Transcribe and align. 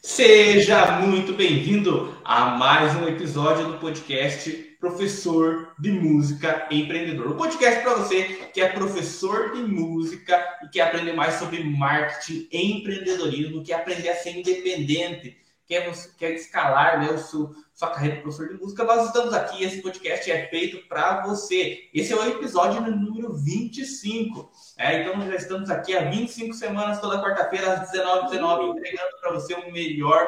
Seja 0.00 1.00
muito 1.00 1.32
bem-vindo 1.32 2.16
a 2.24 2.50
mais 2.50 2.94
um 2.94 3.08
episódio 3.08 3.66
do 3.66 3.78
podcast 3.78 4.48
Professor 4.78 5.74
de 5.76 5.90
Música 5.90 6.68
Empreendedor. 6.70 7.26
O 7.26 7.34
um 7.34 7.36
podcast 7.36 7.82
para 7.82 7.94
você 7.94 8.22
que 8.54 8.60
é 8.60 8.68
professor 8.68 9.52
de 9.52 9.62
música 9.62 10.40
e 10.62 10.68
quer 10.68 10.82
aprender 10.82 11.14
mais 11.14 11.34
sobre 11.34 11.64
marketing, 11.64 12.48
empreendedorismo, 12.52 13.64
quer 13.64 13.74
aprender 13.74 14.10
a 14.10 14.14
ser 14.14 14.38
independente, 14.38 15.36
quer, 15.66 15.92
quer 16.16 16.30
escalar 16.32 17.00
né, 17.00 17.10
o 17.10 17.18
seu, 17.18 17.52
sua 17.78 17.90
carreira 17.90 18.16
de 18.16 18.22
professor 18.22 18.48
de 18.48 18.60
música. 18.60 18.82
Nós 18.82 19.06
estamos 19.06 19.32
aqui, 19.32 19.62
esse 19.62 19.80
podcast 19.80 20.28
é 20.28 20.48
feito 20.48 20.88
para 20.88 21.22
você. 21.24 21.88
Esse 21.94 22.12
é 22.12 22.16
o 22.16 22.26
episódio 22.26 22.80
número 22.80 23.32
25. 23.32 24.50
É, 24.76 25.00
então, 25.00 25.24
já 25.24 25.36
estamos 25.36 25.70
aqui 25.70 25.96
há 25.96 26.10
25 26.10 26.54
semanas, 26.54 27.00
toda 27.00 27.22
quarta-feira, 27.22 27.74
às 27.74 27.92
19h19, 27.92 28.70
entregando 28.70 29.16
para 29.20 29.32
você 29.32 29.54
o 29.54 29.70
melhor 29.70 30.26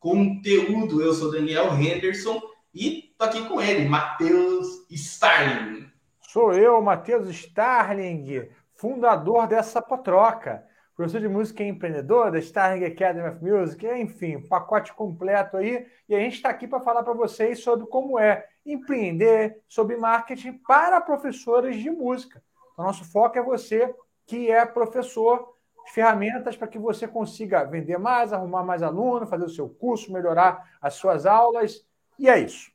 conteúdo. 0.00 1.02
Eu 1.02 1.12
sou 1.12 1.30
Daniel 1.30 1.74
Henderson 1.74 2.40
e 2.74 3.14
tô 3.18 3.26
aqui 3.26 3.46
com 3.46 3.60
ele, 3.60 3.86
Matheus 3.86 4.66
Starling. 4.88 5.90
Sou 6.22 6.54
eu, 6.54 6.80
Matheus 6.80 7.28
Starling, 7.28 8.48
fundador 8.74 9.46
dessa 9.46 9.82
potroca. 9.82 10.64
Professor 10.96 11.20
de 11.20 11.28
música 11.28 11.62
e 11.62 11.68
empreendedor 11.68 12.32
da 12.32 12.38
Starling 12.38 12.86
Academy 12.86 13.28
of 13.28 13.44
Music, 13.44 13.86
enfim, 13.86 14.40
pacote 14.40 14.94
completo 14.94 15.58
aí. 15.58 15.86
E 16.08 16.14
a 16.14 16.18
gente 16.20 16.36
está 16.36 16.48
aqui 16.48 16.66
para 16.66 16.80
falar 16.80 17.02
para 17.02 17.12
vocês 17.12 17.62
sobre 17.62 17.86
como 17.86 18.18
é 18.18 18.46
empreender, 18.64 19.60
sobre 19.68 19.98
marketing 19.98 20.54
para 20.66 20.98
professores 21.02 21.76
de 21.76 21.90
música. 21.90 22.42
O 22.78 22.82
nosso 22.82 23.04
foco 23.04 23.38
é 23.38 23.42
você 23.42 23.94
que 24.26 24.50
é 24.50 24.64
professor, 24.64 25.54
ferramentas 25.92 26.56
para 26.56 26.66
que 26.66 26.78
você 26.78 27.06
consiga 27.06 27.62
vender 27.64 27.98
mais, 27.98 28.32
arrumar 28.32 28.64
mais 28.64 28.82
aluno, 28.82 29.26
fazer 29.26 29.44
o 29.44 29.50
seu 29.50 29.68
curso, 29.68 30.10
melhorar 30.10 30.64
as 30.80 30.94
suas 30.94 31.26
aulas. 31.26 31.86
E 32.18 32.26
é 32.26 32.38
isso. 32.38 32.70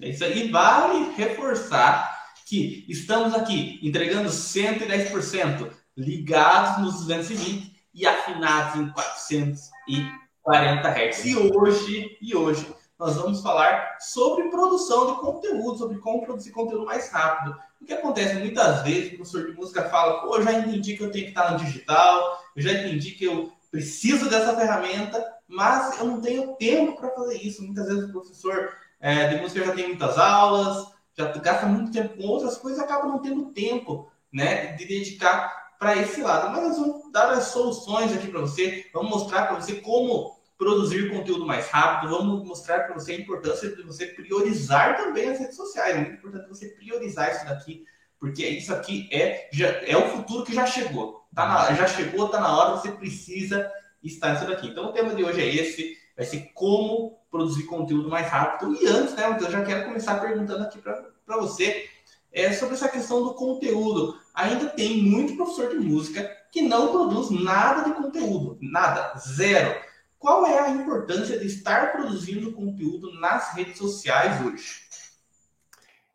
É 0.00 0.10
isso 0.10 0.22
aí. 0.22 0.46
E 0.46 0.50
vale 0.52 1.12
reforçar 1.16 2.32
que 2.46 2.86
estamos 2.88 3.34
aqui 3.34 3.80
entregando 3.82 4.28
110% 4.28 5.83
ligados 5.96 6.82
nos 6.82 7.06
220 7.06 7.74
e 7.94 8.06
afinados 8.06 8.80
em 8.80 8.90
440 8.90 10.88
Hz. 10.88 11.24
E 11.24 11.36
hoje, 11.36 12.18
e 12.20 12.34
hoje 12.34 12.66
nós 12.98 13.16
vamos 13.16 13.42
falar 13.42 13.96
sobre 14.00 14.48
produção 14.48 15.12
de 15.12 15.20
conteúdo, 15.20 15.78
sobre 15.78 15.98
como 15.98 16.22
produzir 16.22 16.50
conteúdo 16.50 16.84
mais 16.84 17.10
rápido. 17.10 17.56
O 17.80 17.84
que 17.84 17.92
acontece 17.92 18.34
muitas 18.36 18.82
vezes, 18.82 19.12
o 19.12 19.16
professor 19.16 19.46
de 19.46 19.52
música 19.52 19.88
fala, 19.88 20.22
pô, 20.22 20.36
eu 20.36 20.42
já 20.42 20.52
entendi 20.52 20.96
que 20.96 21.02
eu 21.02 21.10
tenho 21.10 21.24
que 21.24 21.30
estar 21.30 21.52
no 21.52 21.58
digital, 21.58 22.40
eu 22.56 22.62
já 22.62 22.72
entendi 22.72 23.12
que 23.12 23.24
eu 23.24 23.52
preciso 23.70 24.30
dessa 24.30 24.54
ferramenta, 24.56 25.24
mas 25.48 25.98
eu 25.98 26.06
não 26.06 26.20
tenho 26.20 26.54
tempo 26.54 26.96
para 26.96 27.10
fazer 27.10 27.36
isso. 27.38 27.62
Muitas 27.62 27.88
vezes 27.88 28.04
o 28.04 28.12
professor 28.12 28.70
é, 29.00 29.28
de 29.28 29.42
música 29.42 29.66
já 29.66 29.74
tem 29.74 29.88
muitas 29.88 30.16
aulas, 30.16 30.86
já 31.16 31.26
gasta 31.32 31.66
muito 31.66 31.92
tempo 31.92 32.16
com 32.16 32.26
outras 32.26 32.56
coisas 32.56 32.80
acaba 32.80 33.06
não 33.06 33.20
tendo 33.20 33.52
tempo 33.52 34.10
né, 34.32 34.72
de 34.72 34.84
dedicar 34.84 35.63
para 35.78 35.96
esse 35.96 36.20
lado. 36.20 36.50
Mas 36.50 36.62
nós 36.62 36.78
vamos 36.78 37.12
dar 37.12 37.30
as 37.30 37.44
soluções 37.44 38.12
aqui 38.12 38.28
para 38.28 38.40
você, 38.40 38.86
vamos 38.92 39.10
mostrar 39.10 39.46
para 39.46 39.60
você 39.60 39.76
como 39.76 40.34
produzir 40.56 41.10
conteúdo 41.10 41.46
mais 41.46 41.68
rápido, 41.68 42.10
vamos 42.10 42.46
mostrar 42.46 42.84
para 42.84 42.94
você 42.94 43.12
a 43.12 43.20
importância 43.20 43.74
de 43.74 43.82
você 43.82 44.06
priorizar 44.06 44.96
também 44.96 45.28
as 45.28 45.38
redes 45.38 45.56
sociais. 45.56 45.96
É 45.96 46.00
muito 46.00 46.14
importante 46.14 46.48
você 46.48 46.68
priorizar 46.68 47.32
isso 47.32 47.44
daqui, 47.44 47.84
porque 48.18 48.46
isso 48.46 48.72
aqui 48.72 49.08
é, 49.12 49.48
já, 49.52 49.68
é 49.68 49.96
o 49.96 50.08
futuro 50.10 50.44
que 50.44 50.54
já 50.54 50.66
chegou. 50.66 51.24
Tá 51.34 51.46
na, 51.46 51.74
já 51.74 51.86
chegou, 51.86 52.26
está 52.26 52.40
na 52.40 52.56
hora, 52.56 52.76
você 52.76 52.92
precisa 52.92 53.70
estar 54.02 54.32
nisso 54.32 54.46
daqui. 54.46 54.68
Então 54.68 54.86
o 54.86 54.92
tema 54.92 55.14
de 55.14 55.24
hoje 55.24 55.40
é 55.40 55.54
esse, 55.54 55.96
vai 56.16 56.24
ser 56.24 56.50
como 56.54 57.18
produzir 57.30 57.64
conteúdo 57.64 58.08
mais 58.08 58.28
rápido. 58.28 58.80
E 58.80 58.86
antes, 58.86 59.14
né, 59.14 59.36
eu 59.40 59.50
já 59.50 59.64
quero 59.64 59.84
começar 59.84 60.20
perguntando 60.20 60.62
aqui 60.62 60.78
para 60.78 61.36
você 61.36 61.88
é, 62.34 62.52
sobre 62.52 62.74
essa 62.74 62.88
questão 62.88 63.22
do 63.22 63.34
conteúdo. 63.34 64.18
Ainda 64.34 64.68
tem 64.70 65.00
muito 65.00 65.36
professor 65.36 65.70
de 65.70 65.76
música 65.76 66.28
que 66.50 66.60
não 66.62 66.88
produz 66.88 67.30
nada 67.30 67.84
de 67.84 67.94
conteúdo, 67.94 68.58
nada, 68.60 69.16
zero. 69.16 69.80
Qual 70.18 70.44
é 70.44 70.58
a 70.58 70.70
importância 70.70 71.38
de 71.38 71.46
estar 71.46 71.92
produzindo 71.92 72.52
conteúdo 72.52 73.12
nas 73.20 73.54
redes 73.54 73.78
sociais 73.78 74.44
hoje? 74.44 74.82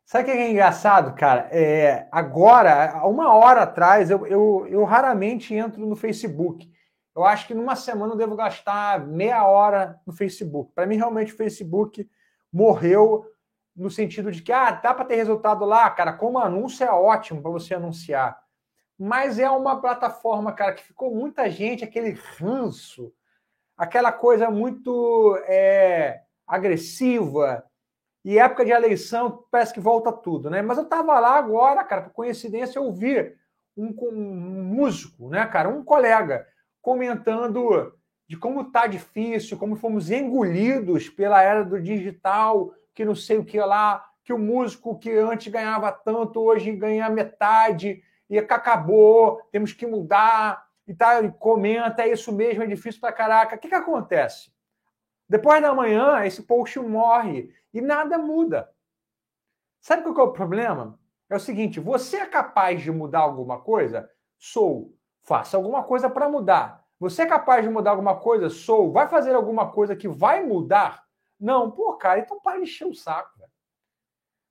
Sabe 0.04 0.24
o 0.24 0.26
que 0.26 0.38
é 0.38 0.50
engraçado, 0.50 1.14
cara? 1.14 1.48
É, 1.52 2.08
agora, 2.10 3.00
uma 3.06 3.32
hora 3.32 3.62
atrás, 3.62 4.10
eu, 4.10 4.26
eu, 4.26 4.66
eu 4.68 4.84
raramente 4.84 5.54
entro 5.54 5.86
no 5.86 5.94
Facebook. 5.94 6.68
Eu 7.14 7.24
acho 7.24 7.46
que 7.46 7.54
numa 7.54 7.76
semana 7.76 8.12
eu 8.12 8.16
devo 8.16 8.34
gastar 8.34 9.06
meia 9.06 9.46
hora 9.46 10.00
no 10.04 10.12
Facebook. 10.12 10.72
Para 10.74 10.86
mim, 10.86 10.96
realmente, 10.96 11.32
o 11.32 11.36
Facebook 11.36 12.08
morreu 12.52 13.24
no 13.80 13.90
sentido 13.90 14.30
de 14.30 14.42
que, 14.42 14.52
ah, 14.52 14.72
dá 14.72 14.92
para 14.94 15.04
ter 15.04 15.16
resultado 15.16 15.64
lá, 15.64 15.88
cara, 15.90 16.12
como 16.12 16.38
anúncio 16.38 16.84
é 16.84 16.90
ótimo 16.90 17.42
para 17.42 17.50
você 17.50 17.74
anunciar. 17.74 18.40
Mas 18.98 19.38
é 19.38 19.50
uma 19.50 19.80
plataforma, 19.80 20.52
cara, 20.52 20.74
que 20.74 20.82
ficou 20.82 21.14
muita 21.14 21.48
gente, 21.50 21.84
aquele 21.84 22.10
ranço 22.38 23.12
aquela 23.80 24.12
coisa 24.12 24.50
muito 24.50 25.42
é, 25.46 26.20
agressiva. 26.46 27.64
E 28.22 28.38
época 28.38 28.62
de 28.62 28.72
eleição 28.72 29.42
parece 29.50 29.72
que 29.72 29.80
volta 29.80 30.12
tudo, 30.12 30.50
né? 30.50 30.60
Mas 30.60 30.76
eu 30.76 30.84
estava 30.84 31.18
lá 31.18 31.36
agora, 31.36 31.82
cara, 31.82 32.02
por 32.02 32.12
coincidência, 32.12 32.78
eu 32.78 32.92
vi 32.92 33.34
um, 33.74 33.94
um, 34.02 34.62
músico, 34.62 35.30
né, 35.30 35.46
cara, 35.46 35.70
um 35.70 35.82
colega 35.82 36.46
comentando 36.82 37.94
de 38.28 38.36
como 38.36 38.70
tá 38.70 38.86
difícil, 38.86 39.56
como 39.56 39.76
fomos 39.76 40.10
engolidos 40.10 41.08
pela 41.08 41.42
era 41.42 41.64
do 41.64 41.80
digital, 41.80 42.74
que 42.94 43.04
não 43.04 43.14
sei 43.14 43.38
o 43.38 43.44
que 43.44 43.60
lá, 43.60 44.04
que 44.24 44.32
o 44.32 44.38
músico 44.38 44.98
que 44.98 45.10
antes 45.10 45.52
ganhava 45.52 45.90
tanto, 45.92 46.40
hoje 46.40 46.72
ganha 46.72 47.08
metade, 47.08 48.02
e 48.30 48.38
acabou, 48.38 49.42
temos 49.50 49.72
que 49.72 49.84
mudar 49.84 50.64
e, 50.86 50.94
tá, 50.94 51.20
e 51.20 51.30
comenta, 51.32 52.02
é 52.02 52.12
isso 52.12 52.32
mesmo, 52.32 52.62
é 52.62 52.66
difícil 52.66 53.00
pra 53.00 53.12
caraca. 53.12 53.56
O 53.56 53.58
que, 53.58 53.68
que 53.68 53.74
acontece? 53.74 54.52
Depois 55.28 55.60
da 55.60 55.74
manhã, 55.74 56.24
esse 56.24 56.42
post 56.42 56.78
morre 56.78 57.52
e 57.74 57.80
nada 57.80 58.18
muda. 58.18 58.70
Sabe 59.80 60.02
qual 60.02 60.26
é 60.26 60.30
o 60.30 60.32
problema? 60.32 60.98
É 61.28 61.36
o 61.36 61.40
seguinte: 61.40 61.80
você 61.80 62.18
é 62.18 62.26
capaz 62.26 62.82
de 62.82 62.90
mudar 62.90 63.20
alguma 63.20 63.60
coisa? 63.60 64.08
Sou. 64.38 64.94
Faça 65.22 65.56
alguma 65.56 65.82
coisa 65.82 66.08
para 66.08 66.28
mudar. 66.28 66.84
Você 66.98 67.22
é 67.22 67.26
capaz 67.26 67.64
de 67.64 67.70
mudar 67.70 67.92
alguma 67.92 68.16
coisa? 68.16 68.48
Sou. 68.48 68.92
Vai 68.92 69.08
fazer 69.08 69.34
alguma 69.34 69.70
coisa 69.70 69.96
que 69.96 70.08
vai 70.08 70.44
mudar? 70.44 71.04
Não. 71.40 71.70
Pô, 71.70 71.94
cara, 71.94 72.20
então 72.20 72.38
para 72.40 72.58
de 72.58 72.64
encher 72.64 72.86
o 72.86 72.94
saco. 72.94 73.40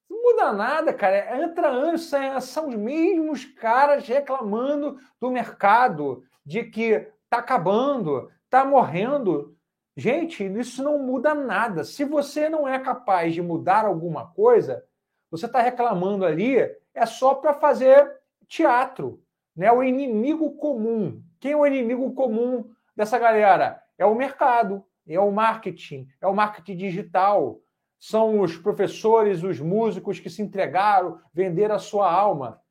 Não 0.10 0.22
muda 0.24 0.52
nada, 0.52 0.94
cara. 0.94 1.42
Entra 1.44 1.68
anos, 1.68 2.12
são 2.42 2.70
os 2.70 2.76
mesmos 2.76 3.46
caras 3.46 4.08
reclamando 4.08 4.98
do 5.20 5.30
mercado, 5.30 6.24
de 6.44 6.64
que 6.64 7.08
está 7.24 7.38
acabando, 7.38 8.32
está 8.46 8.66
morrendo. 8.66 9.56
Gente, 9.96 10.44
isso 10.44 10.82
não 10.84 10.98
muda 10.98 11.36
nada. 11.36 11.84
Se 11.84 12.04
você 12.04 12.50
não 12.50 12.68
é 12.68 12.80
capaz 12.80 13.34
de 13.34 13.42
mudar 13.42 13.86
alguma 13.86 14.28
coisa, 14.32 14.84
você 15.30 15.46
está 15.46 15.62
reclamando 15.62 16.26
ali, 16.26 16.58
é 16.94 17.06
só 17.06 17.36
para 17.36 17.54
fazer 17.54 18.20
teatro. 18.48 19.22
Né? 19.56 19.72
O 19.72 19.84
inimigo 19.84 20.54
comum. 20.56 21.22
Quem 21.40 21.52
é 21.52 21.56
o 21.56 21.68
inimigo 21.68 22.14
comum 22.14 22.68
dessa 22.96 23.20
galera? 23.20 23.84
É 23.98 24.06
o 24.06 24.16
mercado, 24.16 24.84
é 25.16 25.20
o 25.20 25.32
marketing, 25.32 26.08
é 26.22 26.28
o 26.28 26.36
marketing 26.36 26.78
digital. 26.78 27.60
São 28.00 28.40
os 28.40 28.58
professores, 28.58 29.44
os 29.44 29.60
músicos 29.60 30.20
que 30.20 30.30
se 30.30 30.42
entregaram, 30.42 31.20
venderam 31.34 31.76
a 31.76 31.80
sua 31.80 32.12
alma. 32.12 32.62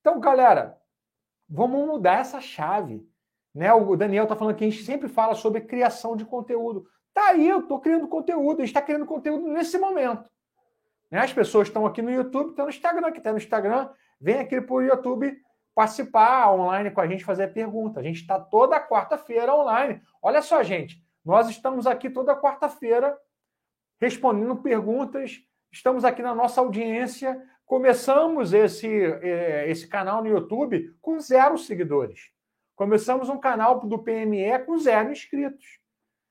Então, 0.00 0.20
galera, 0.20 0.80
Vamos 1.48 1.86
mudar 1.86 2.20
essa 2.20 2.40
chave. 2.40 3.06
Né? 3.54 3.72
O 3.72 3.96
Daniel 3.96 4.24
está 4.24 4.36
falando 4.36 4.56
que 4.56 4.64
a 4.64 4.70
gente 4.70 4.82
sempre 4.82 5.08
fala 5.08 5.34
sobre 5.34 5.60
criação 5.60 6.16
de 6.16 6.24
conteúdo. 6.24 6.86
Tá 7.14 7.28
aí, 7.28 7.48
eu 7.48 7.60
estou 7.60 7.80
criando 7.80 8.08
conteúdo, 8.08 8.60
a 8.60 8.64
gente 8.64 8.68
está 8.68 8.82
criando 8.82 9.06
conteúdo 9.06 9.48
nesse 9.48 9.78
momento. 9.78 10.28
Né? 11.10 11.20
As 11.20 11.32
pessoas 11.32 11.68
estão 11.68 11.86
aqui 11.86 12.02
no 12.02 12.10
YouTube, 12.10 12.50
estão 12.50 12.66
no 12.66 12.70
Instagram, 12.70 13.12
que 13.12 13.18
está 13.18 13.30
no 13.30 13.38
Instagram, 13.38 13.88
vem 14.20 14.38
aqui 14.38 14.60
para 14.60 14.74
o 14.74 14.82
YouTube 14.82 15.34
participar 15.74 16.52
online 16.52 16.90
com 16.90 17.00
a 17.00 17.06
gente, 17.06 17.24
fazer 17.24 17.52
pergunta. 17.52 18.00
A 18.00 18.02
gente 18.02 18.20
está 18.20 18.38
toda 18.38 18.80
quarta-feira 18.80 19.54
online. 19.54 20.02
Olha 20.20 20.42
só, 20.42 20.62
gente, 20.62 21.02
nós 21.26 21.50
estamos 21.50 21.86
aqui 21.86 22.08
toda 22.08 22.40
quarta-feira 22.40 23.18
respondendo 24.00 24.56
perguntas, 24.56 25.42
estamos 25.70 26.06
aqui 26.06 26.22
na 26.22 26.34
nossa 26.34 26.62
audiência 26.62 27.38
Começamos 27.66 28.52
esse, 28.52 28.86
é, 28.86 29.68
esse 29.68 29.88
canal 29.88 30.22
no 30.22 30.28
YouTube 30.28 30.94
com 31.02 31.18
zero 31.18 31.58
seguidores. 31.58 32.30
Começamos 32.76 33.28
um 33.28 33.38
canal 33.38 33.80
do 33.80 33.98
PME 33.98 34.60
com 34.64 34.78
zero 34.78 35.10
inscritos. 35.10 35.80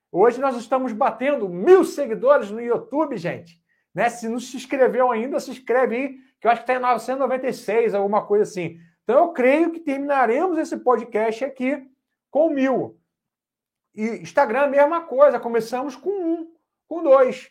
Hoje 0.10 0.40
nós 0.40 0.56
estamos 0.56 0.94
batendo 0.94 1.50
mil 1.50 1.84
seguidores 1.84 2.50
no 2.52 2.62
YouTube, 2.62 3.18
gente. 3.18 3.62
Né? 3.94 4.10
Se 4.10 4.30
não 4.30 4.40
se 4.40 4.56
inscreveu 4.56 5.12
ainda, 5.12 5.38
se 5.42 5.52
inscreve 5.52 5.96
aí, 5.98 6.18
que 6.40 6.48
eu 6.48 6.52
acho 6.52 6.62
que 6.64 6.72
está 6.72 6.76
em 6.76 6.82
996, 6.82 7.94
alguma 7.94 8.26
coisa 8.26 8.44
assim. 8.44 8.80
Então 9.04 9.26
eu 9.26 9.34
creio 9.34 9.72
que 9.72 9.82
terminaremos 9.82 10.58
esse 10.58 10.78
podcast 10.78 11.44
aqui 11.44 11.86
com 12.32 12.50
mil. 12.50 12.98
E 13.96 14.22
Instagram, 14.22 14.64
a 14.64 14.68
mesma 14.68 15.02
coisa. 15.02 15.40
Começamos 15.40 15.96
com 15.96 16.10
um, 16.10 16.54
com 16.88 17.02
dois. 17.02 17.50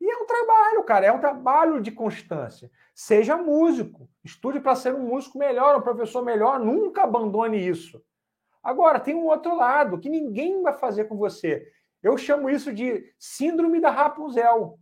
E 0.00 0.10
é 0.10 0.16
um 0.16 0.24
trabalho, 0.24 0.82
cara, 0.84 1.06
é 1.06 1.12
um 1.12 1.20
trabalho 1.20 1.80
de 1.80 1.90
constância. 1.90 2.70
Seja 2.94 3.36
músico, 3.36 4.08
estude 4.24 4.58
para 4.58 4.74
ser 4.74 4.94
um 4.94 5.06
músico 5.06 5.38
melhor, 5.38 5.76
um 5.76 5.82
professor 5.82 6.24
melhor, 6.24 6.58
nunca 6.58 7.02
abandone 7.02 7.58
isso. 7.58 8.02
Agora, 8.62 8.98
tem 8.98 9.14
um 9.14 9.26
outro 9.26 9.54
lado 9.54 9.98
que 9.98 10.08
ninguém 10.08 10.62
vai 10.62 10.72
fazer 10.72 11.04
com 11.04 11.16
você. 11.16 11.70
Eu 12.02 12.16
chamo 12.16 12.48
isso 12.48 12.72
de 12.72 13.12
síndrome 13.18 13.78
da 13.78 13.90
Rapunzel. 13.90 14.78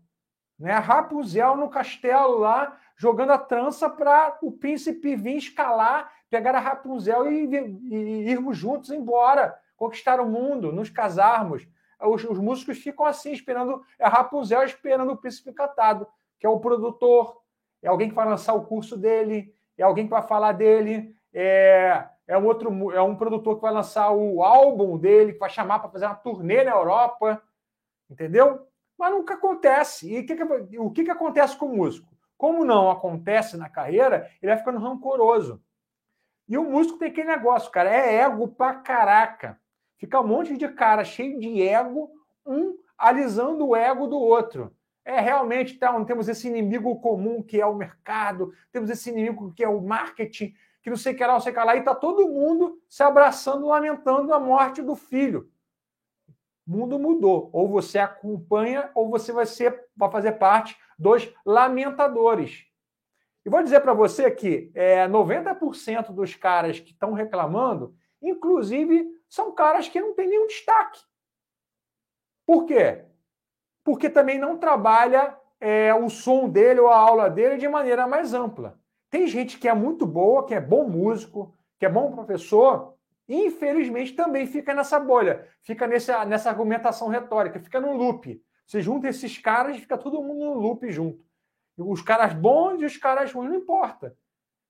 Né? 0.58 0.72
Rapunzel 0.72 1.56
no 1.56 1.68
castelo 1.68 2.38
lá, 2.38 2.78
jogando 2.96 3.30
a 3.30 3.38
trança 3.38 3.90
para 3.90 4.38
o 4.40 4.52
príncipe 4.52 5.16
vir 5.16 5.36
escalar, 5.36 6.12
pegar 6.30 6.54
a 6.54 6.60
Rapunzel 6.60 7.30
e, 7.30 7.44
e, 7.44 7.94
e 7.94 8.30
irmos 8.30 8.56
juntos 8.56 8.90
embora, 8.90 9.56
conquistar 9.78 10.20
o 10.20 10.28
mundo, 10.28 10.70
nos 10.70 10.90
casarmos 10.90 11.66
os, 12.06 12.24
os 12.24 12.38
músicos 12.38 12.78
ficam 12.78 13.04
assim, 13.06 13.32
esperando. 13.32 13.82
É 13.98 14.06
Rapunzel 14.06 14.62
esperando 14.62 15.12
o 15.12 15.16
príncipe 15.16 15.50
encantado, 15.50 16.06
que 16.38 16.46
é 16.46 16.48
o 16.48 16.60
produtor, 16.60 17.40
é 17.82 17.88
alguém 17.88 18.08
que 18.08 18.14
vai 18.14 18.26
lançar 18.26 18.54
o 18.54 18.64
curso 18.64 18.96
dele, 18.96 19.54
é 19.76 19.82
alguém 19.82 20.04
que 20.04 20.10
vai 20.10 20.22
falar 20.22 20.52
dele, 20.52 21.16
é, 21.32 22.06
é 22.26 22.38
um 22.38 22.44
outro, 22.46 22.92
é 22.92 23.02
um 23.02 23.16
produtor 23.16 23.56
que 23.56 23.62
vai 23.62 23.72
lançar 23.72 24.10
o 24.12 24.42
álbum 24.42 24.96
dele, 24.96 25.32
que 25.32 25.38
vai 25.38 25.50
chamar 25.50 25.80
para 25.80 25.90
fazer 25.90 26.06
uma 26.06 26.14
turnê 26.14 26.62
na 26.62 26.72
Europa, 26.72 27.42
entendeu? 28.08 28.66
Mas 28.96 29.12
nunca 29.12 29.34
acontece. 29.34 30.12
E 30.12 30.22
que 30.22 30.36
que, 30.36 30.78
o 30.78 30.90
que, 30.90 31.04
que 31.04 31.10
acontece 31.10 31.56
com 31.56 31.66
o 31.66 31.76
músico? 31.76 32.08
Como 32.36 32.64
não 32.64 32.90
acontece 32.90 33.56
na 33.56 33.68
carreira, 33.68 34.30
ele 34.40 34.52
vai 34.52 34.58
ficando 34.58 34.78
rancoroso. 34.78 35.60
E 36.48 36.56
o 36.56 36.64
músico 36.64 36.98
tem 36.98 37.08
aquele 37.08 37.28
negócio, 37.28 37.70
cara, 37.70 37.90
é 37.90 38.16
ego 38.16 38.48
pra 38.48 38.74
caraca. 38.74 39.60
Fica 39.98 40.20
um 40.20 40.26
monte 40.26 40.56
de 40.56 40.68
cara 40.68 41.04
cheio 41.04 41.38
de 41.38 41.60
ego, 41.60 42.10
um 42.46 42.78
alisando 42.96 43.66
o 43.66 43.76
ego 43.76 44.06
do 44.06 44.16
outro. 44.16 44.74
É 45.04 45.20
realmente, 45.20 45.74
então, 45.74 46.04
temos 46.04 46.28
esse 46.28 46.46
inimigo 46.46 47.00
comum 47.00 47.42
que 47.42 47.60
é 47.60 47.66
o 47.66 47.74
mercado, 47.74 48.52
temos 48.70 48.90
esse 48.90 49.10
inimigo 49.10 49.52
que 49.54 49.64
é 49.64 49.68
o 49.68 49.80
marketing, 49.80 50.54
que 50.82 50.90
não 50.90 50.96
sei 50.96 51.14
o 51.14 51.16
que 51.16 51.24
lá, 51.24 51.32
não 51.32 51.40
sei 51.40 51.52
o 51.52 51.54
que 51.54 51.64
lá, 51.64 51.76
e 51.76 51.80
está 51.80 51.94
todo 51.94 52.28
mundo 52.28 52.80
se 52.88 53.02
abraçando, 53.02 53.66
lamentando 53.66 54.32
a 54.32 54.38
morte 54.38 54.82
do 54.82 54.94
filho. 54.94 55.50
O 56.66 56.70
mundo 56.70 56.98
mudou. 56.98 57.48
Ou 57.52 57.68
você 57.68 57.98
acompanha, 57.98 58.90
ou 58.94 59.08
você 59.08 59.32
vai, 59.32 59.46
ser, 59.46 59.86
vai 59.96 60.10
fazer 60.10 60.32
parte 60.32 60.76
dos 60.98 61.32
lamentadores. 61.44 62.66
E 63.44 63.50
vou 63.50 63.62
dizer 63.62 63.80
para 63.80 63.94
você 63.94 64.30
que 64.30 64.70
é, 64.74 65.08
90% 65.08 66.12
dos 66.12 66.34
caras 66.34 66.78
que 66.78 66.90
estão 66.90 67.14
reclamando, 67.14 67.94
inclusive 68.20 69.08
são 69.28 69.52
caras 69.52 69.88
que 69.88 70.00
não 70.00 70.14
têm 70.14 70.28
nenhum 70.28 70.46
destaque. 70.46 71.00
Por 72.46 72.64
quê? 72.64 73.04
Porque 73.84 74.08
também 74.08 74.38
não 74.38 74.56
trabalha 74.56 75.36
é, 75.60 75.94
o 75.94 76.08
som 76.08 76.48
dele 76.48 76.80
ou 76.80 76.88
a 76.88 76.96
aula 76.96 77.28
dele 77.28 77.56
de 77.56 77.68
maneira 77.68 78.06
mais 78.06 78.32
ampla. 78.32 78.78
Tem 79.10 79.26
gente 79.26 79.58
que 79.58 79.68
é 79.68 79.74
muito 79.74 80.06
boa, 80.06 80.46
que 80.46 80.54
é 80.54 80.60
bom 80.60 80.88
músico, 80.88 81.54
que 81.78 81.86
é 81.86 81.88
bom 81.88 82.12
professor, 82.12 82.94
e 83.28 83.46
infelizmente 83.46 84.14
também 84.14 84.46
fica 84.46 84.74
nessa 84.74 84.98
bolha, 84.98 85.46
fica 85.62 85.86
nessa, 85.86 86.24
nessa 86.24 86.48
argumentação 86.48 87.08
retórica, 87.08 87.60
fica 87.60 87.80
no 87.80 87.92
loop. 87.92 88.42
Você 88.66 88.80
junta 88.80 89.08
esses 89.08 89.38
caras 89.38 89.76
e 89.76 89.80
fica 89.80 89.96
todo 89.96 90.22
mundo 90.22 90.44
no 90.44 90.54
loop 90.54 90.90
junto. 90.90 91.24
Os 91.76 92.02
caras 92.02 92.34
bons 92.34 92.82
e 92.82 92.84
os 92.84 92.96
caras 92.96 93.32
ruins, 93.32 93.50
não 93.50 93.58
importa. 93.58 94.16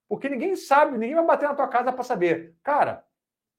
Porque 0.08 0.28
ninguém 0.28 0.56
sabe, 0.56 0.98
ninguém 0.98 1.14
vai 1.16 1.24
bater 1.24 1.48
na 1.48 1.54
tua 1.54 1.68
casa 1.68 1.92
para 1.92 2.04
saber. 2.04 2.54
Cara, 2.62 3.04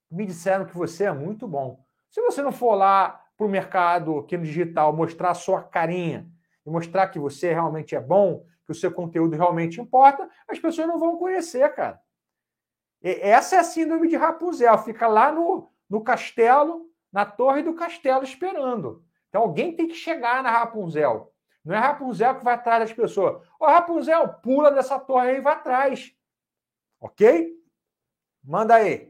me 0.10 0.26
disseram 0.26 0.66
que 0.66 0.76
você 0.76 1.06
é 1.06 1.12
muito 1.12 1.48
bom. 1.48 1.84
Se 2.10 2.22
você 2.22 2.42
não 2.42 2.52
for 2.52 2.76
lá 2.76 3.24
para 3.38 3.46
o 3.46 3.50
mercado 3.50 4.20
aqui 4.20 4.36
no 4.38 4.44
digital 4.44 4.94
mostrar 4.94 5.32
a 5.32 5.36
sua 5.36 5.64
carinha 5.64 6.28
e 6.66 6.70
mostrar 6.70 7.08
que 7.08 7.20
você 7.20 7.54
realmente 7.54 7.96
é 7.96 8.02
bom, 8.02 8.46
que 8.66 8.72
o 8.72 8.76
seu 8.76 8.92
conteúdo 8.92 9.36
realmente 9.36 9.80
importa, 9.80 10.30
as 10.48 10.60
pessoas 10.60 10.88
não 10.88 11.00
vão 11.00 11.18
conhecer, 11.18 11.68
cara. 11.74 12.00
E 13.02 13.10
essa 13.22 13.56
é 13.56 13.60
a 13.60 13.64
síndrome 13.64 14.08
de 14.08 14.16
Rapunzel. 14.16 14.78
Fica 14.80 15.08
lá 15.08 15.32
no, 15.32 15.72
no 15.90 16.04
castelo, 16.04 16.90
na 17.12 17.26
torre 17.26 17.64
do 17.64 17.74
castelo, 17.74 18.24
esperando. 18.24 19.04
Então 19.30 19.42
alguém 19.42 19.76
tem 19.76 19.88
que 19.88 19.96
chegar 19.96 20.44
na 20.44 20.52
Rapunzel. 20.52 21.34
Não 21.64 21.76
é 21.76 21.80
Rapunzel 21.80 22.36
que 22.36 22.44
vai 22.44 22.56
atrás 22.56 22.82
das 22.82 22.94
pessoas. 22.94 23.46
Ô, 23.60 23.66
Rapunzel, 23.66 24.28
pula 24.42 24.72
dessa 24.72 25.00
torre 25.00 25.30
aí 25.30 25.38
e 25.38 25.42
vai 25.42 25.54
atrás. 25.54 26.14
Ok? 27.00 27.54
Manda 28.44 28.76
aí. 28.76 29.09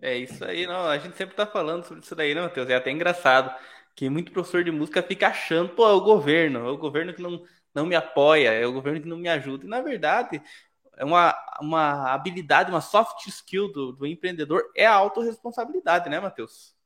É 0.00 0.16
isso 0.16 0.44
aí, 0.44 0.66
não. 0.66 0.86
A 0.88 0.98
gente 0.98 1.16
sempre 1.16 1.34
tá 1.34 1.46
falando 1.46 1.84
sobre 1.84 2.02
isso 2.02 2.14
daí, 2.14 2.34
né, 2.34 2.40
Matheus? 2.42 2.68
É 2.68 2.76
até 2.76 2.90
engraçado 2.90 3.54
que 3.94 4.08
muito 4.08 4.30
professor 4.30 4.62
de 4.62 4.70
música 4.70 5.02
fica 5.02 5.28
achando, 5.28 5.70
pô, 5.74 5.88
é 5.88 5.92
o 5.92 6.00
governo, 6.00 6.60
é 6.60 6.70
o 6.70 6.78
governo 6.78 7.12
que 7.12 7.20
não, 7.20 7.42
não 7.74 7.84
me 7.84 7.96
apoia, 7.96 8.52
é 8.52 8.64
o 8.64 8.72
governo 8.72 9.00
que 9.00 9.08
não 9.08 9.16
me 9.16 9.28
ajuda. 9.28 9.66
E 9.66 9.68
na 9.68 9.80
verdade, 9.80 10.40
é 10.96 11.04
uma, 11.04 11.34
uma 11.60 12.12
habilidade, 12.12 12.70
uma 12.70 12.80
soft 12.80 13.26
skill 13.26 13.72
do, 13.72 13.92
do 13.92 14.06
empreendedor 14.06 14.70
é 14.76 14.86
a 14.86 14.94
autorresponsabilidade, 14.94 16.08
né, 16.08 16.20
Matheus? 16.20 16.76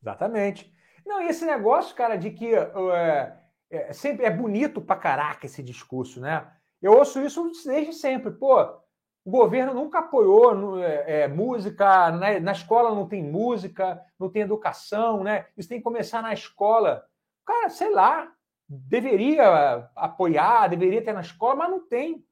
Exatamente. 0.00 0.72
Não, 1.04 1.22
e 1.22 1.26
esse 1.26 1.44
negócio, 1.44 1.94
cara, 1.96 2.16
de 2.16 2.30
que 2.30 2.54
é, 2.54 3.36
é, 3.70 3.92
sempre 3.92 4.24
é 4.26 4.30
bonito 4.30 4.80
pra 4.80 4.96
caraca 4.96 5.46
esse 5.46 5.62
discurso, 5.62 6.20
né? 6.20 6.48
Eu 6.80 6.92
ouço 6.92 7.20
isso 7.20 7.50
desde 7.64 7.92
sempre. 7.92 8.32
Pô, 8.32 8.81
o 9.24 9.30
governo 9.30 9.72
nunca 9.72 10.00
apoiou 10.00 10.82
é, 10.82 11.22
é, 11.22 11.28
música, 11.28 12.10
né? 12.10 12.40
na 12.40 12.52
escola 12.52 12.94
não 12.94 13.06
tem 13.06 13.22
música, 13.22 14.04
não 14.18 14.28
tem 14.28 14.42
educação, 14.42 15.22
né? 15.22 15.46
Isso 15.56 15.68
tem 15.68 15.78
que 15.78 15.84
começar 15.84 16.20
na 16.22 16.32
escola. 16.32 17.06
Cara, 17.44 17.68
sei 17.68 17.90
lá, 17.90 18.32
deveria 18.68 19.88
apoiar, 19.94 20.68
deveria 20.68 21.04
ter 21.04 21.12
na 21.12 21.20
escola, 21.20 21.54
mas 21.54 21.70
não 21.70 21.86
tem. 21.86 22.24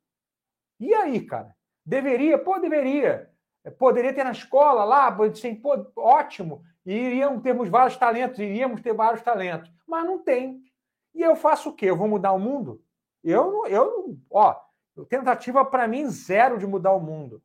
E 0.80 0.92
aí, 0.92 1.20
cara? 1.20 1.54
Deveria? 1.86 2.38
Pô, 2.38 2.58
deveria. 2.58 3.30
Poderia 3.78 4.12
ter 4.12 4.24
na 4.24 4.32
escola 4.32 4.84
lá, 4.84 5.08
assim, 5.08 5.54
pô, 5.54 5.86
ótimo. 5.96 6.64
E 6.84 6.92
iríamos 6.92 7.42
termos 7.42 7.68
vários 7.68 7.96
talentos, 7.96 8.38
iríamos 8.38 8.80
ter 8.80 8.94
vários 8.94 9.22
talentos. 9.22 9.70
Mas 9.86 10.04
não 10.04 10.18
tem. 10.18 10.62
E 11.14 11.22
eu 11.22 11.36
faço 11.36 11.70
o 11.70 11.72
quê? 11.72 11.86
Eu 11.86 11.96
vou 11.96 12.08
mudar 12.08 12.32
o 12.32 12.38
mundo? 12.38 12.82
Eu, 13.22 13.66
eu, 13.66 14.16
ó, 14.30 14.58
Tentativa 15.08 15.64
para 15.64 15.88
mim 15.88 16.06
zero 16.08 16.58
de 16.58 16.66
mudar 16.66 16.92
o 16.92 17.00
mundo. 17.00 17.42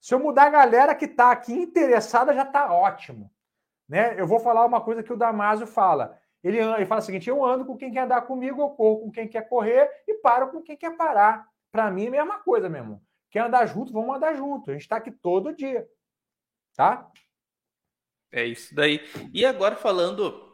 Se 0.00 0.14
eu 0.14 0.18
mudar 0.18 0.46
a 0.46 0.50
galera 0.50 0.94
que 0.94 1.04
está 1.04 1.30
aqui 1.30 1.52
interessada, 1.52 2.34
já 2.34 2.42
está 2.42 2.72
ótimo. 2.72 3.30
Né? 3.88 4.20
Eu 4.20 4.26
vou 4.26 4.40
falar 4.40 4.64
uma 4.66 4.80
coisa 4.80 5.02
que 5.02 5.12
o 5.12 5.16
Damásio 5.16 5.66
fala. 5.66 6.18
Ele, 6.42 6.58
ele 6.58 6.86
fala 6.86 7.00
o 7.00 7.04
seguinte: 7.04 7.28
eu 7.28 7.44
ando 7.44 7.64
com 7.64 7.76
quem 7.76 7.92
quer 7.92 8.00
andar 8.00 8.22
comigo, 8.22 8.60
eu 8.60 8.70
corro 8.70 9.00
com 9.00 9.12
quem 9.12 9.28
quer 9.28 9.48
correr 9.48 9.88
e 10.06 10.14
paro 10.14 10.50
com 10.50 10.62
quem 10.62 10.76
quer 10.76 10.96
parar. 10.96 11.46
Para 11.70 11.90
mim 11.90 12.06
é 12.06 12.08
a 12.08 12.10
mesma 12.10 12.38
coisa, 12.40 12.68
meu 12.68 12.82
irmão. 12.82 13.02
Quer 13.30 13.40
andar 13.40 13.64
junto, 13.66 13.92
vamos 13.92 14.14
andar 14.14 14.34
junto. 14.34 14.70
A 14.70 14.74
gente 14.74 14.82
está 14.82 14.96
aqui 14.96 15.10
todo 15.10 15.54
dia. 15.54 15.88
Tá? 16.76 17.10
É 18.30 18.44
isso 18.44 18.74
daí. 18.74 19.00
E 19.32 19.44
agora 19.44 19.76
falando 19.76 20.52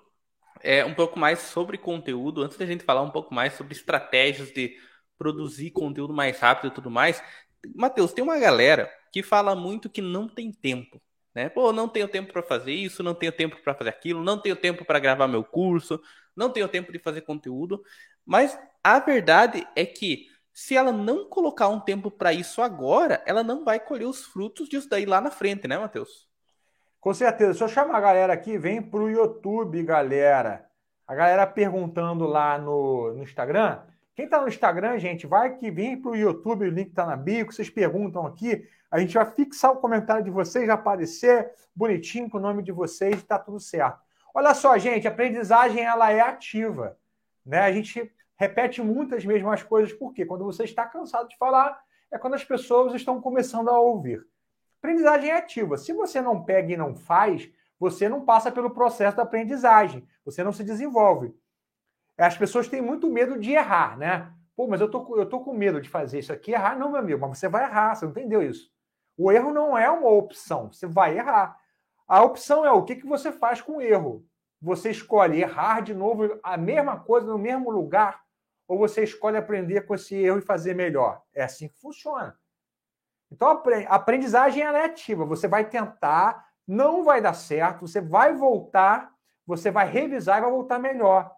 é, 0.61 0.85
um 0.85 0.95
pouco 0.95 1.19
mais 1.19 1.39
sobre 1.41 1.79
conteúdo, 1.79 2.43
antes 2.43 2.57
da 2.57 2.67
gente 2.67 2.85
falar 2.85 3.03
um 3.03 3.11
pouco 3.11 3.33
mais 3.35 3.55
sobre 3.55 3.73
estratégias 3.73 4.53
de 4.53 4.77
produzir 5.19 5.71
conteúdo 5.73 6.15
mais 6.15 6.39
rápido 6.39 6.69
e 6.69 6.75
tudo 6.75 6.91
mais. 6.91 7.23
Matheus, 7.75 8.13
tem 8.13 8.23
uma 8.23 8.39
galera 8.39 8.91
que 9.13 9.23
fala 9.23 9.55
muito 9.55 9.91
que 9.91 10.01
não 10.01 10.29
tem 10.29 10.53
tempo. 10.53 11.01
Né? 11.35 11.49
Pô, 11.49 11.73
não 11.73 11.89
tenho 11.89 12.09
tempo 12.09 12.33
para 12.33 12.43
fazer 12.43 12.73
isso, 12.73 13.03
não 13.03 13.15
tenho 13.15 13.33
tempo 13.33 13.57
para 13.63 13.75
fazer 13.75 13.91
aquilo, 13.91 14.23
não 14.23 14.41
tenho 14.41 14.57
tempo 14.57 14.85
para 14.85 14.99
gravar 14.99 15.29
meu 15.29 15.45
curso, 15.45 16.01
não 16.35 16.51
tenho 16.51 16.69
tempo 16.69 16.93
de 16.93 16.99
fazer 16.99 17.23
conteúdo. 17.23 17.83
Mas 18.25 18.59
a 18.83 18.99
verdade 18.99 19.67
é 19.77 19.85
que 19.85 20.27
se 20.53 20.77
ela 20.77 20.91
não 20.91 21.29
colocar 21.29 21.69
um 21.69 21.79
tempo 21.79 22.11
para 22.11 22.33
isso 22.33 22.61
agora, 22.61 23.23
ela 23.25 23.45
não 23.45 23.65
vai 23.65 23.79
colher 23.79 24.07
os 24.07 24.25
frutos 24.25 24.69
disso 24.69 24.89
daí 24.89 25.07
lá 25.07 25.21
na 25.21 25.31
frente, 25.31 25.69
né, 25.69 25.79
Matheus? 25.79 26.29
Com 27.01 27.15
certeza. 27.15 27.55
Se 27.55 27.63
eu 27.63 27.69
chamar 27.69 27.97
a 27.97 28.01
galera 28.01 28.33
aqui, 28.33 28.59
vem 28.59 28.83
pro 28.83 29.09
YouTube, 29.09 29.83
galera. 29.85 30.69
A 31.07 31.15
galera 31.15 31.47
perguntando 31.47 32.27
lá 32.27 32.59
no, 32.59 33.15
no 33.15 33.23
Instagram, 33.23 33.81
quem 34.19 34.25
está 34.25 34.41
no 34.41 34.49
Instagram, 34.49 34.99
gente, 34.99 35.29
vai 35.29 35.55
que 35.55 35.71
vem 35.71 35.97
para 35.97 36.11
o 36.11 36.17
YouTube, 36.17 36.67
o 36.67 36.71
link 36.71 36.89
está 36.89 37.07
na 37.07 37.15
bio, 37.15 37.47
que 37.47 37.55
vocês 37.55 37.71
perguntam 37.71 38.27
aqui. 38.27 38.69
A 38.91 38.99
gente 38.99 39.15
vai 39.15 39.25
fixar 39.25 39.71
o 39.71 39.77
comentário 39.77 40.25
de 40.25 40.31
vocês, 40.31 40.67
vai 40.67 40.75
aparecer 40.75 41.53
bonitinho 41.73 42.29
com 42.29 42.37
o 42.37 42.41
nome 42.41 42.65
de 42.65 42.73
vocês 42.73 43.15
e 43.15 43.19
está 43.19 43.39
tudo 43.39 43.61
certo. 43.61 44.01
Olha 44.35 44.53
só, 44.55 44.77
gente, 44.77 45.07
a 45.07 45.11
aprendizagem 45.13 45.85
ela 45.85 46.11
é 46.11 46.19
ativa. 46.19 46.99
Né? 47.47 47.61
A 47.61 47.71
gente 47.71 48.13
repete 48.35 48.83
muitas 48.83 49.25
mesmas 49.25 49.63
coisas, 49.63 49.93
porque 49.93 50.27
quando 50.27 50.45
você 50.45 50.65
está 50.65 50.85
cansado 50.85 51.29
de 51.29 51.37
falar, 51.39 51.81
é 52.11 52.19
quando 52.19 52.35
as 52.35 52.43
pessoas 52.43 52.95
estão 52.95 53.21
começando 53.21 53.69
a 53.69 53.79
ouvir. 53.79 54.27
Aprendizagem 54.81 55.31
é 55.31 55.37
ativa. 55.37 55.77
Se 55.77 55.93
você 55.93 56.21
não 56.21 56.43
pega 56.43 56.73
e 56.73 56.77
não 56.77 56.93
faz, 56.93 57.49
você 57.79 58.09
não 58.09 58.25
passa 58.25 58.51
pelo 58.51 58.71
processo 58.71 59.17
da 59.17 59.23
aprendizagem, 59.23 60.05
você 60.25 60.43
não 60.43 60.51
se 60.53 60.65
desenvolve. 60.65 61.33
As 62.19 62.37
pessoas 62.37 62.69
têm 62.69 62.83
muito 62.83 63.09
medo 63.09 63.39
de 63.39 63.53
errar, 63.53 63.97
né? 63.97 64.33
Pô, 64.57 64.67
mas 64.67 64.81
eu 64.81 64.91
tô, 64.91 65.17
eu 65.17 65.27
tô 65.27 65.41
com 65.41 65.55
medo 65.55 65.81
de 65.81 65.89
fazer 65.89 66.19
isso 66.19 66.33
aqui. 66.33 66.51
Errar, 66.51 66.77
não, 66.77 66.91
meu 66.91 67.01
amigo, 67.01 67.21
mas 67.21 67.39
você 67.39 67.49
vai 67.49 67.65
errar, 67.65 67.95
você 67.95 68.05
não 68.05 68.11
entendeu 68.11 68.43
isso. 68.43 68.71
O 69.17 69.31
erro 69.31 69.53
não 69.53 69.79
é 69.79 69.89
uma 69.89 70.11
opção, 70.11 70.73
você 70.73 70.87
vai 70.87 71.17
errar. 71.17 71.57
A 72.09 72.23
opção 72.23 72.65
é 72.65 72.73
o 72.73 72.83
que, 72.83 72.97
que 72.97 73.07
você 73.07 73.31
faz 73.31 73.61
com 73.61 73.77
o 73.77 73.81
erro. 73.81 74.27
Você 74.61 74.91
escolhe 74.91 75.41
errar 75.41 75.81
de 75.81 75.95
novo 75.95 76.39
a 76.43 76.57
mesma 76.57 76.99
coisa 76.99 77.27
no 77.27 77.39
mesmo 77.39 77.71
lugar, 77.71 78.21
ou 78.67 78.77
você 78.77 79.05
escolhe 79.05 79.37
aprender 79.37 79.83
com 79.83 79.95
esse 79.95 80.17
erro 80.17 80.39
e 80.39 80.43
fazer 80.43 80.75
melhor. 80.75 81.23
É 81.33 81.45
assim 81.45 81.69
que 81.69 81.79
funciona. 81.79 82.37
Então, 83.31 83.49
a 83.49 83.95
aprendizagem 83.95 84.63
é 84.63 84.85
ativa. 84.85 85.25
Você 85.25 85.47
vai 85.47 85.69
tentar, 85.69 86.49
não 86.67 87.05
vai 87.05 87.21
dar 87.21 87.35
certo, 87.35 87.87
você 87.87 88.01
vai 88.01 88.35
voltar, 88.35 89.13
você 89.47 89.71
vai 89.71 89.87
revisar 89.87 90.39
e 90.39 90.43
vai 90.43 90.51
voltar 90.51 90.79
melhor. 90.79 91.38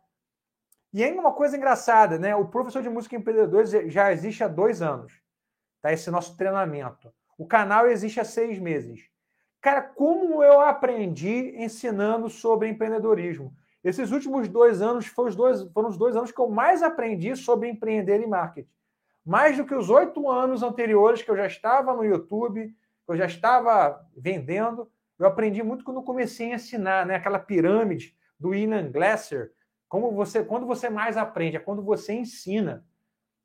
E 0.92 1.04
ainda 1.04 1.20
uma 1.20 1.32
coisa 1.32 1.56
engraçada, 1.56 2.18
né? 2.18 2.34
O 2.34 2.48
professor 2.48 2.82
de 2.82 2.88
música 2.88 3.16
empreendedores 3.16 3.70
já 3.92 4.12
existe 4.12 4.42
há 4.42 4.48
dois 4.48 4.82
anos. 4.82 5.12
Tá? 5.80 5.92
Esse 5.92 6.10
nosso 6.10 6.36
treinamento. 6.36 7.12
O 7.38 7.46
canal 7.46 7.88
existe 7.88 8.20
há 8.20 8.24
seis 8.24 8.58
meses. 8.58 9.08
Cara, 9.60 9.82
como 9.82 10.42
eu 10.42 10.60
aprendi 10.60 11.54
ensinando 11.56 12.28
sobre 12.28 12.68
empreendedorismo? 12.68 13.54
Esses 13.84 14.10
últimos 14.10 14.48
dois 14.48 14.82
anos 14.82 15.06
foram 15.06 15.28
os 15.28 15.36
dois, 15.36 15.62
foram 15.72 15.88
os 15.88 15.96
dois 15.96 16.16
anos 16.16 16.32
que 16.32 16.40
eu 16.40 16.48
mais 16.48 16.82
aprendi 16.82 17.34
sobre 17.36 17.68
empreender 17.68 18.20
e 18.20 18.26
marketing. 18.26 18.68
Mais 19.24 19.56
do 19.56 19.64
que 19.64 19.74
os 19.74 19.88
oito 19.88 20.28
anos 20.28 20.62
anteriores 20.62 21.22
que 21.22 21.30
eu 21.30 21.36
já 21.36 21.46
estava 21.46 21.94
no 21.94 22.04
YouTube, 22.04 22.66
que 22.66 23.12
eu 23.12 23.16
já 23.16 23.26
estava 23.26 24.04
vendendo. 24.16 24.90
Eu 25.18 25.26
aprendi 25.26 25.62
muito 25.62 25.84
quando 25.84 26.02
comecei 26.02 26.52
a 26.52 26.56
ensinar, 26.56 27.06
né? 27.06 27.14
Aquela 27.14 27.38
pirâmide 27.38 28.16
do 28.38 28.54
Ian 28.54 28.90
Glasser. 28.90 29.52
Como 29.90 30.12
você, 30.12 30.44
quando 30.44 30.66
você 30.66 30.88
mais 30.88 31.16
aprende, 31.16 31.56
é 31.56 31.60
quando 31.60 31.82
você 31.82 32.12
ensina. 32.12 32.86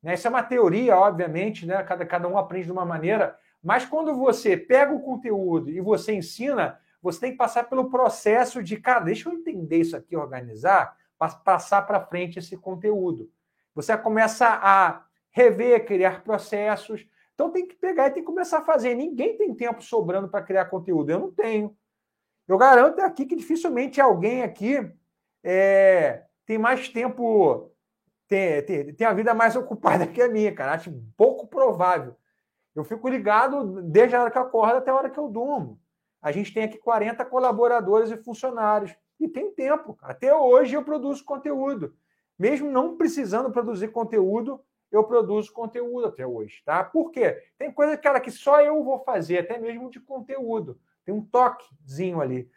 Né? 0.00 0.14
Isso 0.14 0.28
é 0.28 0.30
uma 0.30 0.44
teoria, 0.44 0.96
obviamente, 0.96 1.66
né? 1.66 1.82
Cada, 1.82 2.06
cada 2.06 2.28
um 2.28 2.38
aprende 2.38 2.66
de 2.66 2.72
uma 2.72 2.84
maneira, 2.84 3.36
mas 3.60 3.84
quando 3.84 4.14
você 4.14 4.56
pega 4.56 4.94
o 4.94 5.02
conteúdo 5.02 5.70
e 5.70 5.80
você 5.80 6.14
ensina, 6.14 6.78
você 7.02 7.18
tem 7.18 7.32
que 7.32 7.36
passar 7.36 7.64
pelo 7.64 7.90
processo 7.90 8.62
de, 8.62 8.76
cara, 8.76 9.00
deixa 9.00 9.28
eu 9.28 9.32
entender 9.32 9.78
isso 9.78 9.96
aqui, 9.96 10.16
organizar, 10.16 10.96
passar 11.44 11.82
para 11.82 12.06
frente 12.06 12.38
esse 12.38 12.56
conteúdo. 12.56 13.28
Você 13.74 13.98
começa 13.98 14.46
a 14.46 15.04
rever, 15.32 15.84
criar 15.84 16.22
processos. 16.22 17.04
Então 17.34 17.50
tem 17.50 17.66
que 17.66 17.74
pegar 17.74 18.06
e 18.06 18.10
tem 18.12 18.22
que 18.22 18.26
começar 18.26 18.58
a 18.58 18.64
fazer. 18.64 18.94
Ninguém 18.94 19.36
tem 19.36 19.52
tempo 19.52 19.82
sobrando 19.82 20.28
para 20.28 20.44
criar 20.44 20.66
conteúdo. 20.66 21.10
Eu 21.10 21.18
não 21.18 21.32
tenho. 21.32 21.76
Eu 22.46 22.56
garanto 22.56 23.00
aqui 23.00 23.26
que 23.26 23.34
dificilmente 23.34 24.00
alguém 24.00 24.44
aqui 24.44 24.88
é, 25.42 26.25
tem 26.46 26.56
mais 26.56 26.88
tempo, 26.88 27.70
tem, 28.28 28.62
tem, 28.62 28.94
tem 28.94 29.06
a 29.06 29.12
vida 29.12 29.34
mais 29.34 29.56
ocupada 29.56 30.06
que 30.08 30.22
a 30.22 30.28
minha, 30.28 30.54
cara. 30.54 30.72
Acho 30.74 30.92
pouco 31.16 31.46
provável. 31.46 32.16
Eu 32.74 32.84
fico 32.84 33.08
ligado 33.08 33.82
desde 33.82 34.14
a 34.14 34.22
hora 34.22 34.30
que 34.30 34.38
eu 34.38 34.42
acordo 34.42 34.76
até 34.76 34.90
a 34.90 34.94
hora 34.94 35.10
que 35.10 35.18
eu 35.18 35.28
durmo. 35.28 35.80
A 36.22 36.30
gente 36.30 36.52
tem 36.52 36.64
aqui 36.64 36.78
40 36.78 37.24
colaboradores 37.24 38.10
e 38.10 38.16
funcionários. 38.16 38.94
E 39.18 39.28
tem 39.28 39.50
tempo. 39.50 39.98
Até 40.02 40.34
hoje 40.34 40.74
eu 40.74 40.84
produzo 40.84 41.24
conteúdo. 41.24 41.94
Mesmo 42.38 42.70
não 42.70 42.96
precisando 42.96 43.50
produzir 43.50 43.88
conteúdo, 43.88 44.60
eu 44.92 45.04
produzo 45.04 45.52
conteúdo 45.52 46.06
até 46.06 46.26
hoje, 46.26 46.62
tá? 46.64 46.84
Por 46.84 47.10
quê? 47.10 47.42
Tem 47.58 47.72
coisa, 47.72 47.96
cara, 47.96 48.20
que 48.20 48.30
só 48.30 48.60
eu 48.60 48.84
vou 48.84 48.98
fazer, 49.00 49.38
até 49.38 49.58
mesmo 49.58 49.90
de 49.90 49.98
conteúdo. 50.00 50.78
Tem 51.04 51.14
um 51.14 51.24
toquezinho 51.24 52.20
ali. 52.20 52.50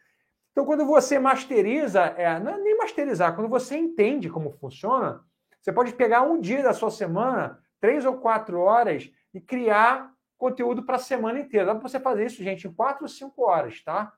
Então, 0.52 0.66
quando 0.66 0.86
você 0.86 1.20
masteriza, 1.20 2.02
é, 2.18 2.40
não 2.40 2.54
é 2.54 2.58
nem 2.58 2.78
masterizar, 2.78 3.36
quando 3.36 3.50
você 3.50 3.78
entende 3.78 4.30
como 4.30 4.52
funciona, 4.52 5.24
você 5.62 5.72
pode 5.72 5.94
pegar 5.94 6.22
um 6.24 6.40
dia 6.40 6.64
da 6.64 6.74
sua 6.74 6.92
semana, 6.92 7.60
três 7.80 8.06
ou 8.06 8.18
quatro 8.18 8.60
horas, 8.60 9.10
e 9.34 9.40
criar 9.40 10.12
conteúdo 10.38 10.84
para 10.84 10.96
a 10.96 11.00
semana 11.00 11.40
inteira. 11.40 11.68
Dá 11.68 11.76
para 11.76 11.88
você 11.88 12.00
fazer 12.00 12.26
isso, 12.26 12.44
gente, 12.44 12.68
em 12.68 12.74
quatro 12.74 13.04
ou 13.04 13.10
cinco 13.10 13.44
horas, 13.44 13.84
tá? 13.84 14.14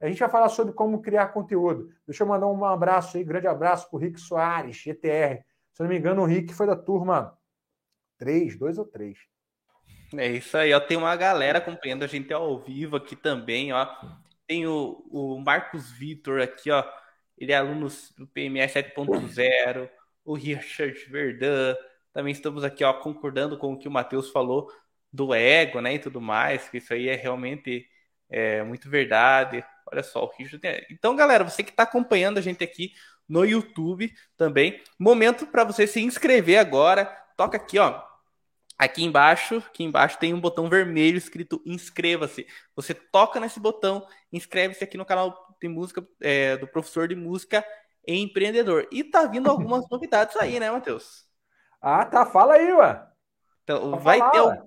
A 0.00 0.08
gente 0.08 0.18
vai 0.18 0.28
falar 0.28 0.48
sobre 0.48 0.74
como 0.74 1.00
criar 1.00 1.28
conteúdo. 1.28 1.90
Deixa 2.06 2.22
eu 2.22 2.26
mandar 2.26 2.46
um 2.46 2.64
abraço 2.64 3.16
aí, 3.16 3.24
grande 3.24 3.46
abraço 3.46 3.88
para 3.88 3.96
o 3.96 4.00
Rick 4.00 4.20
Soares, 4.20 4.76
GTR. 4.76 5.42
Se 5.72 5.82
não 5.82 5.88
me 5.88 5.98
engano, 5.98 6.22
o 6.22 6.26
Rick 6.26 6.52
foi 6.54 6.66
da 6.66 6.76
turma 6.76 7.36
3, 8.18 8.58
2 8.58 8.78
ou 8.78 8.84
3. 8.84 9.18
É 10.16 10.28
isso 10.28 10.56
aí, 10.56 10.72
ó. 10.72 10.80
Tem 10.80 10.96
uma 10.96 11.16
galera 11.16 11.58
acompanhando 11.58 12.02
a 12.02 12.06
gente 12.06 12.32
ao 12.32 12.58
vivo 12.58 12.96
aqui 12.96 13.16
também, 13.16 13.72
ó. 13.72 13.86
Tem 14.46 14.66
o, 14.66 15.04
o 15.10 15.38
Marcos 15.40 15.90
Vitor 15.90 16.40
aqui, 16.40 16.70
ó. 16.70 16.84
Ele 17.36 17.52
é 17.52 17.56
aluno 17.56 17.88
do 18.16 18.26
PME 18.28 18.60
7.0. 18.60 19.90
O 20.24 20.34
Richard 20.34 20.98
Verdun, 21.08 21.74
também 22.12 22.32
estamos 22.32 22.64
aqui, 22.64 22.82
ó, 22.82 22.92
concordando 22.94 23.58
com 23.58 23.74
o 23.74 23.78
que 23.78 23.86
o 23.86 23.90
Matheus 23.90 24.30
falou 24.30 24.70
do 25.12 25.34
ego, 25.34 25.80
né, 25.80 25.94
e 25.94 25.98
tudo 25.98 26.20
mais, 26.20 26.68
que 26.68 26.78
isso 26.78 26.92
aí 26.92 27.08
é 27.08 27.14
realmente 27.14 27.86
é, 28.28 28.62
muito 28.62 28.88
verdade. 28.88 29.64
Olha 29.90 30.02
só, 30.02 30.24
o 30.24 30.30
Richard. 30.36 30.86
Então, 30.90 31.14
galera, 31.14 31.44
você 31.44 31.62
que 31.62 31.70
está 31.70 31.84
acompanhando 31.84 32.38
a 32.38 32.40
gente 32.40 32.64
aqui 32.64 32.92
no 33.28 33.44
YouTube 33.44 34.12
também, 34.36 34.82
momento 34.98 35.46
para 35.46 35.64
você 35.64 35.86
se 35.86 36.00
inscrever 36.00 36.58
agora. 36.58 37.04
Toca 37.36 37.56
aqui, 37.56 37.78
ó. 37.78 38.02
Aqui 38.78 39.04
embaixo, 39.04 39.56
aqui 39.56 39.84
embaixo 39.84 40.18
tem 40.18 40.34
um 40.34 40.40
botão 40.40 40.68
vermelho 40.68 41.16
escrito 41.16 41.62
inscreva-se. 41.64 42.46
Você 42.74 42.92
toca 42.92 43.40
nesse 43.40 43.58
botão, 43.58 44.06
inscreve-se 44.30 44.84
aqui 44.84 44.98
no 44.98 45.04
canal 45.06 45.56
de 45.60 45.68
música 45.68 46.06
é, 46.20 46.56
do 46.58 46.66
professor 46.66 47.08
de 47.08 47.14
música 47.14 47.64
empreendedor. 48.06 48.86
E 48.92 49.02
tá 49.02 49.26
vindo 49.26 49.50
algumas 49.50 49.84
novidades 49.90 50.36
aí, 50.36 50.60
né, 50.60 50.70
Matheus? 50.70 51.26
Ah, 51.80 52.04
tá. 52.04 52.26
Fala 52.26 52.54
aí, 52.54 52.72
ué. 52.72 53.02
Então, 53.64 53.98
vai 53.98 54.18
falar, 54.18 54.30
ter, 54.30 54.40
ué. 54.40 54.62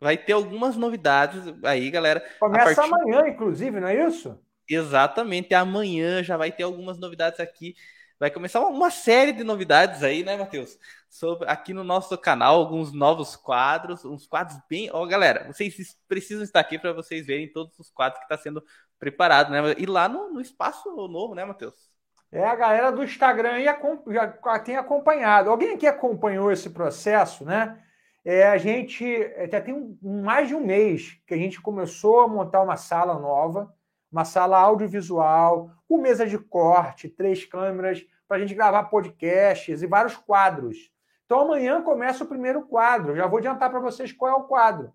vai 0.00 0.16
ter 0.16 0.32
algumas 0.32 0.76
novidades 0.76 1.42
aí, 1.64 1.90
galera. 1.90 2.24
Começa 2.38 2.74
partir... 2.76 2.94
amanhã, 2.94 3.28
inclusive, 3.28 3.80
não 3.80 3.88
é 3.88 4.06
isso? 4.06 4.38
Exatamente. 4.68 5.54
Amanhã 5.54 6.22
já 6.22 6.36
vai 6.36 6.52
ter 6.52 6.62
algumas 6.62 6.98
novidades 6.98 7.40
aqui. 7.40 7.74
Vai 8.20 8.30
começar 8.30 8.60
uma 8.60 8.90
série 8.90 9.32
de 9.32 9.42
novidades 9.42 10.02
aí, 10.02 10.22
né, 10.22 10.36
Matheus? 10.36 10.78
Sobre 11.08 11.48
aqui 11.48 11.72
no 11.72 11.82
nosso 11.82 12.18
canal, 12.18 12.56
alguns 12.56 12.92
novos 12.92 13.34
quadros, 13.34 14.04
uns 14.04 14.26
quadros 14.26 14.58
bem. 14.68 14.90
Ó, 14.92 15.06
galera, 15.06 15.50
vocês 15.50 15.96
precisam 16.06 16.44
estar 16.44 16.60
aqui 16.60 16.78
para 16.78 16.92
vocês 16.92 17.26
verem 17.26 17.50
todos 17.50 17.78
os 17.78 17.90
quadros 17.90 18.18
que 18.18 18.26
está 18.26 18.36
sendo 18.36 18.62
preparado, 18.98 19.50
né? 19.50 19.74
E 19.78 19.86
lá 19.86 20.06
no, 20.06 20.34
no 20.34 20.40
espaço 20.42 20.90
novo, 21.08 21.34
né, 21.34 21.46
Matheus? 21.46 21.90
É, 22.30 22.44
a 22.44 22.54
galera 22.54 22.92
do 22.92 23.02
Instagram 23.02 23.58
já 23.62 24.58
tem 24.58 24.76
acompanhado. 24.76 25.48
Alguém 25.48 25.72
aqui 25.72 25.86
acompanhou 25.86 26.52
esse 26.52 26.68
processo, 26.68 27.42
né? 27.46 27.82
É, 28.22 28.46
a 28.48 28.58
gente 28.58 29.02
já 29.50 29.62
tem 29.62 29.72
um, 29.72 29.96
mais 30.22 30.46
de 30.46 30.54
um 30.54 30.60
mês 30.60 31.18
que 31.26 31.32
a 31.32 31.38
gente 31.38 31.58
começou 31.58 32.20
a 32.20 32.28
montar 32.28 32.60
uma 32.60 32.76
sala 32.76 33.18
nova, 33.18 33.74
uma 34.12 34.26
sala 34.26 34.58
audiovisual, 34.58 35.70
com 35.90 35.98
mesa 35.98 36.24
de 36.24 36.38
corte, 36.38 37.08
três 37.08 37.44
câmeras, 37.44 38.06
para 38.28 38.36
a 38.36 38.40
gente 38.40 38.54
gravar 38.54 38.84
podcasts 38.84 39.82
e 39.82 39.88
vários 39.88 40.16
quadros. 40.16 40.88
Então 41.26 41.40
amanhã 41.40 41.82
começa 41.82 42.22
o 42.22 42.28
primeiro 42.28 42.62
quadro. 42.62 43.16
Já 43.16 43.26
vou 43.26 43.38
adiantar 43.38 43.68
para 43.68 43.80
vocês 43.80 44.12
qual 44.12 44.30
é 44.30 44.34
o 44.36 44.44
quadro, 44.44 44.94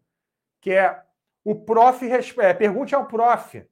que 0.61 0.71
é 0.71 1.03
o 1.43 1.53
prof. 1.53 2.01
É, 2.39 2.53
pergunte 2.53 2.95
ao 2.95 3.07
prof. 3.07 3.67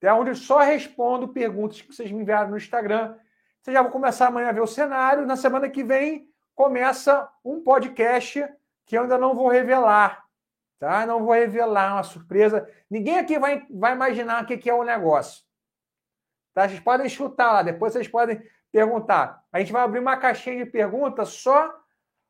É 0.00 0.10
onde 0.10 0.30
eu 0.30 0.34
só 0.34 0.60
respondo 0.60 1.28
perguntas 1.28 1.82
que 1.82 1.94
vocês 1.94 2.10
me 2.10 2.22
enviaram 2.22 2.48
no 2.48 2.56
Instagram. 2.56 3.14
Vocês 3.60 3.74
já 3.74 3.82
vão 3.82 3.92
começar 3.92 4.28
amanhã 4.28 4.48
a 4.48 4.52
ver 4.52 4.62
o 4.62 4.66
cenário. 4.66 5.26
Na 5.26 5.36
semana 5.36 5.68
que 5.68 5.84
vem 5.84 6.30
começa 6.54 7.28
um 7.44 7.60
podcast 7.60 8.48
que 8.86 8.96
eu 8.96 9.02
ainda 9.02 9.18
não 9.18 9.34
vou 9.34 9.48
revelar. 9.48 10.24
Tá? 10.78 11.04
Não 11.04 11.22
vou 11.22 11.34
revelar 11.34 11.92
uma 11.92 12.02
surpresa. 12.02 12.66
Ninguém 12.88 13.18
aqui 13.18 13.38
vai, 13.38 13.66
vai 13.68 13.92
imaginar 13.92 14.42
o 14.42 14.46
que 14.46 14.70
é 14.70 14.72
o 14.72 14.82
negócio. 14.82 15.46
Tá? 16.58 16.68
Vocês 16.68 16.80
podem 16.80 17.08
chutar 17.08 17.52
lá, 17.52 17.62
depois 17.62 17.92
vocês 17.92 18.08
podem 18.08 18.42
perguntar. 18.72 19.42
A 19.52 19.60
gente 19.60 19.72
vai 19.72 19.82
abrir 19.82 20.00
uma 20.00 20.16
caixinha 20.16 20.64
de 20.64 20.70
perguntas 20.70 21.28
só 21.30 21.74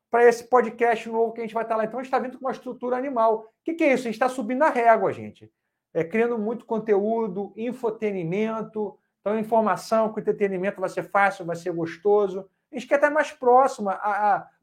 para 0.09 0.23
esse 0.27 0.43
podcast 0.45 1.07
novo 1.09 1.33
que 1.33 1.41
a 1.41 1.43
gente 1.43 1.53
vai 1.53 1.63
estar 1.63 1.75
lá. 1.75 1.85
Então, 1.85 1.99
a 1.99 2.03
gente 2.03 2.07
está 2.07 2.19
vindo 2.19 2.37
com 2.37 2.45
uma 2.45 2.51
estrutura 2.51 2.97
animal. 2.97 3.41
O 3.41 3.63
que, 3.63 3.73
que 3.73 3.83
é 3.83 3.93
isso? 3.93 4.03
A 4.03 4.11
gente 4.11 4.15
está 4.15 4.29
subindo 4.29 4.63
a 4.63 4.69
régua, 4.69 5.11
gente 5.13 5.51
é, 5.93 6.03
criando 6.03 6.37
muito 6.37 6.65
conteúdo, 6.65 7.53
infotenimento. 7.55 8.97
Então, 9.21 9.37
informação 9.37 10.11
com 10.11 10.19
entretenimento 10.19 10.79
vai 10.79 10.89
ser 10.89 11.03
fácil, 11.03 11.45
vai 11.45 11.55
ser 11.55 11.71
gostoso. 11.71 12.47
A 12.71 12.75
gente 12.75 12.87
quer 12.87 12.95
estar 12.95 13.09
mais 13.09 13.31
próximo. 13.31 13.89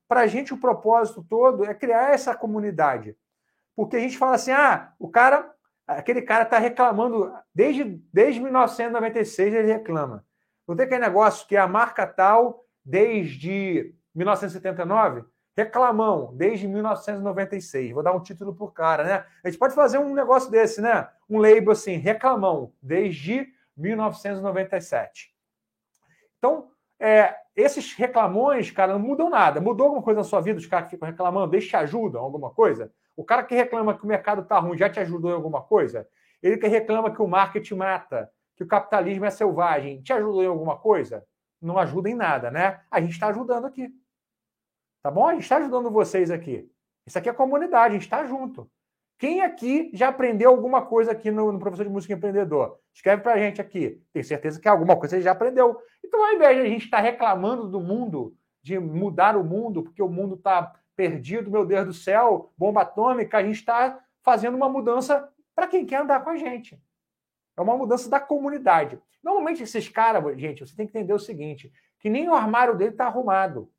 Para 0.08 0.20
a 0.20 0.26
gente, 0.26 0.54
o 0.54 0.58
propósito 0.58 1.24
todo 1.28 1.64
é 1.64 1.74
criar 1.74 2.14
essa 2.14 2.34
comunidade. 2.34 3.16
Porque 3.74 3.96
a 3.96 4.00
gente 4.00 4.16
fala 4.16 4.36
assim: 4.36 4.52
ah, 4.52 4.92
o 4.98 5.08
cara, 5.08 5.52
aquele 5.86 6.22
cara 6.22 6.42
está 6.42 6.58
reclamando, 6.58 7.32
desde, 7.54 7.84
desde 8.12 8.40
1996 8.40 9.54
ele 9.54 9.72
reclama. 9.72 10.24
Não 10.66 10.74
tem 10.74 10.86
aquele 10.86 11.00
negócio 11.00 11.46
que 11.46 11.56
a 11.56 11.68
marca 11.68 12.06
tal, 12.06 12.64
desde 12.84 13.94
1979, 14.14 15.24
Reclamão, 15.56 16.34
desde 16.34 16.68
1996. 16.68 17.92
Vou 17.92 18.02
dar 18.02 18.12
um 18.12 18.20
título 18.20 18.54
por 18.54 18.74
cara, 18.74 19.04
né? 19.04 19.24
A 19.42 19.48
gente 19.48 19.58
pode 19.58 19.74
fazer 19.74 19.96
um 19.96 20.12
negócio 20.12 20.50
desse, 20.50 20.82
né? 20.82 21.08
Um 21.28 21.38
label 21.38 21.70
assim, 21.70 21.96
Reclamão, 21.96 22.72
desde 22.82 23.48
1997. 23.74 25.34
Então, 26.36 26.68
é, 27.00 27.34
esses 27.54 27.94
reclamões, 27.94 28.70
cara, 28.70 28.92
não 28.92 29.00
mudam 29.00 29.30
nada. 29.30 29.58
Mudou 29.60 29.86
alguma 29.86 30.02
coisa 30.02 30.20
na 30.20 30.24
sua 30.24 30.42
vida? 30.42 30.58
Os 30.58 30.66
caras 30.66 30.88
que 30.88 30.96
ficam 30.96 31.08
reclamando, 31.08 31.54
eles 31.54 31.66
te 31.66 31.76
ajudam 31.76 32.22
alguma 32.22 32.50
coisa? 32.50 32.92
O 33.16 33.24
cara 33.24 33.42
que 33.42 33.54
reclama 33.54 33.96
que 33.96 34.04
o 34.04 34.06
mercado 34.06 34.42
está 34.42 34.58
ruim 34.58 34.76
já 34.76 34.90
te 34.90 35.00
ajudou 35.00 35.30
em 35.30 35.34
alguma 35.34 35.62
coisa? 35.62 36.06
Ele 36.42 36.58
que 36.58 36.66
reclama 36.68 37.10
que 37.10 37.22
o 37.22 37.26
marketing 37.26 37.74
mata, 37.74 38.30
que 38.54 38.62
o 38.62 38.66
capitalismo 38.66 39.24
é 39.24 39.30
selvagem, 39.30 40.02
te 40.02 40.12
ajudou 40.12 40.42
em 40.42 40.46
alguma 40.46 40.76
coisa? 40.76 41.26
Não 41.60 41.78
ajuda 41.78 42.10
em 42.10 42.14
nada, 42.14 42.50
né? 42.50 42.80
A 42.90 43.00
gente 43.00 43.12
está 43.12 43.28
ajudando 43.28 43.64
aqui. 43.64 43.90
Tá 45.02 45.10
bom? 45.10 45.26
A 45.26 45.32
gente 45.32 45.44
está 45.44 45.56
ajudando 45.56 45.90
vocês 45.90 46.30
aqui. 46.30 46.70
Isso 47.06 47.18
aqui 47.18 47.28
é 47.28 47.32
comunidade, 47.32 47.90
a 47.90 47.92
gente 47.92 48.02
está 48.02 48.24
junto. 48.26 48.70
Quem 49.18 49.40
aqui 49.40 49.90
já 49.94 50.08
aprendeu 50.08 50.50
alguma 50.50 50.84
coisa 50.84 51.12
aqui 51.12 51.30
no, 51.30 51.50
no 51.50 51.58
Professor 51.58 51.84
de 51.84 51.90
Música 51.90 52.12
Empreendedor? 52.12 52.78
Escreve 52.92 53.22
para 53.22 53.32
a 53.32 53.38
gente 53.38 53.60
aqui. 53.60 54.02
Tenho 54.12 54.24
certeza 54.24 54.60
que 54.60 54.68
alguma 54.68 54.96
coisa 54.96 55.16
você 55.16 55.22
já 55.22 55.32
aprendeu. 55.32 55.80
Então, 56.04 56.22
ao 56.22 56.34
invés 56.34 56.56
de 56.56 56.62
a 56.62 56.66
gente 56.66 56.84
estar 56.84 56.98
tá 56.98 57.02
reclamando 57.02 57.68
do 57.68 57.80
mundo, 57.80 58.36
de 58.62 58.78
mudar 58.78 59.36
o 59.36 59.44
mundo, 59.44 59.82
porque 59.82 60.02
o 60.02 60.08
mundo 60.08 60.34
está 60.34 60.74
perdido, 60.96 61.50
meu 61.50 61.64
Deus 61.64 61.86
do 61.86 61.92
céu, 61.92 62.52
bomba 62.56 62.82
atômica, 62.82 63.38
a 63.38 63.42
gente 63.42 63.56
está 63.56 64.00
fazendo 64.22 64.56
uma 64.56 64.68
mudança 64.68 65.30
para 65.54 65.68
quem 65.68 65.84
quer 65.86 66.00
andar 66.00 66.24
com 66.24 66.30
a 66.30 66.36
gente. 66.36 66.82
É 67.56 67.60
uma 67.60 67.76
mudança 67.76 68.08
da 68.08 68.18
comunidade. 68.18 68.98
Normalmente, 69.22 69.62
esses 69.62 69.88
caras, 69.88 70.38
gente, 70.38 70.66
você 70.66 70.74
tem 70.74 70.86
que 70.86 70.96
entender 70.96 71.12
o 71.12 71.18
seguinte: 71.18 71.72
que 72.00 72.10
nem 72.10 72.28
o 72.28 72.34
armário 72.34 72.76
dele 72.76 72.90
está 72.90 73.06
arrumado. 73.06 73.70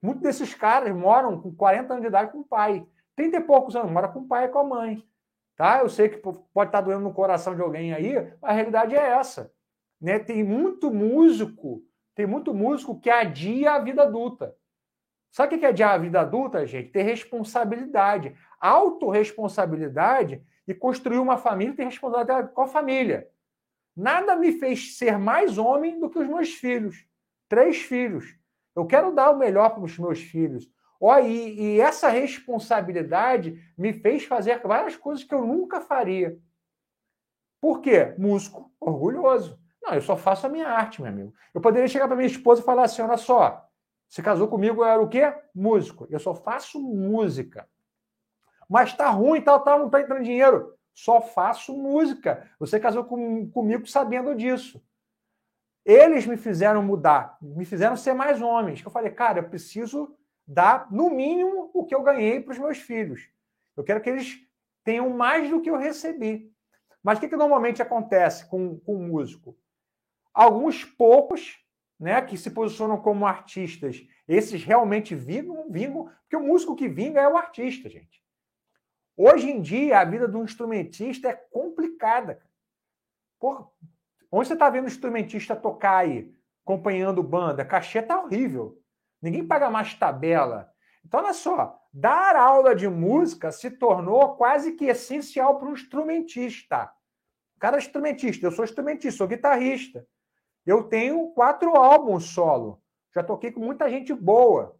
Muitos 0.00 0.22
desses 0.22 0.54
caras 0.54 0.94
moram 0.94 1.40
com 1.40 1.54
40 1.54 1.92
anos 1.92 2.02
de 2.02 2.08
idade 2.08 2.32
com 2.32 2.40
o 2.40 2.44
pai. 2.44 2.86
30 3.14 3.36
e 3.36 3.40
poucos 3.40 3.76
anos, 3.76 3.92
mora 3.92 4.08
com 4.08 4.20
o 4.20 4.26
pai 4.26 4.46
e 4.46 4.48
com 4.48 4.58
a 4.58 4.64
mãe. 4.64 5.06
Tá? 5.56 5.80
Eu 5.80 5.88
sei 5.88 6.08
que 6.08 6.16
pode 6.16 6.68
estar 6.68 6.80
doendo 6.80 7.04
no 7.04 7.12
coração 7.12 7.54
de 7.54 7.62
alguém 7.62 7.92
aí, 7.92 8.14
mas 8.40 8.50
a 8.50 8.52
realidade 8.52 8.94
é 8.94 8.98
essa. 8.98 9.52
Né? 10.00 10.18
Tem 10.18 10.42
muito 10.42 10.90
músico, 10.90 11.82
tem 12.14 12.26
muito 12.26 12.52
músico 12.52 12.98
que 12.98 13.10
adia 13.10 13.72
a 13.72 13.78
vida 13.78 14.02
adulta. 14.02 14.56
Sabe 15.32 15.56
o 15.56 15.58
que 15.58 15.64
é 15.64 15.70
adiar 15.70 15.94
a 15.94 15.98
vida 15.98 16.20
adulta, 16.20 16.66
gente? 16.66 16.90
Ter 16.90 17.02
responsabilidade, 17.02 18.36
autorresponsabilidade 18.60 20.42
e 20.68 20.74
construir 20.74 21.18
uma 21.18 21.38
família 21.38 21.74
ter 21.74 21.84
responsabilidade 21.84 22.52
com 22.52 22.60
a 22.60 22.66
família. 22.66 23.26
Nada 23.96 24.36
me 24.36 24.52
fez 24.52 24.96
ser 24.96 25.18
mais 25.18 25.56
homem 25.56 25.98
do 25.98 26.10
que 26.10 26.18
os 26.18 26.28
meus 26.28 26.50
filhos. 26.52 27.06
Três 27.48 27.78
filhos. 27.78 28.36
Eu 28.76 28.86
quero 28.86 29.14
dar 29.14 29.30
o 29.30 29.38
melhor 29.38 29.70
para 29.70 29.82
os 29.82 29.98
meus 29.98 30.20
filhos. 30.20 30.70
Oh, 31.00 31.16
e, 31.16 31.60
e, 31.60 31.80
essa 31.80 32.08
responsabilidade 32.08 33.58
me 33.76 33.92
fez 33.92 34.24
fazer 34.24 34.60
várias 34.60 34.96
coisas 34.96 35.24
que 35.24 35.34
eu 35.34 35.44
nunca 35.44 35.80
faria. 35.80 36.38
Por 37.60 37.80
quê? 37.80 38.14
Músico, 38.18 38.70
orgulhoso. 38.78 39.58
Não, 39.82 39.94
eu 39.94 40.00
só 40.02 40.16
faço 40.16 40.46
a 40.46 40.50
minha 40.50 40.68
arte, 40.68 41.02
meu 41.02 41.10
amigo. 41.10 41.34
Eu 41.52 41.60
poderia 41.60 41.88
chegar 41.88 42.06
para 42.06 42.16
minha 42.16 42.28
esposa 42.28 42.60
e 42.60 42.64
falar 42.64 42.84
assim: 42.84 43.02
olha 43.02 43.16
só, 43.16 43.68
você 44.12 44.22
casou 44.22 44.46
comigo, 44.46 44.84
era 44.84 45.00
o 45.00 45.08
quê? 45.08 45.34
Músico. 45.54 46.06
Eu 46.10 46.20
só 46.20 46.34
faço 46.34 46.78
música. 46.78 47.66
Mas 48.68 48.92
tá 48.92 49.08
ruim, 49.08 49.40
tal, 49.40 49.60
tal, 49.60 49.78
não 49.78 49.88
tá 49.88 50.02
entrando 50.02 50.22
dinheiro. 50.22 50.76
Só 50.92 51.22
faço 51.22 51.74
música. 51.74 52.46
Você 52.58 52.78
casou 52.78 53.04
com, 53.04 53.50
comigo 53.50 53.86
sabendo 53.86 54.34
disso. 54.34 54.84
Eles 55.82 56.26
me 56.26 56.36
fizeram 56.36 56.82
mudar, 56.82 57.38
me 57.40 57.64
fizeram 57.64 57.96
ser 57.96 58.12
mais 58.12 58.42
homens. 58.42 58.84
Eu 58.84 58.90
falei, 58.90 59.10
cara, 59.10 59.38
eu 59.38 59.48
preciso 59.48 60.14
dar, 60.46 60.92
no 60.92 61.08
mínimo, 61.08 61.70
o 61.72 61.86
que 61.86 61.94
eu 61.94 62.02
ganhei 62.02 62.38
para 62.38 62.52
os 62.52 62.58
meus 62.58 62.76
filhos. 62.76 63.30
Eu 63.74 63.82
quero 63.82 64.02
que 64.02 64.10
eles 64.10 64.46
tenham 64.84 65.08
mais 65.08 65.48
do 65.48 65.62
que 65.62 65.70
eu 65.70 65.78
recebi. 65.78 66.52
Mas 67.02 67.16
o 67.16 67.20
que, 67.22 67.28
que 67.28 67.36
normalmente 67.36 67.80
acontece 67.80 68.44
com, 68.44 68.78
com 68.80 68.94
músico? 68.94 69.56
Alguns 70.34 70.84
poucos 70.84 71.61
né, 72.02 72.20
que 72.20 72.36
se 72.36 72.50
posicionam 72.50 73.00
como 73.00 73.24
artistas, 73.24 74.04
esses 74.26 74.64
realmente 74.64 75.14
vingam, 75.14 75.70
vingam, 75.70 76.10
porque 76.22 76.34
o 76.34 76.40
músico 76.40 76.74
que 76.74 76.88
vinga 76.88 77.20
é 77.20 77.28
o 77.28 77.36
artista, 77.36 77.88
gente. 77.88 78.20
Hoje 79.16 79.48
em 79.48 79.62
dia, 79.62 80.00
a 80.00 80.04
vida 80.04 80.26
de 80.26 80.36
um 80.36 80.42
instrumentista 80.42 81.28
é 81.28 81.32
complicada. 81.32 82.42
Porra, 83.38 83.68
onde 84.32 84.48
você 84.48 84.54
está 84.54 84.68
vendo 84.68 84.86
um 84.86 84.88
instrumentista 84.88 85.54
tocar 85.54 85.98
aí, 85.98 86.34
acompanhando 86.64 87.22
banda? 87.22 87.64
Cachê 87.64 88.02
tá 88.02 88.20
horrível. 88.20 88.82
Ninguém 89.20 89.46
paga 89.46 89.70
mais 89.70 89.94
tabela. 89.94 90.72
Então, 91.04 91.20
olha 91.20 91.32
só, 91.32 91.80
dar 91.92 92.34
aula 92.34 92.74
de 92.74 92.88
música 92.88 93.52
se 93.52 93.70
tornou 93.70 94.34
quase 94.34 94.72
que 94.72 94.86
essencial 94.86 95.56
para 95.56 95.68
um 95.68 95.74
instrumentista. 95.74 96.92
O 97.56 97.60
cara 97.60 97.76
é 97.76 97.78
instrumentista, 97.78 98.44
eu 98.44 98.50
sou 98.50 98.64
instrumentista, 98.64 99.18
sou 99.18 99.28
guitarrista. 99.28 100.04
Eu 100.66 100.84
tenho 100.84 101.30
quatro 101.30 101.76
álbuns 101.76 102.24
solo. 102.24 102.80
Já 103.14 103.22
toquei 103.22 103.50
com 103.50 103.60
muita 103.60 103.90
gente 103.90 104.14
boa. 104.14 104.76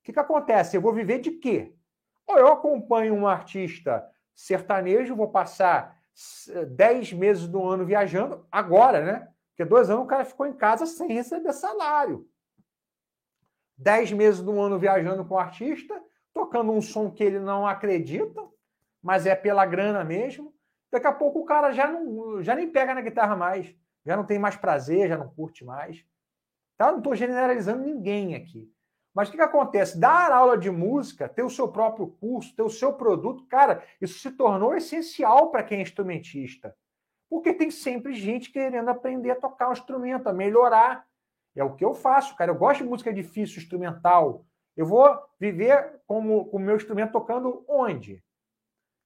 O 0.00 0.04
que, 0.04 0.12
que 0.12 0.20
acontece? 0.20 0.76
Eu 0.76 0.80
vou 0.80 0.92
viver 0.92 1.18
de 1.18 1.32
quê? 1.32 1.74
Ou 2.26 2.38
eu 2.38 2.48
acompanho 2.48 3.14
um 3.14 3.26
artista 3.26 4.08
sertanejo, 4.34 5.16
vou 5.16 5.30
passar 5.30 5.98
dez 6.70 7.12
meses 7.12 7.46
do 7.46 7.62
ano 7.62 7.84
viajando, 7.84 8.46
agora, 8.50 9.04
né? 9.04 9.28
Porque 9.50 9.68
dois 9.68 9.90
anos 9.90 10.04
o 10.04 10.08
cara 10.08 10.24
ficou 10.24 10.46
em 10.46 10.52
casa 10.52 10.86
sem 10.86 11.12
receber 11.12 11.52
salário 11.52 12.30
dez 13.80 14.12
meses 14.12 14.42
do 14.42 14.60
ano 14.60 14.78
viajando 14.78 15.24
com 15.24 15.34
o 15.34 15.38
artista, 15.38 16.00
tocando 16.34 16.70
um 16.70 16.82
som 16.82 17.10
que 17.10 17.24
ele 17.24 17.40
não 17.40 17.66
acredita, 17.66 18.46
mas 19.02 19.26
é 19.26 19.34
pela 19.34 19.64
grana 19.64 20.04
mesmo. 20.04 20.54
Daqui 20.92 21.06
a 21.06 21.12
pouco 21.12 21.40
o 21.40 21.44
cara 21.44 21.72
já, 21.72 21.90
não, 21.90 22.42
já 22.42 22.54
nem 22.54 22.70
pega 22.70 22.94
na 22.94 23.00
guitarra 23.00 23.34
mais, 23.34 23.74
já 24.04 24.16
não 24.16 24.24
tem 24.24 24.38
mais 24.38 24.56
prazer, 24.56 25.08
já 25.08 25.16
não 25.16 25.28
curte 25.28 25.64
mais. 25.64 26.04
Tá? 26.76 26.90
Não 26.90 26.98
estou 26.98 27.14
generalizando 27.14 27.82
ninguém 27.82 28.34
aqui. 28.34 28.72
Mas 29.14 29.28
o 29.28 29.32
que, 29.32 29.36
que 29.36 29.42
acontece? 29.42 29.98
Dar 29.98 30.30
aula 30.30 30.56
de 30.56 30.70
música, 30.70 31.28
ter 31.28 31.42
o 31.42 31.50
seu 31.50 31.68
próprio 31.68 32.06
curso, 32.06 32.54
ter 32.54 32.62
o 32.62 32.70
seu 32.70 32.92
produto, 32.92 33.46
cara, 33.46 33.82
isso 34.00 34.18
se 34.18 34.30
tornou 34.30 34.74
essencial 34.74 35.50
para 35.50 35.64
quem 35.64 35.78
é 35.78 35.82
instrumentista. 35.82 36.76
Porque 37.28 37.52
tem 37.52 37.70
sempre 37.70 38.14
gente 38.14 38.50
querendo 38.50 38.88
aprender 38.88 39.30
a 39.32 39.40
tocar 39.40 39.68
um 39.68 39.72
instrumento, 39.72 40.28
a 40.28 40.32
melhorar. 40.32 41.06
É 41.54 41.62
o 41.62 41.74
que 41.74 41.84
eu 41.84 41.94
faço, 41.94 42.36
cara. 42.36 42.50
Eu 42.50 42.56
gosto 42.56 42.82
de 42.82 42.88
música 42.88 43.12
difícil, 43.12 43.58
instrumental. 43.58 44.44
Eu 44.76 44.86
vou 44.86 45.18
viver 45.38 46.00
como 46.06 46.48
o 46.52 46.58
meu 46.58 46.76
instrumento 46.76 47.12
tocando 47.12 47.64
onde? 47.68 48.22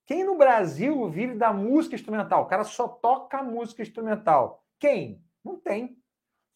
Quem 0.07 0.25
no 0.25 0.37
Brasil 0.37 1.09
vive 1.11 1.35
da 1.35 1.53
música 1.53 1.95
instrumental? 1.95 2.43
O 2.43 2.47
cara 2.47 2.65
só 2.65 2.87
toca 2.87 3.43
música 3.43 3.83
instrumental. 3.83 4.64
Quem? 4.79 5.23
Não 5.45 5.59
tem. 5.59 5.97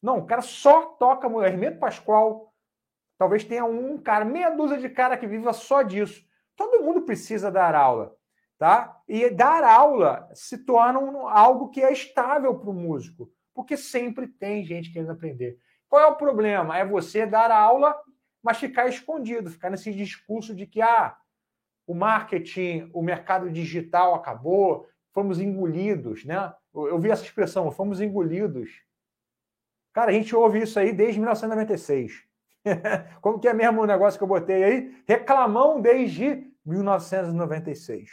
Não, 0.03 0.19
o 0.19 0.27
cara 0.27 0.43
só 0.43 0.87
toca 0.87 1.27
Hermeto 1.45 1.79
Pascoal. 1.79 2.55
Talvez 3.19 3.45
tenha 3.45 3.65
um 3.65 3.99
cara, 3.99 4.25
meia 4.25 4.51
dúzia 4.51 4.79
de 4.79 4.89
cara 4.89 5.17
que 5.17 5.27
viva 5.27 5.53
só 5.53 5.83
disso. 5.83 6.25
Todo 6.57 6.83
mundo 6.83 7.03
precisa 7.03 7.51
dar 7.51 7.75
aula, 7.75 8.17
tá? 8.57 9.01
E 9.09 9.29
dar 9.31 9.65
aula 9.65 10.29
se 10.35 10.65
torna 10.65 11.01
algo 11.31 11.71
que 11.71 11.83
é 11.83 11.93
estável 11.93 12.59
para 12.59 12.71
o 12.71 12.75
músico, 12.75 13.31
porque 13.53 13.77
sempre 13.77 14.29
tem 14.29 14.65
gente 14.65 14.93
querendo 14.93 15.13
aprender. 15.13 15.59
Qual 15.89 16.03
é 16.03 16.07
o 16.07 16.17
problema? 16.17 16.79
É 16.79 16.85
você 16.85 17.27
dar 17.27 17.51
aula, 17.51 17.99
mas 18.43 18.59
ficar 18.59 18.89
escondido, 18.89 19.51
ficar 19.51 19.71
nesse 19.71 19.93
discurso 19.93 20.55
de 20.55 20.67
que 20.67 20.81
ah, 20.81 21.17
o 21.87 21.95
marketing, 21.95 22.91
o 22.93 23.03
mercado 23.03 23.51
digital 23.51 24.15
acabou, 24.15 24.87
fomos 25.13 25.41
engolidos, 25.41 26.25
né? 26.25 26.53
Eu 26.87 26.99
vi 26.99 27.11
essa 27.11 27.25
expressão, 27.25 27.71
fomos 27.71 28.01
engolidos. 28.01 28.83
Cara, 29.93 30.11
a 30.11 30.14
gente 30.14 30.35
ouve 30.35 30.62
isso 30.62 30.79
aí 30.79 30.93
desde 30.93 31.19
1996. 31.19 32.25
Como 33.21 33.41
que 33.41 33.49
é 33.49 33.55
mesmo 33.55 33.83
o 33.83 33.87
negócio 33.87 34.19
que 34.19 34.23
eu 34.23 34.29
botei 34.29 34.62
aí? 34.62 35.03
Reclamão 35.07 35.81
desde 35.81 36.47
1996. 36.64 38.11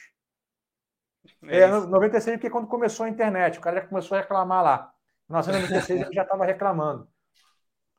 É, 1.43 1.60
é 1.60 1.67
96 1.67 2.38
porque 2.38 2.49
quando 2.49 2.67
começou 2.67 3.06
a 3.06 3.10
internet, 3.10 3.58
o 3.58 3.62
cara 3.62 3.82
já 3.82 3.88
começou 3.88 4.17
a 4.17 4.21
reclamar 4.21 4.63
lá. 4.63 4.93
Em 5.30 5.34
1996 5.34 6.01
ele 6.01 6.13
já 6.13 6.23
estava 6.23 6.45
reclamando. 6.45 7.08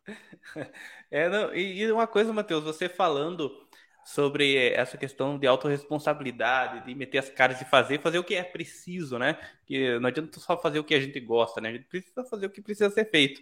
É, 1.08 1.28
não, 1.28 1.54
e, 1.54 1.82
e 1.82 1.92
uma 1.92 2.06
coisa, 2.08 2.32
Matheus, 2.32 2.64
você 2.64 2.88
falando 2.88 3.65
sobre 4.06 4.56
essa 4.72 4.96
questão 4.96 5.36
de 5.36 5.48
autorresponsabilidade, 5.48 6.86
de 6.86 6.94
meter 6.94 7.18
as 7.18 7.28
caras 7.28 7.60
e 7.60 7.64
fazer, 7.64 8.00
fazer 8.00 8.20
o 8.20 8.24
que 8.24 8.36
é 8.36 8.44
preciso, 8.44 9.18
né? 9.18 9.36
Que 9.66 9.98
não 9.98 10.06
adianta 10.06 10.38
só 10.38 10.56
fazer 10.56 10.78
o 10.78 10.84
que 10.84 10.94
a 10.94 11.00
gente 11.00 11.18
gosta, 11.18 11.60
né? 11.60 11.70
A 11.70 11.72
gente 11.72 11.88
precisa 11.88 12.24
fazer 12.24 12.46
o 12.46 12.50
que 12.50 12.62
precisa 12.62 12.88
ser 12.88 13.10
feito. 13.10 13.40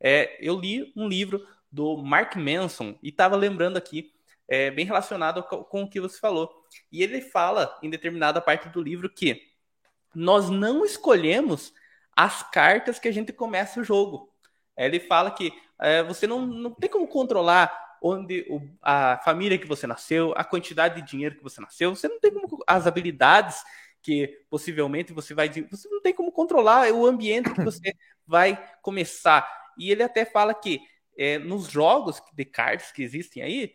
É, 0.00 0.38
eu 0.40 0.56
li 0.56 0.92
um 0.94 1.08
livro 1.08 1.44
do 1.68 1.96
Mark 1.96 2.36
Manson 2.36 2.96
e 3.02 3.08
estava 3.08 3.34
lembrando 3.34 3.76
aqui, 3.76 4.12
é, 4.46 4.70
bem 4.70 4.86
relacionado 4.86 5.42
com, 5.42 5.82
o 5.82 5.90
que 5.90 6.00
você 6.00 6.20
falou. 6.20 6.48
E 6.92 7.02
ele 7.02 7.20
fala 7.20 7.76
em 7.82 7.90
determinada 7.90 8.40
parte 8.40 8.68
do 8.68 8.80
livro 8.80 9.10
que 9.10 9.42
nós 10.14 10.48
não 10.48 10.84
escolhemos 10.84 11.74
as 12.14 12.40
cartas 12.50 13.00
que 13.00 13.08
a 13.08 13.12
gente 13.12 13.32
começa 13.32 13.80
o 13.80 13.84
jogo. 13.84 14.32
Ele 14.76 15.00
fala 15.00 15.32
que 15.32 15.52
é, 15.80 16.04
você 16.04 16.24
não, 16.24 16.46
não 16.46 16.70
tem 16.70 16.88
como 16.88 17.08
controlar 17.08 17.83
onde 18.06 18.46
o, 18.50 18.60
a 18.82 19.18
família 19.24 19.56
que 19.56 19.66
você 19.66 19.86
nasceu, 19.86 20.34
a 20.36 20.44
quantidade 20.44 21.00
de 21.00 21.08
dinheiro 21.08 21.36
que 21.36 21.42
você 21.42 21.58
nasceu, 21.58 21.96
você 21.96 22.06
não 22.06 22.20
tem 22.20 22.30
como 22.30 22.62
as 22.66 22.86
habilidades 22.86 23.64
que 24.02 24.44
possivelmente 24.50 25.14
você 25.14 25.32
vai 25.32 25.48
você 25.48 25.88
não 25.88 26.02
tem 26.02 26.12
como 26.12 26.30
controlar 26.30 26.92
o 26.92 27.06
ambiente 27.06 27.50
que 27.54 27.64
você 27.64 27.94
vai 28.26 28.62
começar. 28.82 29.50
E 29.78 29.90
ele 29.90 30.02
até 30.02 30.26
fala 30.26 30.52
que 30.52 30.80
é, 31.16 31.38
nos 31.38 31.70
jogos 31.70 32.22
de 32.34 32.44
cartas 32.44 32.92
que 32.92 33.02
existem 33.02 33.42
aí, 33.42 33.72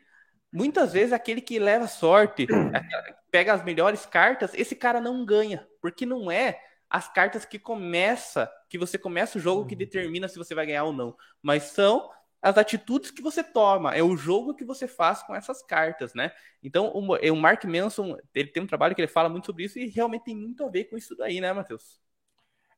muitas 0.53 0.93
vezes 0.93 1.11
aquele 1.11 1.41
que 1.41 1.57
leva 1.57 1.87
sorte, 1.87 2.45
pega 3.31 3.51
as 3.51 3.63
melhores 3.65 4.05
cartas, 4.05 4.53
esse 4.53 4.75
cara 4.75 5.01
não 5.01 5.25
ganha, 5.25 5.67
porque 5.81 6.05
não 6.05 6.29
é 6.29 6.61
as 6.87 7.11
cartas 7.11 7.45
que 7.45 7.57
começa, 7.57 8.51
que 8.69 8.77
você 8.77 8.97
começa 8.97 9.39
o 9.39 9.41
jogo 9.41 9.65
que 9.65 9.73
uhum. 9.73 9.79
determina 9.79 10.27
se 10.27 10.37
você 10.37 10.53
vai 10.53 10.67
ganhar 10.67 10.83
ou 10.83 10.93
não, 10.93 11.17
mas 11.41 11.63
são 11.63 12.11
as 12.41 12.57
atitudes 12.57 13.11
que 13.11 13.21
você 13.21 13.43
toma, 13.43 13.93
é 13.95 14.01
o 14.01 14.15
jogo 14.15 14.53
que 14.53 14.63
você 14.63 14.87
faz 14.87 15.21
com 15.23 15.35
essas 15.35 15.61
cartas, 15.61 16.13
né? 16.13 16.31
Então, 16.63 16.87
o, 16.93 17.15
o 17.15 17.35
Mark 17.35 17.63
Manson, 17.65 18.17
ele 18.33 18.49
tem 18.49 18.63
um 18.63 18.67
trabalho 18.67 18.95
que 18.95 19.01
ele 19.01 19.07
fala 19.07 19.29
muito 19.29 19.45
sobre 19.45 19.65
isso 19.65 19.77
e 19.77 19.87
realmente 19.87 20.25
tem 20.25 20.35
muito 20.35 20.63
a 20.63 20.69
ver 20.69 20.85
com 20.85 20.97
isso 20.97 21.15
daí, 21.15 21.41
né, 21.41 21.51
Matheus? 21.51 21.99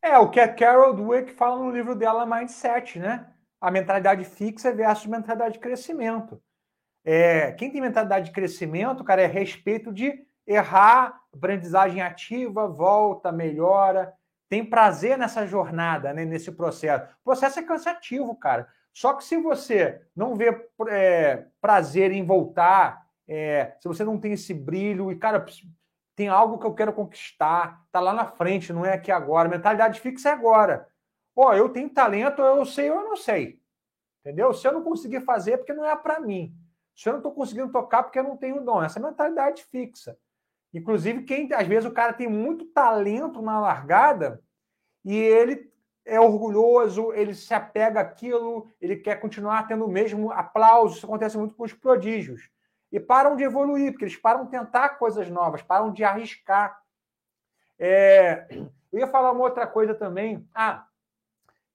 É, 0.01 0.17
o 0.17 0.29
que 0.29 0.39
a 0.39 0.51
Carol 0.51 0.95
Dweck 0.95 1.31
fala 1.33 1.59
no 1.59 1.69
livro 1.69 1.95
dela, 1.95 2.25
Mindset, 2.25 2.97
né? 2.97 3.31
A 3.59 3.69
mentalidade 3.69 4.25
fixa 4.25 4.73
versus 4.73 5.05
mentalidade 5.05 5.53
de 5.53 5.59
crescimento. 5.59 6.41
É, 7.03 7.51
quem 7.51 7.71
tem 7.71 7.81
mentalidade 7.81 8.25
de 8.25 8.31
crescimento, 8.31 9.03
cara, 9.03 9.21
é 9.21 9.27
respeito 9.27 9.93
de 9.93 10.25
errar, 10.45 11.21
aprendizagem 11.33 12.01
ativa, 12.01 12.67
volta, 12.67 13.31
melhora, 13.31 14.11
tem 14.49 14.65
prazer 14.65 15.17
nessa 15.17 15.45
jornada, 15.45 16.13
né, 16.13 16.25
nesse 16.25 16.51
processo. 16.51 17.05
O 17.21 17.23
processo 17.23 17.59
é 17.59 17.63
cansativo, 17.63 18.35
cara. 18.35 18.67
Só 18.93 19.13
que 19.13 19.23
se 19.23 19.37
você 19.37 20.01
não 20.15 20.35
vê 20.35 20.67
é, 20.89 21.45
prazer 21.61 22.11
em 22.11 22.25
voltar, 22.25 23.07
é, 23.27 23.75
se 23.79 23.87
você 23.87 24.03
não 24.03 24.19
tem 24.19 24.33
esse 24.33 24.53
brilho 24.53 25.11
e, 25.11 25.15
cara, 25.15 25.45
tem 26.15 26.27
algo 26.27 26.59
que 26.59 26.65
eu 26.65 26.73
quero 26.73 26.93
conquistar, 26.93 27.85
tá 27.91 27.99
lá 27.99 28.13
na 28.13 28.25
frente, 28.25 28.73
não 28.73 28.85
é 28.85 28.93
aqui 28.93 29.11
agora. 29.11 29.49
Mentalidade 29.49 29.99
fixa 29.99 30.29
é 30.29 30.33
agora. 30.33 30.87
Ó, 31.35 31.53
eu 31.53 31.69
tenho 31.69 31.89
talento, 31.89 32.41
eu 32.41 32.65
sei 32.65 32.91
ou 32.91 32.97
eu 32.97 33.09
não 33.09 33.15
sei. 33.15 33.61
Entendeu? 34.19 34.53
Se 34.53 34.67
eu 34.67 34.73
não 34.73 34.83
conseguir 34.83 35.21
fazer, 35.21 35.53
é 35.53 35.57
porque 35.57 35.73
não 35.73 35.85
é 35.85 35.95
para 35.95 36.19
mim. 36.19 36.53
Se 36.95 37.07
eu 37.07 37.13
não 37.13 37.19
estou 37.19 37.33
conseguindo 37.33 37.71
tocar, 37.71 38.03
porque 38.03 38.19
eu 38.19 38.23
não 38.23 38.37
tenho 38.37 38.63
dom. 38.63 38.83
Essa 38.83 38.99
é 38.99 39.01
mentalidade 39.01 39.63
fixa. 39.63 40.17
Inclusive, 40.73 41.23
quem 41.23 41.51
às 41.53 41.67
vezes 41.67 41.89
o 41.89 41.93
cara 41.93 42.13
tem 42.13 42.27
muito 42.27 42.65
talento 42.65 43.41
na 43.41 43.59
largada 43.59 44.41
e 45.03 45.15
ele 45.15 45.70
é 46.05 46.19
orgulhoso, 46.19 47.13
ele 47.13 47.33
se 47.33 47.53
apega 47.53 48.01
àquilo, 48.01 48.67
ele 48.81 48.95
quer 48.95 49.19
continuar 49.19 49.67
tendo 49.67 49.85
o 49.85 49.91
mesmo 49.91 50.31
aplauso. 50.31 50.97
Isso 50.97 51.05
acontece 51.05 51.37
muito 51.37 51.55
com 51.55 51.63
os 51.63 51.73
prodígios. 51.73 52.49
E 52.91 52.99
param 52.99 53.35
de 53.35 53.43
evoluir, 53.43 53.91
porque 53.91 54.05
eles 54.05 54.17
param 54.17 54.45
de 54.45 54.51
tentar 54.51 54.89
coisas 54.89 55.29
novas, 55.29 55.61
param 55.61 55.91
de 55.91 56.03
arriscar. 56.03 56.81
É... 57.79 58.47
Eu 58.91 58.99
ia 58.99 59.07
falar 59.07 59.31
uma 59.31 59.43
outra 59.43 59.65
coisa 59.65 59.95
também. 59.95 60.45
Ah, 60.53 60.85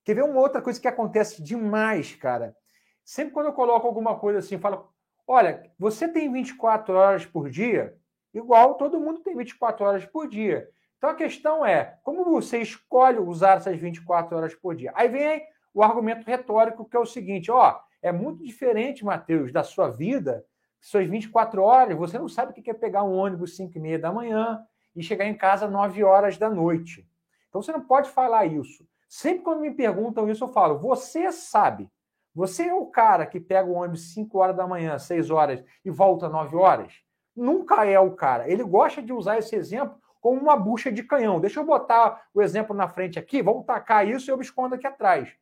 quer 0.05 0.15
ver 0.15 0.25
uma 0.25 0.41
outra 0.41 0.61
coisa 0.61 0.81
que 0.81 0.89
acontece 0.89 1.43
demais, 1.43 2.15
cara? 2.15 2.55
Sempre 3.03 3.33
quando 3.33 3.47
eu 3.47 3.53
coloco 3.53 3.87
alguma 3.87 4.19
coisa 4.19 4.41
assim, 4.41 4.59
falo: 4.59 4.93
olha, 5.27 5.73
você 5.79 6.07
tem 6.07 6.31
24 6.31 6.95
horas 6.95 7.25
por 7.25 7.49
dia, 7.49 7.97
igual 8.35 8.75
todo 8.75 9.01
mundo 9.01 9.21
tem 9.21 9.35
24 9.35 9.87
horas 9.87 10.05
por 10.05 10.29
dia. 10.29 10.69
Então 10.99 11.11
a 11.11 11.15
questão 11.15 11.65
é, 11.65 11.99
como 12.03 12.25
você 12.25 12.59
escolhe 12.59 13.19
usar 13.19 13.59
essas 13.59 13.77
24 13.79 14.37
horas 14.37 14.55
por 14.55 14.75
dia? 14.75 14.93
Aí 14.95 15.09
vem 15.09 15.43
o 15.75 15.83
argumento 15.83 16.25
retórico 16.25 16.85
que 16.85 16.97
é 16.97 17.01
o 17.01 17.07
seguinte, 17.07 17.51
ó, 17.51 17.79
é 18.03 18.11
muito 18.11 18.43
diferente, 18.45 19.05
Mateus, 19.05 19.53
da 19.53 19.63
sua 19.63 19.89
vida, 19.89 20.45
suas 20.81 21.07
24 21.09 21.63
horas, 21.63 21.97
você 21.97 22.19
não 22.19 22.29
sabe 22.29 22.53
o 22.53 22.55
que 22.55 22.71
é 22.71 22.75
pegar 22.75 23.03
um 23.03 23.17
ônibus 23.17 23.57
5 23.57 23.77
e 23.77 23.81
meia 23.81 23.99
da 23.99 24.13
manhã 24.13 24.65
e 24.95 25.03
chegar 25.03 25.27
em 25.27 25.35
casa 25.35 25.69
9 25.69 26.03
horas 26.05 26.39
da 26.39 26.49
noite. 26.49 27.07
Então 27.49 27.61
você 27.61 27.73
não 27.73 27.81
pode 27.81 28.09
falar 28.11 28.47
isso. 28.47 28.87
Sempre 29.09 29.43
quando 29.43 29.61
me 29.61 29.71
perguntam 29.71 30.29
isso, 30.29 30.45
eu 30.45 30.49
falo, 30.49 30.79
você 30.79 31.31
sabe. 31.33 31.91
Você 32.35 32.69
é 32.69 32.75
o 32.75 32.87
cara 32.87 33.27
que 33.27 33.41
pega 33.41 33.69
o 33.69 33.75
ônibus 33.75 34.13
5 34.13 34.39
horas 34.39 34.57
da 34.57 34.67
manhã, 34.67 34.99
6 34.99 35.31
horas 35.31 35.65
e 35.85 35.91
volta 35.91 36.29
9 36.29 36.57
horas? 36.57 36.93
Nunca 37.35 37.85
é 37.85 37.99
o 37.99 38.15
cara. 38.15 38.49
Ele 38.49 38.63
gosta 38.63 39.03
de 39.03 39.13
usar 39.13 39.39
esse 39.39 39.57
exemplo 39.57 39.99
como 40.27 40.41
uma 40.41 40.57
bucha 40.57 40.91
de 40.91 41.05
canhão. 41.05 41.39
Deixa 41.39 41.61
eu 41.61 41.65
botar 41.65 42.27
o 42.35 42.43
exemplo 42.43 42.75
na 42.75 42.89
frente 42.89 43.17
aqui, 43.17 43.41
vamos 43.41 43.65
tacar 43.65 44.05
isso 44.09 44.29
e 44.29 44.33
eu 44.33 44.37
me 44.37 44.43
escondo 44.43 44.75
aqui 44.75 44.85
atrás. 44.85 45.33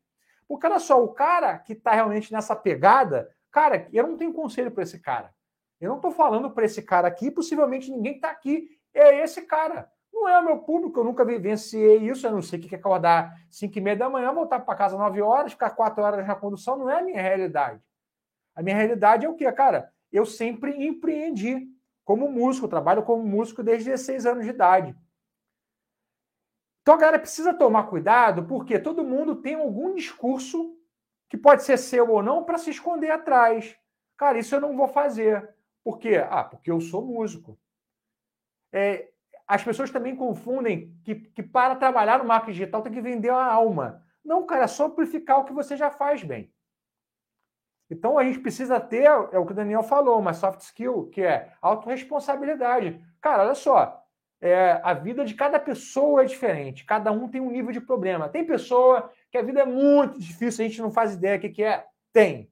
Porque 0.47 0.67
olha 0.67 0.77
só, 0.77 1.03
o 1.03 1.07
cara 1.07 1.57
que 1.57 1.73
está 1.73 1.89
realmente 1.89 2.31
nessa 2.31 2.55
pegada, 2.55 3.27
cara, 3.51 3.87
eu 3.91 4.07
não 4.07 4.15
tenho 4.15 4.31
conselho 4.31 4.69
para 4.69 4.83
esse 4.83 4.99
cara. 4.99 5.33
Eu 5.81 5.89
não 5.89 5.95
estou 5.95 6.11
falando 6.11 6.51
para 6.51 6.65
esse 6.65 6.83
cara 6.83 7.07
aqui, 7.07 7.31
possivelmente 7.31 7.89
ninguém 7.89 8.17
está 8.17 8.29
aqui, 8.29 8.77
é 8.93 9.23
esse 9.23 9.41
cara. 9.47 9.89
Não 10.13 10.29
é 10.29 10.37
o 10.37 10.45
meu 10.45 10.59
público, 10.59 10.99
eu 10.99 11.03
nunca 11.03 11.25
vivenciei 11.25 11.97
isso, 12.07 12.27
eu 12.27 12.31
não 12.31 12.43
sei 12.43 12.59
o 12.59 12.61
que 12.61 12.75
é 12.75 12.77
acordar 12.77 13.33
5 13.49 13.75
e 13.75 13.81
meia 13.81 13.95
da 13.95 14.07
manhã, 14.07 14.31
voltar 14.31 14.59
para 14.59 14.75
casa 14.75 14.95
9 14.95 15.19
horas, 15.19 15.53
ficar 15.53 15.71
4 15.71 16.03
horas 16.03 16.27
na 16.27 16.35
condução, 16.35 16.77
não 16.77 16.91
é 16.91 16.99
a 16.99 17.01
minha 17.01 17.19
realidade. 17.19 17.81
A 18.53 18.61
minha 18.61 18.75
realidade 18.75 19.25
é 19.25 19.29
o 19.29 19.33
quê, 19.33 19.51
cara? 19.51 19.91
Eu 20.11 20.27
sempre 20.27 20.85
empreendi 20.85 21.74
como 22.05 22.31
músico, 22.31 22.67
trabalho 22.67 23.03
como 23.03 23.25
músico 23.25 23.63
desde 23.63 23.89
16 23.89 24.25
anos 24.25 24.45
de 24.45 24.51
idade. 24.51 24.95
Então 26.81 26.93
a 26.93 26.97
galera 26.97 27.19
precisa 27.19 27.51
tomar 27.51 27.89
cuidado, 27.89 28.45
porque 28.45 28.79
todo 28.79 29.03
mundo 29.03 29.35
tem 29.41 29.55
algum 29.55 29.95
discurso 29.95 30.77
que 31.27 31.35
pode 31.35 31.63
ser 31.63 31.77
seu 31.77 32.09
ou 32.11 32.21
não 32.21 32.43
para 32.43 32.59
se 32.59 32.69
esconder 32.69 33.09
atrás. 33.09 33.75
Cara, 34.15 34.37
isso 34.37 34.53
eu 34.53 34.61
não 34.61 34.77
vou 34.77 34.87
fazer. 34.87 35.49
Por 35.83 35.97
quê? 35.97 36.23
Ah, 36.29 36.43
porque 36.43 36.69
eu 36.69 36.79
sou 36.79 37.03
músico. 37.03 37.59
É, 38.71 39.09
as 39.47 39.63
pessoas 39.63 39.89
também 39.89 40.15
confundem 40.15 40.95
que, 41.03 41.15
que 41.15 41.41
para 41.41 41.75
trabalhar 41.75 42.19
no 42.19 42.25
marketing 42.25 42.51
digital 42.51 42.83
tem 42.83 42.93
que 42.93 43.01
vender 43.01 43.29
a 43.29 43.43
alma. 43.43 44.05
Não, 44.23 44.45
cara, 44.45 44.65
é 44.65 44.67
só 44.67 44.85
amplificar 44.85 45.39
o 45.39 45.45
que 45.45 45.53
você 45.53 45.75
já 45.75 45.89
faz 45.89 46.23
bem. 46.23 46.53
Então 47.89 48.17
a 48.17 48.23
gente 48.23 48.39
precisa 48.39 48.79
ter, 48.79 49.03
é 49.03 49.37
o 49.37 49.45
que 49.45 49.51
o 49.51 49.55
Daniel 49.55 49.83
falou, 49.83 50.19
uma 50.19 50.33
soft 50.33 50.61
skill, 50.61 51.09
que 51.11 51.21
é 51.21 51.51
autorresponsabilidade. 51.61 52.99
Cara, 53.21 53.43
olha 53.43 53.55
só, 53.55 54.03
é, 54.41 54.79
a 54.83 54.93
vida 54.93 55.23
de 55.23 55.33
cada 55.33 55.59
pessoa 55.59 56.23
é 56.23 56.25
diferente, 56.25 56.85
cada 56.85 57.11
um 57.11 57.27
tem 57.27 57.41
um 57.41 57.51
nível 57.51 57.71
de 57.71 57.81
problema. 57.81 58.29
Tem 58.29 58.45
pessoa 58.45 59.09
que 59.31 59.37
a 59.37 59.41
vida 59.41 59.61
é 59.61 59.65
muito 59.65 60.19
difícil, 60.19 60.65
a 60.65 60.67
gente 60.67 60.81
não 60.81 60.91
faz 60.91 61.13
ideia 61.13 61.37
do 61.37 61.41
que, 61.41 61.49
que 61.49 61.63
é. 61.63 61.85
Tem. 62.11 62.49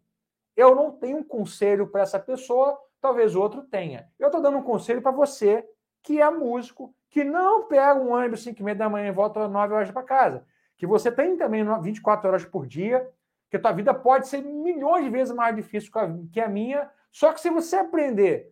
Eu 0.56 0.76
não 0.76 0.92
tenho 0.92 1.18
um 1.18 1.24
conselho 1.24 1.88
para 1.88 2.02
essa 2.02 2.20
pessoa, 2.20 2.78
talvez 3.02 3.36
outro 3.36 3.64
tenha. 3.64 4.08
Eu 4.20 4.28
estou 4.28 4.42
dando 4.42 4.58
um 4.58 4.64
conselho 4.64 5.02
para 5.02 5.12
você, 5.12 5.66
que 6.02 6.22
é 6.22 6.30
músico, 6.30 6.94
que 7.10 7.24
não 7.24 7.68
pega 7.68 8.00
um 8.00 8.12
ônibus 8.12 8.44
5 8.44 8.60
e 8.60 8.64
meia 8.64 8.76
da 8.76 8.90
manhã 8.90 9.08
e 9.08 9.12
volta 9.12 9.46
às 9.46 9.52
9 9.52 9.74
horas 9.74 9.92
para 9.92 10.04
casa. 10.04 10.46
Que 10.78 10.86
você 10.86 11.12
tem 11.12 11.38
também 11.38 11.64
24 11.82 12.28
horas 12.28 12.46
por 12.46 12.68
dia, 12.68 13.08
que 13.54 13.58
a 13.58 13.60
tua 13.60 13.72
vida 13.72 13.94
pode 13.94 14.28
ser 14.28 14.42
milhões 14.42 15.04
de 15.04 15.12
vezes 15.12 15.32
mais 15.32 15.56
difícil 15.56 15.92
que 16.32 16.42
a 16.42 16.50
minha, 16.50 16.90
só 17.12 17.32
que 17.32 17.40
se 17.40 17.52
você 17.52 17.76
aprender 17.76 18.52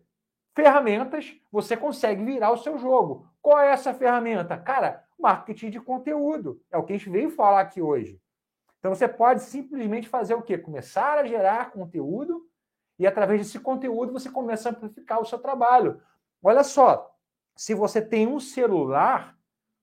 ferramentas, 0.54 1.34
você 1.50 1.76
consegue 1.76 2.24
virar 2.24 2.52
o 2.52 2.56
seu 2.58 2.78
jogo. 2.78 3.26
Qual 3.40 3.58
é 3.58 3.72
essa 3.72 3.92
ferramenta? 3.92 4.56
Cara, 4.56 5.04
marketing 5.18 5.70
de 5.70 5.80
conteúdo. 5.80 6.62
É 6.70 6.78
o 6.78 6.84
que 6.84 6.92
a 6.92 6.96
gente 6.96 7.10
veio 7.10 7.30
falar 7.30 7.62
aqui 7.62 7.82
hoje. 7.82 8.22
Então 8.78 8.94
você 8.94 9.08
pode 9.08 9.42
simplesmente 9.42 10.08
fazer 10.08 10.34
o 10.34 10.42
quê? 10.42 10.56
Começar 10.56 11.18
a 11.18 11.26
gerar 11.26 11.72
conteúdo 11.72 12.46
e 12.96 13.04
através 13.04 13.40
desse 13.40 13.58
conteúdo 13.58 14.12
você 14.12 14.30
começa 14.30 14.68
a 14.68 14.72
amplificar 14.72 15.20
o 15.20 15.24
seu 15.24 15.40
trabalho. 15.40 16.00
Olha 16.40 16.62
só, 16.62 17.12
se 17.56 17.74
você 17.74 18.00
tem 18.00 18.28
um 18.28 18.38
celular, 18.38 19.36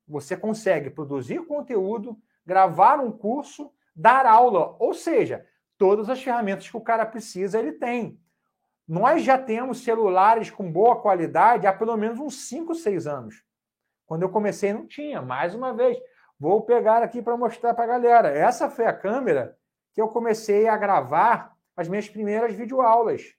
você 0.08 0.38
consegue 0.38 0.90
produzir 0.90 1.46
conteúdo, 1.46 2.18
gravar 2.46 3.02
um 3.02 3.12
curso 3.12 3.70
dar 3.96 4.26
aula, 4.26 4.76
ou 4.80 4.94
seja, 4.94 5.46
todas 5.78 6.10
as 6.10 6.22
ferramentas 6.22 6.70
que 6.70 6.78
o 6.78 6.82
cara 6.82 7.06
precisa, 7.06 7.60
ele 7.60 7.74
tem. 7.74 8.20
Nós 8.88 9.24
já 9.24 9.38
temos 9.38 9.84
celulares 9.84 10.50
com 10.50 10.72
boa 10.72 11.00
qualidade 11.02 11.68
há 11.68 11.74
pelo 11.74 11.96
menos 11.96 12.20
uns 12.20 12.48
5, 12.48 12.74
6 12.74 13.08
anos. 13.08 13.44
Quando 14.06 14.24
eu 14.24 14.30
comecei 14.30 14.74
não 14.74 14.88
tinha, 14.88 15.22
mais 15.22 15.54
uma 15.54 15.74
vez. 15.74 15.98
Vou 16.40 16.64
pegar 16.64 17.04
aqui 17.04 17.22
para 17.22 17.38
mostrar 17.38 17.74
para 17.74 17.84
a 17.84 17.88
galera. 17.88 18.30
Essa 18.30 18.70
foi 18.70 18.86
a 18.88 18.94
câmera 18.94 19.56
que 19.94 20.02
eu 20.02 20.08
comecei 20.08 20.68
a 20.68 20.76
gravar 20.76 21.56
as 21.76 21.88
minhas 21.88 22.10
primeiras 22.10 22.54
videoaulas. 22.54 23.36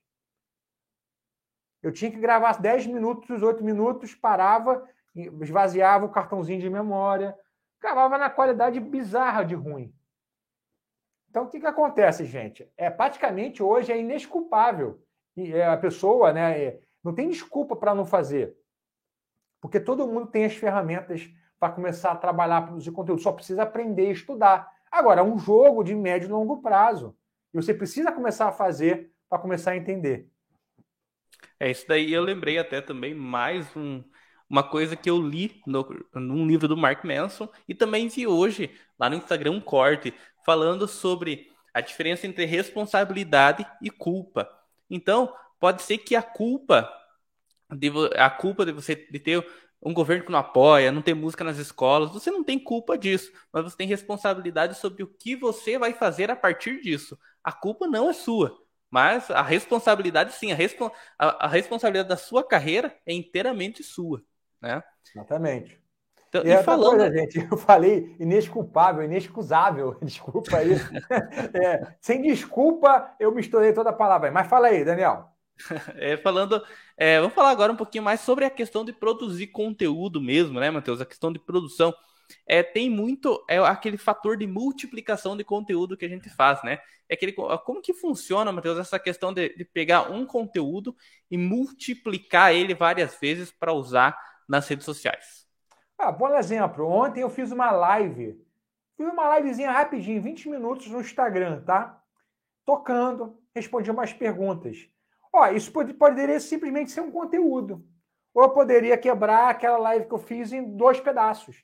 Eu 1.82 1.92
tinha 1.92 2.10
que 2.10 2.18
gravar 2.18 2.60
10 2.60 2.86
minutos, 2.86 3.42
8 3.42 3.64
minutos, 3.64 4.14
parava, 4.14 4.86
esvaziava 5.14 6.04
o 6.04 6.10
cartãozinho 6.10 6.60
de 6.60 6.70
memória, 6.70 7.36
gravava 7.80 8.18
na 8.18 8.30
qualidade 8.30 8.78
bizarra 8.78 9.44
de 9.44 9.54
ruim. 9.54 9.92
Então, 11.30 11.44
o 11.44 11.48
que, 11.48 11.60
que 11.60 11.66
acontece, 11.66 12.24
gente? 12.24 12.68
É 12.76 12.90
praticamente 12.90 13.62
hoje 13.62 13.92
é 13.92 13.98
inesculpável. 13.98 15.00
E 15.36 15.52
é, 15.52 15.64
a 15.64 15.76
pessoa 15.76 16.32
né, 16.32 16.60
é, 16.60 16.80
não 17.04 17.14
tem 17.14 17.28
desculpa 17.28 17.76
para 17.76 17.94
não 17.94 18.04
fazer. 18.04 18.56
Porque 19.60 19.78
todo 19.78 20.08
mundo 20.08 20.26
tem 20.26 20.44
as 20.44 20.54
ferramentas 20.54 21.30
para 21.58 21.72
começar 21.72 22.10
a 22.12 22.16
trabalhar, 22.16 22.62
produzir 22.62 22.90
conteúdo. 22.90 23.22
Só 23.22 23.30
precisa 23.30 23.62
aprender 23.62 24.08
e 24.08 24.12
estudar. 24.12 24.68
Agora, 24.90 25.20
é 25.20 25.24
um 25.24 25.38
jogo 25.38 25.84
de 25.84 25.94
médio 25.94 26.26
e 26.26 26.32
longo 26.32 26.60
prazo. 26.60 27.16
E 27.54 27.56
você 27.56 27.72
precisa 27.72 28.10
começar 28.10 28.48
a 28.48 28.52
fazer 28.52 29.12
para 29.28 29.38
começar 29.38 29.70
a 29.70 29.76
entender. 29.76 30.28
É, 31.60 31.70
isso 31.70 31.86
daí 31.86 32.12
eu 32.12 32.22
lembrei 32.22 32.58
até 32.58 32.80
também 32.80 33.14
mais 33.14 33.74
um, 33.76 34.02
uma 34.48 34.68
coisa 34.68 34.96
que 34.96 35.08
eu 35.08 35.20
li 35.20 35.62
no, 35.64 35.86
num 36.14 36.46
livro 36.46 36.66
do 36.66 36.76
Mark 36.76 37.04
Manson 37.04 37.48
e 37.68 37.74
também 37.74 38.08
vi 38.08 38.26
hoje 38.26 38.70
lá 38.98 39.08
no 39.08 39.16
Instagram 39.16 39.52
um 39.52 39.60
corte 39.60 40.12
falando 40.50 40.88
sobre 40.88 41.48
a 41.72 41.80
diferença 41.80 42.26
entre 42.26 42.44
responsabilidade 42.44 43.64
e 43.80 43.88
culpa. 43.88 44.50
Então, 44.90 45.32
pode 45.60 45.80
ser 45.82 45.98
que 45.98 46.16
a 46.16 46.22
culpa 46.22 46.92
de, 47.70 47.88
a 48.16 48.28
culpa 48.28 48.66
de 48.66 48.72
você 48.72 48.96
de 48.96 49.20
ter 49.20 49.46
um 49.80 49.94
governo 49.94 50.24
que 50.24 50.32
não 50.32 50.40
apoia, 50.40 50.90
não 50.90 51.02
tem 51.02 51.14
música 51.14 51.44
nas 51.44 51.56
escolas, 51.56 52.10
você 52.10 52.32
não 52.32 52.42
tem 52.42 52.58
culpa 52.58 52.98
disso, 52.98 53.32
mas 53.52 53.62
você 53.62 53.76
tem 53.76 53.86
responsabilidade 53.86 54.74
sobre 54.74 55.04
o 55.04 55.06
que 55.06 55.36
você 55.36 55.78
vai 55.78 55.92
fazer 55.92 56.32
a 56.32 56.36
partir 56.36 56.80
disso. 56.80 57.16
A 57.44 57.52
culpa 57.52 57.86
não 57.86 58.10
é 58.10 58.12
sua, 58.12 58.60
mas 58.90 59.30
a 59.30 59.42
responsabilidade 59.42 60.32
sim, 60.32 60.50
a, 60.50 60.56
respo 60.56 60.90
a, 61.16 61.46
a 61.46 61.48
responsabilidade 61.48 62.08
da 62.08 62.16
sua 62.16 62.42
carreira 62.42 62.98
é 63.06 63.12
inteiramente 63.12 63.84
sua, 63.84 64.20
né? 64.60 64.82
Exatamente. 65.14 65.80
Então, 66.30 66.46
e, 66.46 66.50
e 66.52 66.62
falando, 66.62 66.98
coisa, 66.98 67.12
gente, 67.12 67.38
eu 67.50 67.58
falei 67.58 68.14
inexculpável, 68.18 69.02
inexcusável, 69.02 69.96
desculpa 70.00 70.58
aí. 70.58 70.70
é, 71.52 71.94
sem 72.00 72.22
desculpa, 72.22 73.14
eu 73.18 73.34
misturei 73.34 73.72
toda 73.72 73.90
a 73.90 73.92
palavra. 73.92 74.30
Mas 74.30 74.46
fala 74.48 74.68
aí, 74.68 74.84
Daniel. 74.84 75.28
É, 75.96 76.16
falando, 76.16 76.62
é, 76.96 77.20
vamos 77.20 77.34
falar 77.34 77.50
agora 77.50 77.72
um 77.72 77.76
pouquinho 77.76 78.04
mais 78.04 78.20
sobre 78.20 78.44
a 78.46 78.50
questão 78.50 78.84
de 78.84 78.92
produzir 78.92 79.48
conteúdo 79.48 80.20
mesmo, 80.20 80.58
né, 80.58 80.70
Matheus? 80.70 81.00
A 81.00 81.06
questão 81.06 81.32
de 81.32 81.38
produção. 81.38 81.92
É, 82.46 82.62
tem 82.62 82.88
muito 82.88 83.44
é 83.48 83.58
aquele 83.58 83.98
fator 83.98 84.36
de 84.36 84.46
multiplicação 84.46 85.36
de 85.36 85.42
conteúdo 85.42 85.96
que 85.96 86.04
a 86.04 86.08
gente 86.08 86.30
faz, 86.30 86.62
né? 86.62 86.78
É 87.08 87.14
aquele, 87.14 87.32
como 87.32 87.82
que 87.82 87.92
funciona, 87.92 88.52
Matheus, 88.52 88.78
essa 88.78 89.00
questão 89.00 89.34
de, 89.34 89.52
de 89.56 89.64
pegar 89.64 90.12
um 90.12 90.24
conteúdo 90.24 90.94
e 91.28 91.36
multiplicar 91.36 92.54
ele 92.54 92.72
várias 92.72 93.18
vezes 93.18 93.50
para 93.50 93.72
usar 93.72 94.16
nas 94.48 94.68
redes 94.68 94.84
sociais? 94.84 95.39
Ah, 96.02 96.14
por 96.14 96.34
exemplo, 96.34 96.88
ontem 96.88 97.20
eu 97.20 97.28
fiz 97.28 97.52
uma 97.52 97.70
live, 97.70 98.42
fiz 98.96 99.06
uma 99.06 99.36
livezinha 99.36 99.70
rapidinho, 99.70 100.22
20 100.22 100.48
minutos 100.48 100.86
no 100.86 100.98
Instagram, 100.98 101.62
tá? 101.62 102.02
Tocando, 102.64 103.38
respondi 103.54 103.90
umas 103.90 104.10
perguntas. 104.10 104.88
Ó, 105.30 105.46
isso 105.48 105.70
pode, 105.70 105.92
poderia 105.92 106.40
simplesmente 106.40 106.90
ser 106.90 107.02
um 107.02 107.10
conteúdo. 107.10 107.84
Ou 108.32 108.44
eu 108.44 108.48
poderia 108.48 108.96
quebrar 108.96 109.50
aquela 109.50 109.76
live 109.76 110.06
que 110.06 110.14
eu 110.14 110.18
fiz 110.18 110.54
em 110.54 110.74
dois 110.74 110.98
pedaços. 110.98 111.62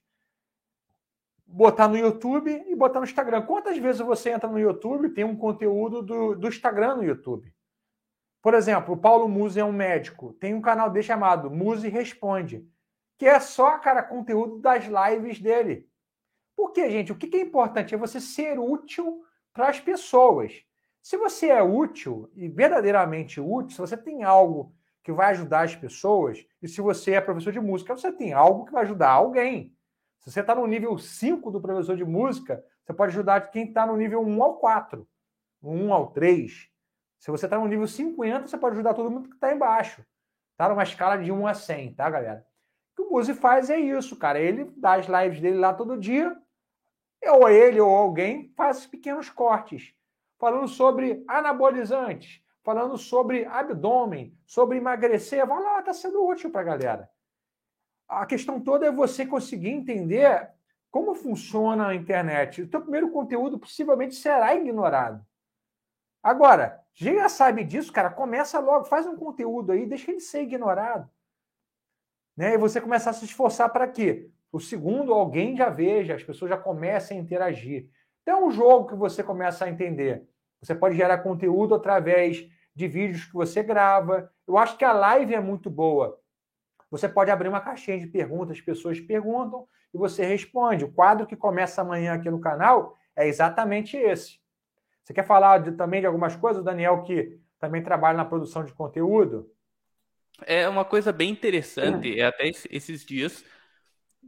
Botar 1.46 1.88
no 1.88 1.96
YouTube 1.96 2.50
e 2.50 2.76
botar 2.76 2.98
no 2.98 3.06
Instagram. 3.06 3.40
Quantas 3.40 3.78
vezes 3.78 4.02
você 4.02 4.30
entra 4.30 4.50
no 4.50 4.58
YouTube 4.58 5.06
e 5.06 5.14
tem 5.14 5.24
um 5.24 5.36
conteúdo 5.36 6.02
do, 6.02 6.34
do 6.34 6.46
Instagram 6.46 6.96
no 6.96 7.04
YouTube? 7.04 7.50
Por 8.42 8.52
exemplo, 8.52 8.92
o 8.92 8.98
Paulo 8.98 9.26
Musi 9.30 9.60
é 9.60 9.64
um 9.64 9.72
médico. 9.72 10.34
Tem 10.34 10.52
um 10.52 10.60
canal 10.60 10.90
dele 10.90 11.04
chamado 11.04 11.50
Musi 11.50 11.88
Responde, 11.88 12.68
que 13.18 13.26
é 13.26 13.38
só, 13.40 13.78
cara, 13.78 14.02
conteúdo 14.02 14.58
das 14.58 14.84
lives 14.84 15.40
dele. 15.40 15.88
Por 16.54 16.72
quê, 16.72 16.90
gente? 16.90 17.12
O 17.12 17.16
que 17.16 17.34
é 17.36 17.40
importante 17.40 17.94
é 17.94 17.98
você 17.98 18.20
ser 18.20 18.58
útil 18.58 19.22
para 19.52 19.68
as 19.68 19.80
pessoas. 19.80 20.62
Se 21.02 21.16
você 21.16 21.48
é 21.48 21.62
útil 21.62 22.30
e 22.34 22.48
verdadeiramente 22.48 23.40
útil, 23.40 23.70
se 23.70 23.78
você 23.78 23.96
tem 23.96 24.24
algo 24.24 24.74
que 25.02 25.12
vai 25.12 25.30
ajudar 25.30 25.62
as 25.62 25.76
pessoas, 25.76 26.44
e 26.60 26.66
se 26.66 26.80
você 26.80 27.12
é 27.12 27.20
professor 27.20 27.52
de 27.52 27.60
música, 27.60 27.94
você 27.94 28.10
tem 28.10 28.32
algo 28.32 28.64
que 28.64 28.72
vai 28.72 28.82
ajudar 28.82 29.10
alguém. 29.10 29.72
Se 30.18 30.32
você 30.32 30.40
está 30.40 30.52
no 30.54 30.66
nível 30.66 30.98
5 30.98 31.50
do 31.52 31.60
professor 31.60 31.96
de 31.96 32.04
música, 32.04 32.64
você 32.84 32.92
pode 32.92 33.12
ajudar 33.12 33.40
quem 33.52 33.68
está 33.68 33.86
no 33.86 33.96
nível 33.96 34.20
1 34.20 34.42
ao 34.42 34.56
4, 34.58 35.08
1 35.62 35.92
ao 35.92 36.08
3. 36.08 36.68
Se 37.20 37.30
você 37.30 37.46
está 37.46 37.58
no 37.58 37.68
nível 37.68 37.86
50, 37.86 38.48
você 38.48 38.58
pode 38.58 38.74
ajudar 38.74 38.94
todo 38.94 39.10
mundo 39.10 39.28
que 39.28 39.36
está 39.36 39.52
embaixo. 39.52 40.04
Tá 40.56 40.68
numa 40.68 40.82
escala 40.82 41.16
de 41.16 41.30
1 41.30 41.46
a 41.46 41.54
100, 41.54 41.94
tá, 41.94 42.10
galera? 42.10 42.44
Que 42.96 43.02
o 43.02 43.10
Muzi 43.10 43.34
faz 43.34 43.68
é 43.70 43.78
isso, 43.78 44.16
cara. 44.16 44.40
Ele 44.40 44.64
dá 44.76 44.94
as 44.94 45.06
lives 45.06 45.40
dele 45.40 45.58
lá 45.58 45.74
todo 45.74 45.98
dia, 45.98 46.36
ou 47.28 47.48
ele 47.48 47.80
ou 47.80 47.94
alguém 47.94 48.52
faz 48.56 48.86
pequenos 48.86 49.28
cortes 49.30 49.94
falando 50.38 50.68
sobre 50.68 51.24
anabolizantes, 51.28 52.42
falando 52.62 52.96
sobre 52.96 53.44
abdômen, 53.46 54.36
sobre 54.44 54.78
emagrecer. 54.78 55.46
Vai 55.46 55.62
lá, 55.62 55.80
está 55.80 55.92
sendo 55.92 56.26
útil 56.26 56.50
para 56.50 56.60
a 56.60 56.64
galera. 56.64 57.10
A 58.08 58.24
questão 58.26 58.60
toda 58.60 58.86
é 58.86 58.92
você 58.92 59.26
conseguir 59.26 59.70
entender 59.70 60.50
como 60.90 61.14
funciona 61.14 61.88
a 61.88 61.94
internet. 61.94 62.62
O 62.62 62.68
teu 62.68 62.80
primeiro 62.80 63.10
conteúdo 63.10 63.58
possivelmente 63.58 64.14
será 64.14 64.54
ignorado. 64.54 65.24
Agora, 66.22 66.82
já 66.94 67.28
sabe 67.28 67.64
disso, 67.64 67.92
cara, 67.92 68.10
começa 68.10 68.58
logo, 68.58 68.84
faz 68.84 69.06
um 69.06 69.16
conteúdo 69.16 69.72
aí, 69.72 69.86
deixa 69.86 70.10
ele 70.10 70.20
ser 70.20 70.42
ignorado. 70.42 71.08
Né? 72.36 72.54
E 72.54 72.58
você 72.58 72.80
começar 72.80 73.10
a 73.10 73.12
se 73.14 73.24
esforçar 73.24 73.70
para 73.70 73.88
quê? 73.88 74.28
O 74.52 74.60
segundo, 74.60 75.12
alguém 75.12 75.56
já 75.56 75.70
veja, 75.70 76.14
as 76.14 76.22
pessoas 76.22 76.50
já 76.50 76.56
comecem 76.56 77.18
a 77.18 77.20
interagir. 77.20 77.88
Então, 78.22 78.40
é 78.40 78.44
um 78.44 78.50
jogo 78.50 78.88
que 78.88 78.94
você 78.94 79.22
começa 79.22 79.64
a 79.64 79.70
entender. 79.70 80.28
Você 80.60 80.74
pode 80.74 80.96
gerar 80.96 81.18
conteúdo 81.18 81.74
através 81.74 82.46
de 82.74 82.88
vídeos 82.88 83.24
que 83.24 83.32
você 83.32 83.62
grava. 83.62 84.30
Eu 84.46 84.58
acho 84.58 84.76
que 84.76 84.84
a 84.84 84.92
live 84.92 85.34
é 85.34 85.40
muito 85.40 85.70
boa. 85.70 86.18
Você 86.90 87.08
pode 87.08 87.30
abrir 87.30 87.48
uma 87.48 87.60
caixinha 87.60 87.98
de 87.98 88.06
perguntas, 88.06 88.56
as 88.56 88.62
pessoas 88.62 89.00
perguntam 89.00 89.66
e 89.92 89.98
você 89.98 90.24
responde. 90.24 90.84
O 90.84 90.92
quadro 90.92 91.26
que 91.26 91.36
começa 91.36 91.80
amanhã 91.80 92.14
aqui 92.14 92.30
no 92.30 92.40
canal 92.40 92.94
é 93.14 93.26
exatamente 93.26 93.96
esse. 93.96 94.38
Você 95.02 95.14
quer 95.14 95.24
falar 95.24 95.58
de, 95.58 95.72
também 95.72 96.00
de 96.00 96.06
algumas 96.06 96.36
coisas, 96.36 96.64
Daniel, 96.64 97.02
que 97.02 97.38
também 97.58 97.82
trabalha 97.82 98.16
na 98.16 98.24
produção 98.24 98.64
de 98.64 98.72
conteúdo? 98.72 99.50
É 100.42 100.68
uma 100.68 100.84
coisa 100.84 101.12
bem 101.12 101.30
interessante. 101.30 102.18
É. 102.18 102.26
Até 102.26 102.50
esses 102.70 103.04
dias 103.04 103.44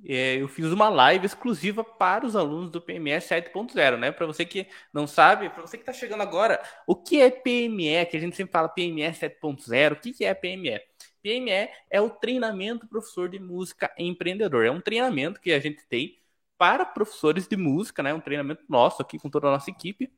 é, 0.05 0.37
eu 0.37 0.49
fiz 0.49 0.67
uma 0.67 0.89
live 0.89 1.27
exclusiva 1.27 1.83
para 1.83 2.25
os 2.25 2.37
alunos 2.37 2.71
do 2.71 2.81
PME 2.81 3.21
7.0, 3.21 3.97
né? 3.99 4.13
Para 4.13 4.27
você 4.27 4.45
que 4.45 4.67
não 4.93 5.07
sabe, 5.07 5.51
para 5.51 5.63
você 5.63 5.77
que 5.77 5.83
está 5.83 5.93
chegando 5.93 6.23
agora, 6.23 6.63
o 6.87 6.95
que 6.95 7.21
é 7.21 7.31
PME? 7.31 8.07
Que 8.07 8.17
a 8.17 8.21
gente 8.21 8.37
sempre 8.37 8.53
fala 8.53 8.69
PME 8.69 9.13
7.0, 9.13 9.93
o 9.93 9.97
que, 9.97 10.13
que 10.13 10.25
é 10.25 10.35
PME? 10.35 10.81
PME 11.23 11.69
é 11.91 12.01
o 12.01 12.11
treinamento 12.11 12.87
professor 12.87 13.29
de 13.29 13.39
música 13.39 13.93
empreendedor. 13.99 14.65
É 14.65 14.71
um 14.71 14.81
treinamento 14.81 15.41
que 15.41 15.53
a 15.53 15.59
gente 15.59 15.85
tem 15.89 16.19
para 16.57 16.85
professores 16.85 17.47
de 17.49 17.57
música, 17.57 18.03
né? 18.03 18.15
Um 18.15 18.21
treinamento 18.21 18.63
nosso 18.69 19.03
aqui 19.03 19.19
com 19.19 19.29
toda 19.29 19.49
a 19.49 19.51
nossa 19.53 19.71
equipe. 19.71 20.11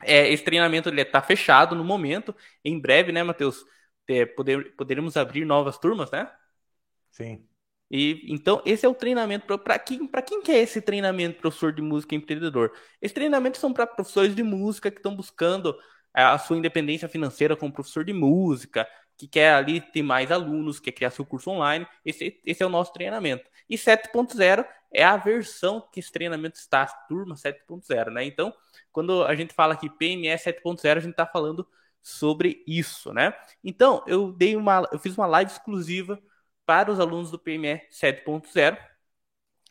É, 0.00 0.28
esse 0.32 0.44
treinamento 0.44 0.88
ele 0.88 1.00
está 1.02 1.20
fechado 1.22 1.74
no 1.74 1.84
momento. 1.84 2.34
Em 2.64 2.78
breve, 2.80 3.12
né, 3.12 3.22
Matheus? 3.22 3.64
É, 4.08 4.26
poder, 4.26 4.74
poderemos 4.76 5.16
abrir 5.16 5.44
novas 5.44 5.78
turmas, 5.78 6.10
né? 6.10 6.30
Sim. 7.10 7.46
E, 7.90 8.24
então, 8.32 8.62
esse 8.64 8.86
é 8.86 8.88
o 8.88 8.94
treinamento 8.94 9.58
para 9.58 9.78
quem, 9.78 10.08
quem 10.26 10.42
que 10.42 10.50
é 10.50 10.58
esse 10.58 10.80
treinamento, 10.80 11.40
professor 11.40 11.72
de 11.72 11.82
música 11.82 12.14
empreendedor? 12.14 12.72
Esses 13.02 13.14
treinamentos 13.14 13.60
são 13.60 13.72
para 13.72 13.86
professores 13.86 14.34
de 14.34 14.42
música 14.42 14.90
que 14.90 14.96
estão 14.98 15.14
buscando 15.14 15.78
é, 16.16 16.22
a 16.22 16.38
sua 16.38 16.56
independência 16.56 17.06
financeira 17.08 17.54
como 17.54 17.72
professor 17.72 18.02
de 18.02 18.14
música, 18.14 18.88
que 19.16 19.28
quer 19.28 19.52
ali 19.54 19.80
ter 19.80 20.02
mais 20.02 20.32
alunos, 20.32 20.80
quer 20.80 20.92
criar 20.92 21.10
seu 21.10 21.24
curso 21.24 21.50
online. 21.50 21.86
Esse, 22.04 22.40
esse 22.46 22.62
é 22.62 22.66
o 22.66 22.70
nosso 22.70 22.94
treinamento. 22.94 23.44
E 23.68 23.76
7.0 23.76 24.66
é 24.90 25.04
a 25.04 25.16
versão 25.18 25.86
que 25.92 26.00
esse 26.00 26.10
treinamento 26.10 26.58
está, 26.58 26.82
a 26.82 26.86
turma 26.86 27.34
7.0, 27.34 28.10
né? 28.10 28.24
Então, 28.24 28.54
quando 28.90 29.22
a 29.24 29.34
gente 29.34 29.52
fala 29.54 29.74
aqui 29.74 29.90
PME 29.90 30.28
7.0, 30.28 30.96
a 30.96 31.00
gente 31.00 31.12
está 31.12 31.26
falando 31.26 31.66
sobre 32.02 32.62
isso, 32.66 33.12
né? 33.12 33.32
Então, 33.62 34.02
eu 34.06 34.32
dei 34.32 34.56
uma, 34.56 34.88
eu 34.92 34.98
fiz 34.98 35.16
uma 35.16 35.26
live 35.26 35.50
exclusiva 35.50 36.20
para 36.66 36.90
os 36.90 37.00
alunos 37.00 37.30
do 37.30 37.38
PME 37.38 37.80
7.0. 37.90 38.76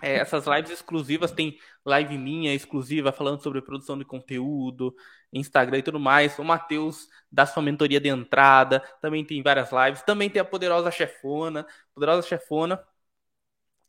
É, 0.03 0.15
essas 0.15 0.47
lives 0.47 0.71
exclusivas 0.71 1.31
tem 1.31 1.59
live 1.85 2.17
minha 2.17 2.53
exclusiva 2.55 3.11
falando 3.11 3.41
sobre 3.43 3.61
produção 3.61 3.97
de 3.97 4.03
conteúdo, 4.03 4.95
Instagram 5.31 5.79
e 5.79 5.83
tudo 5.83 5.99
mais. 5.99 6.37
O 6.39 6.43
Matheus 6.43 7.07
dá 7.31 7.45
sua 7.45 7.61
mentoria 7.61 7.99
de 7.99 8.09
entrada, 8.09 8.79
também 9.01 9.23
tem 9.23 9.43
várias 9.43 9.69
lives. 9.71 10.01
Também 10.01 10.29
tem 10.29 10.41
a 10.41 10.45
poderosa 10.45 10.89
chefona, 10.89 11.67
poderosa 11.93 12.27
chefona 12.27 12.83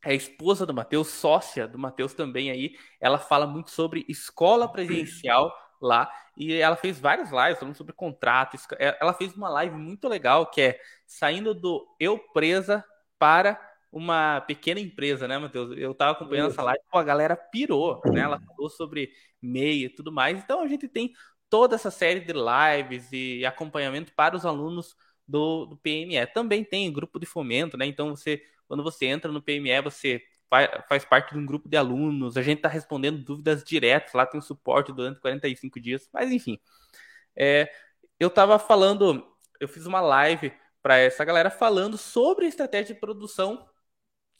é 0.05 0.11
a 0.11 0.13
esposa 0.13 0.65
do 0.65 0.73
Matheus, 0.73 1.07
sócia 1.07 1.67
do 1.67 1.79
Matheus 1.79 2.13
também 2.13 2.51
aí. 2.51 2.77
Ela 2.99 3.17
fala 3.17 3.47
muito 3.47 3.71
sobre 3.71 4.05
escola 4.09 4.69
presencial 4.71 5.53
lá 5.85 6.11
e 6.35 6.53
ela 6.53 6.75
fez 6.75 6.99
várias 6.99 7.31
lives 7.31 7.59
falando 7.59 7.75
sobre 7.75 7.93
contratos. 7.93 8.65
Ela 8.79 9.13
fez 9.13 9.35
uma 9.35 9.49
live 9.49 9.75
muito 9.75 10.07
legal 10.07 10.47
que 10.47 10.61
é 10.61 10.79
saindo 11.05 11.53
do 11.53 11.87
eu 11.99 12.17
presa 12.17 12.83
para 13.19 13.59
uma 13.91 14.41
pequena 14.41 14.79
empresa, 14.79 15.27
né, 15.27 15.37
Matheus? 15.37 15.77
Eu 15.77 15.91
estava 15.91 16.13
acompanhando 16.13 16.49
Isso. 16.49 16.59
essa 16.59 16.63
live, 16.63 16.81
pô, 16.91 16.97
a 16.97 17.03
galera 17.03 17.35
pirou, 17.35 18.01
né? 18.05 18.21
Ela 18.21 18.39
falou 18.39 18.69
sobre 18.69 19.11
MEI 19.41 19.85
e 19.85 19.89
tudo 19.89 20.11
mais. 20.11 20.39
Então 20.39 20.61
a 20.61 20.67
gente 20.67 20.87
tem 20.87 21.13
toda 21.49 21.75
essa 21.75 21.91
série 21.91 22.21
de 22.21 22.33
lives 22.33 23.09
e 23.11 23.45
acompanhamento 23.45 24.11
para 24.15 24.35
os 24.35 24.45
alunos 24.45 24.95
do, 25.27 25.67
do 25.67 25.77
PME. 25.77 26.25
Também 26.33 26.63
tem 26.63 26.91
grupo 26.91 27.19
de 27.19 27.27
fomento, 27.27 27.77
né? 27.77 27.85
Então 27.85 28.15
você, 28.15 28.41
quando 28.67 28.81
você 28.81 29.05
entra 29.05 29.31
no 29.31 29.41
PME, 29.41 29.79
você 29.83 30.23
faz, 30.87 31.05
parte 31.05 31.33
de 31.33 31.39
um 31.39 31.45
grupo 31.45 31.67
de 31.67 31.77
alunos. 31.77 32.37
A 32.37 32.41
gente 32.41 32.57
está 32.59 32.69
respondendo 32.69 33.23
dúvidas 33.23 33.63
diretas, 33.63 34.13
lá 34.13 34.25
tem 34.25 34.41
suporte 34.41 34.91
durante 34.91 35.19
45 35.19 35.79
dias. 35.79 36.09
Mas 36.13 36.31
enfim, 36.31 36.59
é, 37.35 37.71
eu 38.19 38.27
estava 38.27 38.59
falando, 38.59 39.25
eu 39.59 39.67
fiz 39.67 39.85
uma 39.85 40.01
live 40.01 40.53
para 40.81 40.97
essa 40.97 41.23
galera 41.25 41.49
falando 41.49 41.97
sobre 41.97 42.45
estratégia 42.45 42.93
de 42.93 42.99
produção 42.99 43.67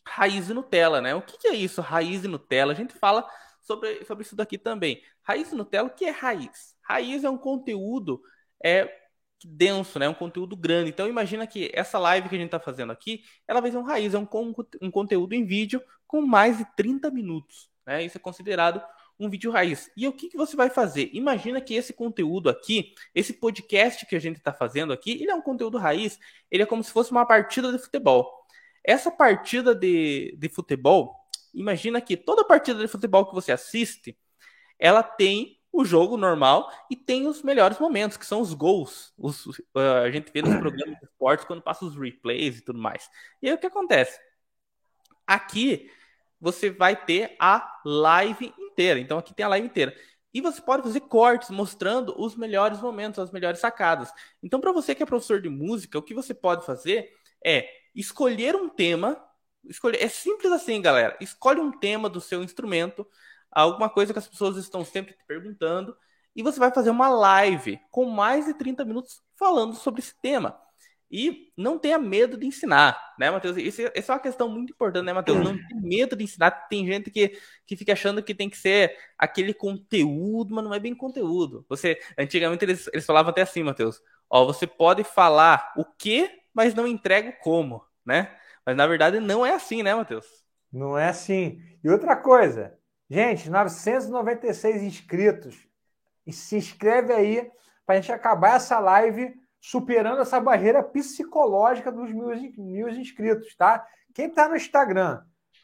raiz 0.06 0.49
e 0.49 0.54
Nutella, 0.54 1.02
né? 1.02 1.15
O 1.15 1.21
que, 1.21 1.38
que, 1.38 1.47
é 1.47 1.56
isso, 1.56 1.82
raiz 1.82 2.23
e 2.23 2.28
Nutella? 2.28 2.73
A 2.73 2.76
gente 2.76 2.93
fala 2.93 3.28
sobre, 3.62 4.04
sobre 4.06 4.23
isso 4.23 4.36
daqui 4.36 4.58
também. 4.58 5.02
Raiz 5.23 5.52
e 5.52 5.56
Nutella, 5.56 5.88
o 5.88 5.95
que 5.95 6.06
é 6.06 6.12
raiz? 6.12 6.76
Raiz 6.82 7.23
é 7.23 7.30
um 7.30 7.38
conteúdo 7.38 8.21
é, 8.63 9.02
denso, 9.47 9.99
né? 9.99 10.08
Um 10.08 10.13
conteúdo 10.13 10.56
grande. 10.56 10.89
Então 10.89 11.08
imagina 11.08 11.45
que 11.47 11.71
essa 11.73 11.97
live 11.99 12.29
que 12.29 12.36
a 12.36 12.38
gente 12.38 12.47
está 12.47 12.60
fazendo 12.60 12.91
aqui, 12.91 13.23
ela 13.47 13.62
vai 13.62 13.71
ser 13.71 13.77
um 13.77 13.84
raiz, 13.84 14.13
é 14.13 14.17
um, 14.17 14.27
um 14.82 14.91
conteúdo 14.91 15.34
em 15.34 15.45
vídeo 15.45 15.82
com 16.08 16.21
mais 16.21 16.58
de 16.58 16.65
30 16.75 17.10
minutos. 17.12 17.69
Né? 17.86 18.03
Isso 18.03 18.17
é 18.17 18.21
considerado 18.21 18.82
um 19.19 19.29
vídeo 19.29 19.51
raiz. 19.51 19.91
E 19.95 20.08
o 20.08 20.13
que, 20.13 20.29
que 20.29 20.38
você 20.38 20.56
vai 20.56 20.69
fazer? 20.69 21.10
Imagina 21.13 21.62
que 21.62 21.73
esse 21.73 21.93
conteúdo 21.93 22.49
aqui, 22.49 22.93
esse 23.13 23.34
podcast 23.34 24.06
que 24.06 24.15
a 24.15 24.19
gente 24.19 24.38
está 24.38 24.51
fazendo 24.51 24.91
aqui, 24.91 25.12
ele 25.12 25.32
é 25.32 25.36
um 25.36 25.41
conteúdo 25.41 25.77
raiz, 25.77 26.19
ele 26.49 26.63
é 26.63 26.65
como 26.65 26.84
se 26.84 26.91
fosse 26.91 27.12
uma 27.12 27.25
partida 27.25 27.71
de 27.71 27.79
futebol. 27.79 28.32
Essa 28.84 29.12
partida 29.12 29.73
de, 29.73 30.36
de 30.38 30.49
futebol, 30.49 31.15
imagina 31.53 32.01
que 32.01 32.17
toda 32.17 32.43
partida 32.45 32.79
de 32.79 32.88
futebol 32.88 33.25
que 33.25 33.34
você 33.34 33.51
assiste, 33.51 34.17
ela 34.77 35.01
tem 35.01 35.58
o 35.73 35.83
jogo 35.83 36.15
normal 36.15 36.71
e 36.89 36.95
tem 36.95 37.25
os 37.25 37.41
melhores 37.41 37.79
momentos, 37.79 38.15
que 38.15 38.25
são 38.25 38.39
os 38.39 38.53
gols. 38.53 39.12
Os, 39.17 39.47
uh, 39.47 40.03
a 40.03 40.12
gente 40.12 40.31
vê 40.31 40.43
nos 40.43 40.55
programas 40.62 40.99
de 40.99 41.05
esportes 41.05 41.45
quando 41.45 41.63
passa 41.63 41.83
os 41.83 41.95
replays 41.95 42.59
e 42.59 42.62
tudo 42.62 42.77
mais. 42.77 43.09
E 43.41 43.49
aí 43.49 43.55
o 43.55 43.57
que 43.57 43.65
acontece? 43.65 44.19
Aqui 45.25 45.89
você 46.39 46.69
vai 46.69 46.95
ter 46.95 47.36
a 47.39 47.81
live 47.83 48.53
inteira. 48.59 48.99
Então 48.99 49.17
aqui 49.17 49.33
tem 49.33 49.45
a 49.45 49.49
live 49.49 49.65
inteira. 49.65 49.95
E 50.31 50.41
você 50.41 50.62
pode 50.62 50.83
fazer 50.83 51.01
cortes 51.01 51.49
mostrando 51.49 52.13
os 52.21 52.36
melhores 52.36 52.79
momentos, 52.79 53.19
as 53.19 53.31
melhores 53.31 53.59
sacadas. 53.59 54.12
Então, 54.41 54.59
para 54.59 54.71
você 54.71 54.95
que 54.95 55.03
é 55.03 55.05
professor 55.05 55.39
de 55.39 55.47
música, 55.47 55.97
o 55.97 56.01
que 56.01 56.13
você 56.13 56.33
pode 56.33 56.65
fazer 56.65 57.13
é 57.43 57.69
escolher 57.93 58.55
um 58.55 58.67
tema. 58.67 59.23
Escolher, 59.63 60.01
é 60.01 60.07
simples 60.07 60.51
assim, 60.51 60.81
galera. 60.81 61.15
Escolhe 61.21 61.59
um 61.59 61.71
tema 61.71 62.09
do 62.09 62.19
seu 62.19 62.43
instrumento 62.43 63.07
alguma 63.53 63.89
coisa 63.89 64.13
que 64.13 64.19
as 64.19 64.27
pessoas 64.27 64.57
estão 64.57 64.83
sempre 64.83 65.13
te 65.13 65.25
perguntando, 65.25 65.95
e 66.35 66.41
você 66.41 66.59
vai 66.59 66.71
fazer 66.71 66.89
uma 66.89 67.09
live 67.09 67.79
com 67.91 68.05
mais 68.05 68.45
de 68.45 68.53
30 68.53 68.83
minutos 68.85 69.21
falando 69.37 69.75
sobre 69.75 70.01
esse 70.01 70.15
tema. 70.21 70.59
E 71.15 71.53
não 71.55 71.77
tenha 71.77 71.99
medo 71.99 72.35
de 72.35 72.47
ensinar, 72.47 72.99
né, 73.19 73.29
Matheus? 73.29 73.55
Isso, 73.55 73.83
é 73.83 74.03
uma 74.09 74.19
questão 74.19 74.49
muito 74.49 74.73
importante, 74.73 75.05
né, 75.05 75.13
Matheus? 75.13 75.37
Não 75.37 75.55
tem 75.55 75.79
medo 75.79 76.15
de 76.15 76.23
ensinar. 76.23 76.49
Tem 76.67 76.87
gente 76.87 77.11
que, 77.11 77.37
que 77.67 77.77
fica 77.77 77.93
achando 77.93 78.23
que 78.23 78.33
tem 78.33 78.49
que 78.49 78.57
ser 78.57 78.97
aquele 79.15 79.53
conteúdo, 79.53 80.55
mas 80.55 80.63
não 80.63 80.73
é 80.73 80.79
bem 80.79 80.95
conteúdo. 80.95 81.63
Você, 81.69 81.99
antigamente 82.17 82.65
eles, 82.65 82.89
eles 82.91 83.05
falavam 83.05 83.29
até 83.29 83.43
assim, 83.43 83.61
Matheus. 83.61 84.01
Ó, 84.27 84.43
você 84.43 84.65
pode 84.65 85.03
falar 85.03 85.71
o 85.77 85.85
que, 85.85 86.27
mas 86.51 86.73
não 86.73 86.87
entrega 86.87 87.29
o 87.29 87.43
como, 87.43 87.85
né? 88.03 88.35
Mas 88.65 88.75
na 88.75 88.87
verdade 88.87 89.19
não 89.19 89.45
é 89.45 89.53
assim, 89.53 89.83
né, 89.83 89.93
Matheus? 89.93 90.25
Não 90.71 90.97
é 90.97 91.09
assim. 91.09 91.61
E 91.83 91.89
outra 91.91 92.15
coisa, 92.15 92.75
Gente, 93.09 93.49
996 93.49 94.81
inscritos. 94.81 95.67
E 96.25 96.31
se 96.31 96.55
inscreve 96.55 97.13
aí 97.13 97.51
para 97.85 97.95
a 97.95 98.01
gente 98.01 98.11
acabar 98.11 98.55
essa 98.55 98.79
live 98.79 99.33
superando 99.59 100.21
essa 100.21 100.39
barreira 100.41 100.83
psicológica 100.83 101.91
dos 101.91 102.11
mil, 102.11 102.89
inscritos, 102.89 103.55
tá? 103.55 103.85
Quem 104.13 104.27
está 104.27 104.49
no 104.49 104.57
Instagram, 104.57 105.21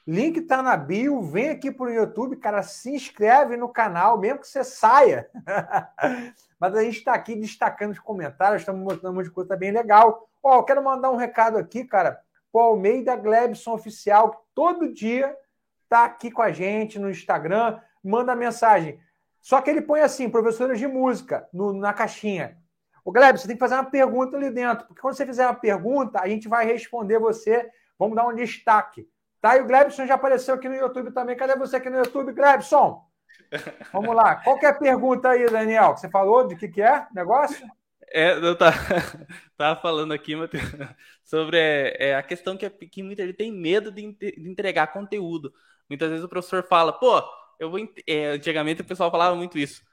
link 0.08 0.38
está 0.38 0.64
na 0.64 0.78
bio, 0.78 1.22
vem 1.22 1.50
aqui 1.50 1.70
para 1.70 1.88
o 1.88 1.92
YouTube, 1.92 2.38
cara, 2.38 2.64
se 2.64 2.92
inscreve 2.92 3.58
no 3.58 3.68
canal, 3.68 4.18
mesmo 4.18 4.40
que 4.40 4.48
você 4.48 4.64
saia. 4.64 5.30
Mas 6.58 6.76
a 6.76 6.84
gente 6.84 7.00
está 7.00 7.14
aqui 7.14 7.36
destacando 7.36 7.92
os 7.92 8.00
comentários, 8.00 8.62
estamos 8.62 8.82
mostrando 8.82 9.20
uma 9.20 9.30
coisa 9.32 9.58
bem 9.58 9.72
legal. 9.72 10.30
Ó, 10.42 10.56
eu 10.56 10.64
quero 10.64 10.84
mandar 10.84 11.12
um 11.12 11.18
recado 11.18 11.58
aqui, 11.58 11.84
cara, 11.84 12.22
para 12.52 12.62
o 12.62 12.66
Almeida 12.66 13.16
Glebson 13.16 13.74
Oficial, 13.74 14.32
que 14.32 14.38
todo 14.56 14.94
dia 14.94 15.36
está 15.90 16.06
aqui 16.06 16.30
com 16.30 16.44
a 16.44 16.52
gente 16.52 17.00
no 17.00 17.10
Instagram, 17.10 17.80
manda 18.04 18.36
mensagem. 18.36 19.00
Só 19.42 19.60
que 19.60 19.72
ele 19.72 19.82
põe 19.82 20.02
assim, 20.02 20.30
professores 20.30 20.78
de 20.78 20.88
música, 20.88 21.50
no, 21.52 21.74
na 21.74 21.92
caixinha. 21.92 22.58
O 23.04 23.12
Gleb, 23.12 23.40
você 23.40 23.48
tem 23.48 23.56
que 23.56 23.60
fazer 23.60 23.74
uma 23.74 23.90
pergunta 23.90 24.38
ali 24.38 24.52
dentro, 24.52 24.86
porque 24.86 25.02
quando 25.02 25.16
você 25.16 25.26
fizer 25.26 25.48
uma 25.48 25.56
pergunta, 25.56 26.22
a 26.22 26.28
gente 26.28 26.48
vai 26.48 26.66
responder 26.66 27.18
você, 27.18 27.68
vamos 27.98 28.16
dar 28.16 28.28
um 28.28 28.36
destaque. 28.36 29.10
Tá? 29.42 29.58
E 29.58 29.62
o 29.62 29.66
Glebson 29.66 30.06
já 30.06 30.14
apareceu 30.14 30.56
aqui 30.56 30.70
no 30.70 30.76
YouTube 30.76 31.12
também. 31.12 31.36
Cadê 31.36 31.56
você 31.56 31.78
aqui 31.78 31.90
no 31.90 31.98
YouTube, 31.98 32.34
Glebson? 32.34 33.04
Vamos 33.94 34.14
lá. 34.14 34.36
Qual 34.36 34.60
que 34.60 34.66
é 34.66 34.70
a 34.70 34.74
pergunta 34.74 35.30
aí, 35.30 35.46
Daniel? 35.46 35.96
Você 35.96 36.10
falou 36.10 36.46
de 36.46 36.58
que 36.58 36.68
que 36.68 36.82
é 36.82 37.08
negócio? 37.16 37.66
É, 38.12 38.34
eu 38.34 38.56
tava, 38.56 38.76
tava 39.58 39.80
falando 39.80 40.12
aqui, 40.12 40.36
Matheus, 40.36 40.64
sobre 41.24 41.58
é, 41.58 42.10
é, 42.10 42.16
a 42.16 42.22
questão 42.22 42.58
que, 42.58 42.70
que 42.70 43.02
muita 43.02 43.26
gente 43.26 43.38
tem 43.38 43.52
medo 43.52 43.92
de, 43.92 44.12
de 44.12 44.50
entregar 44.50 44.88
conteúdo. 44.88 45.54
Muitas 45.90 46.10
vezes 46.10 46.24
o 46.24 46.30
professor 46.30 46.64
fala, 46.64 46.94
pô, 46.94 47.22
eu 47.60 47.70
vou. 47.70 47.80
É, 48.08 48.28
antigamente 48.28 48.82
o 48.82 48.86
pessoal 48.86 49.10
falava 49.10 49.36
muito 49.36 49.58
isso. 49.58 49.84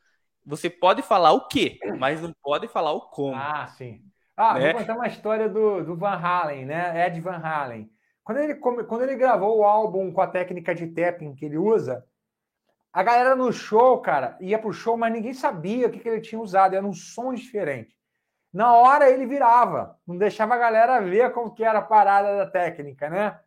Você 0.44 0.70
pode 0.70 1.02
falar 1.02 1.32
o 1.32 1.48
quê, 1.48 1.78
mas 1.98 2.22
não 2.22 2.32
pode 2.42 2.68
falar 2.68 2.92
o 2.92 3.00
como. 3.08 3.34
Ah, 3.34 3.66
sim. 3.66 4.00
Ah, 4.36 4.54
né? 4.58 4.72
vou 4.72 4.80
contar 4.80 4.94
uma 4.94 5.08
história 5.08 5.48
do, 5.48 5.82
do 5.82 5.96
Van 5.96 6.14
Halen, 6.14 6.66
né? 6.66 7.06
Ed 7.06 7.20
Van 7.20 7.38
Halen. 7.38 7.90
Quando 8.22 8.38
ele, 8.38 8.54
quando 8.56 9.02
ele 9.02 9.16
gravou 9.16 9.58
o 9.58 9.64
álbum 9.64 10.12
com 10.12 10.20
a 10.20 10.26
técnica 10.26 10.74
de 10.74 10.88
tapping 10.88 11.34
que 11.34 11.46
ele 11.46 11.56
usa, 11.56 12.04
a 12.92 13.02
galera 13.02 13.34
no 13.34 13.52
show, 13.52 14.00
cara, 14.00 14.36
ia 14.40 14.58
pro 14.58 14.72
show, 14.72 14.96
mas 14.96 15.12
ninguém 15.12 15.34
sabia 15.34 15.86
o 15.86 15.90
que, 15.90 15.98
que 15.98 16.08
ele 16.08 16.20
tinha 16.20 16.40
usado. 16.40 16.74
Era 16.74 16.86
um 16.86 16.92
som 16.92 17.34
diferente. 17.34 17.96
Na 18.52 18.74
hora 18.74 19.10
ele 19.10 19.26
virava, 19.26 19.98
não 20.06 20.16
deixava 20.16 20.54
a 20.54 20.58
galera 20.58 21.00
ver 21.00 21.32
como 21.32 21.52
que 21.52 21.62
era 21.62 21.80
a 21.80 21.82
parada 21.82 22.36
da 22.36 22.46
técnica, 22.50 23.10
né? 23.10 23.38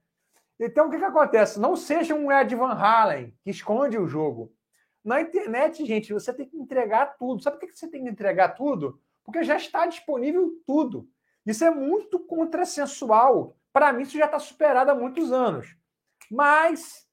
Então, 0.59 0.87
o 0.87 0.91
que, 0.91 0.97
que 0.97 1.05
acontece? 1.05 1.59
Não 1.59 1.75
seja 1.75 2.13
um 2.13 2.31
Ed 2.31 2.53
Van 2.55 2.73
Halen 2.73 3.33
que 3.43 3.49
esconde 3.49 3.97
o 3.97 4.07
jogo. 4.07 4.51
Na 5.03 5.21
internet, 5.21 5.85
gente, 5.85 6.11
você 6.11 6.33
tem 6.33 6.45
que 6.45 6.57
entregar 6.57 7.17
tudo. 7.17 7.41
Sabe 7.41 7.57
por 7.57 7.67
que 7.67 7.77
você 7.77 7.87
tem 7.87 8.03
que 8.03 8.09
entregar 8.09 8.49
tudo? 8.49 8.99
Porque 9.23 9.43
já 9.43 9.55
está 9.55 9.85
disponível 9.85 10.51
tudo. 10.67 11.07
Isso 11.45 11.63
é 11.63 11.71
muito 11.71 12.19
contrassensual. 12.19 13.55
Para 13.71 13.93
mim, 13.93 14.03
isso 14.03 14.17
já 14.17 14.25
está 14.25 14.37
superado 14.37 14.91
há 14.91 14.95
muitos 14.95 15.31
anos. 15.31 15.77
Mas 16.29 17.07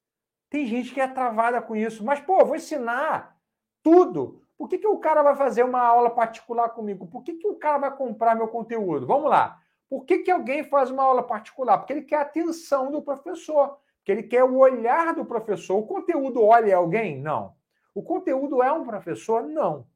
tem 0.51 0.67
gente 0.67 0.93
que 0.93 1.01
é 1.01 1.07
travada 1.07 1.63
com 1.63 1.77
isso. 1.77 2.05
Mas, 2.05 2.21
pô, 2.21 2.45
vou 2.45 2.57
ensinar 2.57 3.39
tudo. 3.83 4.43
Por 4.59 4.69
que, 4.69 4.79
que 4.79 4.87
o 4.87 4.99
cara 4.99 5.23
vai 5.23 5.37
fazer 5.37 5.63
uma 5.63 5.81
aula 5.81 6.11
particular 6.11 6.71
comigo? 6.71 7.07
Por 7.07 7.23
que, 7.23 7.35
que 7.35 7.47
o 7.47 7.57
cara 7.57 7.79
vai 7.79 7.97
comprar 7.97 8.35
meu 8.35 8.49
conteúdo? 8.49 9.07
Vamos 9.07 9.31
lá. 9.31 9.61
Por 9.89 10.05
que, 10.05 10.19
que 10.19 10.31
alguém 10.31 10.65
faz 10.65 10.91
uma 10.91 11.03
aula 11.03 11.23
particular? 11.23 11.79
Porque 11.79 11.93
ele 11.93 12.03
quer 12.03 12.17
a 12.17 12.23
atenção 12.23 12.91
do 12.91 13.03
professor, 13.03 13.79
porque 13.99 14.13
ele 14.13 14.23
quer 14.25 14.45
o 14.45 14.57
olhar 14.57 15.15
do 15.15 15.25
professor. 15.25 15.77
O 15.77 15.87
conteúdo 15.87 16.43
olha 16.43 16.77
alguém? 16.77 17.21
Não. 17.21 17.55
O 17.95 18.03
conteúdo 18.03 18.63
é 18.63 18.73
um 18.73 18.85
professor? 18.85 19.43
Não. 19.43 19.87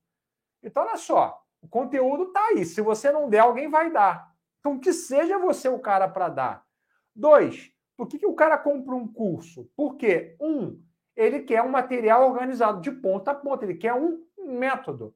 Então, 0.62 0.82
olha 0.84 0.96
só, 0.96 1.42
o 1.60 1.68
conteúdo 1.68 2.24
está 2.24 2.40
aí. 2.48 2.64
Se 2.64 2.80
você 2.80 3.10
não 3.10 3.28
der, 3.28 3.40
alguém 3.40 3.68
vai 3.68 3.90
dar. 3.90 4.32
Então, 4.60 4.78
que 4.78 4.92
seja 4.92 5.38
você 5.38 5.68
o 5.68 5.78
cara 5.78 6.08
para 6.08 6.28
dar. 6.28 6.66
Dois, 7.14 7.72
por 7.96 8.06
que, 8.06 8.18
que 8.18 8.26
o 8.26 8.34
cara 8.34 8.56
compra 8.56 8.94
um 8.94 9.06
curso? 9.06 9.68
Porque, 9.76 10.36
um, 10.40 10.80
ele 11.16 11.40
quer 11.40 11.62
um 11.62 11.68
material 11.68 12.28
organizado 12.30 12.80
de 12.80 12.90
ponta 12.90 13.32
a 13.32 13.34
ponta, 13.34 13.64
ele 13.64 13.74
quer 13.74 13.94
um 13.94 14.24
método. 14.38 15.14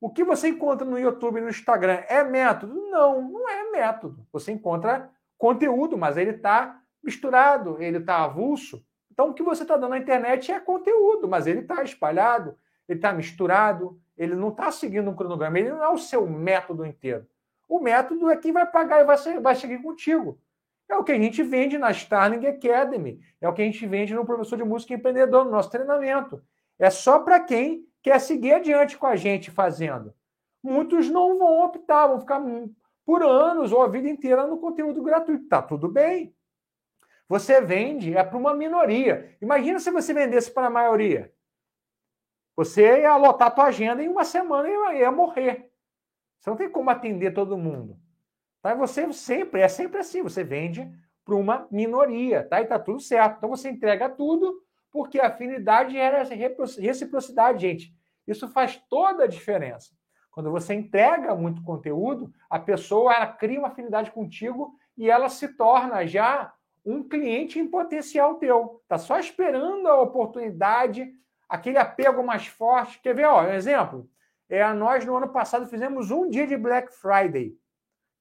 O 0.00 0.08
que 0.08 0.24
você 0.24 0.48
encontra 0.48 0.86
no 0.86 0.98
YouTube 0.98 1.38
e 1.38 1.42
no 1.42 1.50
Instagram 1.50 2.02
é 2.08 2.24
método? 2.24 2.74
Não, 2.90 3.20
não 3.20 3.48
é 3.48 3.70
método. 3.70 4.26
Você 4.32 4.50
encontra 4.50 5.10
conteúdo, 5.36 5.98
mas 5.98 6.16
ele 6.16 6.30
está 6.30 6.80
misturado, 7.02 7.76
ele 7.82 7.98
está 7.98 8.24
avulso. 8.24 8.82
Então, 9.10 9.28
o 9.28 9.34
que 9.34 9.42
você 9.42 9.62
está 9.62 9.76
dando 9.76 9.90
na 9.90 9.98
internet 9.98 10.50
é 10.50 10.58
conteúdo, 10.58 11.28
mas 11.28 11.46
ele 11.46 11.60
está 11.60 11.82
espalhado, 11.82 12.56
ele 12.88 12.98
está 12.98 13.12
misturado, 13.12 14.00
ele 14.16 14.34
não 14.34 14.48
está 14.48 14.70
seguindo 14.70 15.10
um 15.10 15.14
cronograma, 15.14 15.58
ele 15.58 15.70
não 15.70 15.84
é 15.84 15.88
o 15.88 15.98
seu 15.98 16.26
método 16.26 16.86
inteiro. 16.86 17.26
O 17.68 17.78
método 17.78 18.30
é 18.30 18.36
quem 18.36 18.52
vai 18.52 18.66
pagar 18.66 19.00
e 19.00 19.04
vai, 19.04 19.18
ser, 19.18 19.38
vai 19.40 19.54
seguir 19.54 19.82
contigo. 19.82 20.38
É 20.88 20.96
o 20.96 21.04
que 21.04 21.12
a 21.12 21.18
gente 21.18 21.42
vende 21.42 21.78
na 21.78 21.90
Starling 21.90 22.46
Academy, 22.46 23.20
é 23.40 23.48
o 23.48 23.52
que 23.52 23.62
a 23.62 23.64
gente 23.64 23.86
vende 23.86 24.14
no 24.14 24.24
professor 24.24 24.56
de 24.56 24.64
música 24.64 24.94
empreendedor, 24.94 25.44
no 25.44 25.50
nosso 25.50 25.70
treinamento. 25.70 26.42
É 26.78 26.90
só 26.90 27.18
para 27.18 27.38
quem 27.40 27.86
quer 28.02 28.18
seguir 28.20 28.54
adiante 28.54 28.96
com 28.96 29.06
a 29.06 29.16
gente 29.16 29.50
fazendo. 29.50 30.14
Muitos 30.62 31.08
não 31.08 31.38
vão 31.38 31.64
optar, 31.64 32.06
vão 32.06 32.20
ficar 32.20 32.42
por 33.04 33.22
anos 33.22 33.72
ou 33.72 33.82
a 33.82 33.88
vida 33.88 34.08
inteira 34.08 34.46
no 34.46 34.58
conteúdo 34.58 35.02
gratuito. 35.02 35.48
Tá 35.48 35.62
tudo 35.62 35.88
bem. 35.88 36.34
Você 37.28 37.60
vende 37.60 38.16
é 38.16 38.24
para 38.24 38.36
uma 38.36 38.54
minoria. 38.54 39.36
Imagina 39.40 39.78
se 39.78 39.90
você 39.90 40.12
vendesse 40.12 40.50
para 40.50 40.66
a 40.66 40.70
maioria. 40.70 41.32
Você 42.56 43.00
ia 43.00 43.16
lotar 43.16 43.48
a 43.48 43.50
tua 43.50 43.64
agenda 43.66 44.02
em 44.02 44.08
uma 44.08 44.24
semana 44.24 44.68
e 44.68 44.98
ia 44.98 45.10
morrer. 45.10 45.70
Você 46.38 46.50
não 46.50 46.56
tem 46.56 46.70
como 46.70 46.90
atender 46.90 47.32
todo 47.32 47.56
mundo. 47.56 47.98
Tá? 48.60 48.74
Você 48.74 49.10
sempre, 49.12 49.60
é 49.60 49.68
sempre 49.68 50.00
assim, 50.00 50.22
você 50.22 50.44
vende 50.44 50.90
para 51.24 51.34
uma 51.34 51.66
minoria, 51.70 52.46
tá? 52.46 52.60
E 52.60 52.66
tá 52.66 52.78
tudo 52.78 53.00
certo. 53.00 53.38
Então 53.38 53.48
você 53.48 53.70
entrega 53.70 54.08
tudo 54.08 54.62
porque 54.92 55.20
afinidade 55.20 55.96
era 55.96 56.22
reciprocidade, 56.22 57.60
gente. 57.60 57.94
Isso 58.26 58.48
faz 58.48 58.76
toda 58.88 59.24
a 59.24 59.28
diferença. 59.28 59.90
Quando 60.30 60.50
você 60.50 60.74
entrega 60.74 61.34
muito 61.34 61.62
conteúdo, 61.62 62.32
a 62.48 62.58
pessoa 62.58 63.12
ela 63.12 63.26
cria 63.26 63.58
uma 63.58 63.68
afinidade 63.68 64.10
contigo 64.10 64.74
e 64.96 65.10
ela 65.10 65.28
se 65.28 65.48
torna 65.56 66.06
já 66.06 66.52
um 66.84 67.02
cliente 67.02 67.58
em 67.58 67.68
potencial 67.68 68.36
teu. 68.36 68.82
Tá 68.88 68.96
só 68.98 69.18
esperando 69.18 69.86
a 69.88 70.00
oportunidade, 70.00 71.12
aquele 71.48 71.78
apego 71.78 72.22
mais 72.24 72.46
forte. 72.46 73.00
Quer 73.00 73.14
ver, 73.14 73.26
ó, 73.26 73.42
um 73.42 73.52
exemplo? 73.52 74.08
É, 74.48 74.72
nós, 74.72 75.04
no 75.04 75.16
ano 75.16 75.28
passado, 75.28 75.66
fizemos 75.66 76.10
um 76.10 76.28
dia 76.28 76.46
de 76.46 76.56
Black 76.56 76.92
Friday. 76.92 77.54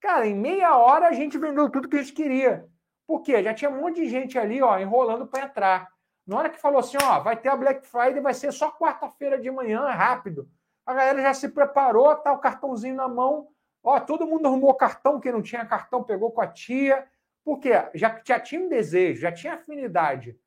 Cara, 0.02 0.28
em 0.28 0.36
meia 0.36 0.78
hora 0.78 1.08
a 1.08 1.12
gente 1.12 1.38
vendeu 1.38 1.70
tudo 1.70 1.90
que 1.90 1.98
a 1.98 2.02
gente 2.02 2.14
queria. 2.14 2.66
Por 3.06 3.22
quê? 3.22 3.42
Já 3.44 3.54
tinha 3.54 3.72
um 3.72 3.82
monte 3.82 4.02
de 4.02 4.10
gente 4.10 4.38
ali, 4.38 4.62
ó, 4.62 4.78
enrolando 4.80 5.28
para 5.28 5.46
entrar. 5.46 5.99
Na 6.30 6.38
hora 6.38 6.50
que 6.52 6.62
falou 6.62 6.80
assim, 6.80 6.96
ó, 7.02 7.20
vai 7.22 7.36
ter 7.36 7.50
a 7.50 7.56
Black 7.56 7.88
Friday, 7.88 8.22
vai 8.22 8.36
ser 8.36 8.52
só 8.52 8.72
quarta-feira 8.72 9.40
de 9.40 9.50
manhã, 9.50 9.90
rápido. 9.90 10.48
A 10.86 10.94
galera 10.94 11.24
já 11.24 11.34
se 11.34 11.50
preparou, 11.50 12.16
tá 12.18 12.32
o 12.32 12.38
cartãozinho 12.38 12.94
na 12.94 13.08
mão. 13.08 13.48
Ó, 13.84 14.00
todo 14.00 14.28
mundo 14.28 14.46
arrumou 14.46 14.76
cartão, 14.76 15.20
quem 15.20 15.32
não 15.32 15.42
tinha 15.42 15.66
cartão 15.66 16.04
pegou 16.04 16.32
com 16.32 16.40
a 16.40 16.46
tia. 16.46 17.04
Por 17.44 17.58
quê? 17.58 17.72
Já, 17.96 18.22
já 18.24 18.40
tinha 18.40 18.62
um 18.62 18.70
desejo, 18.70 19.22
já 19.22 19.32
tinha 19.32 19.56
afinidade. 19.56 20.38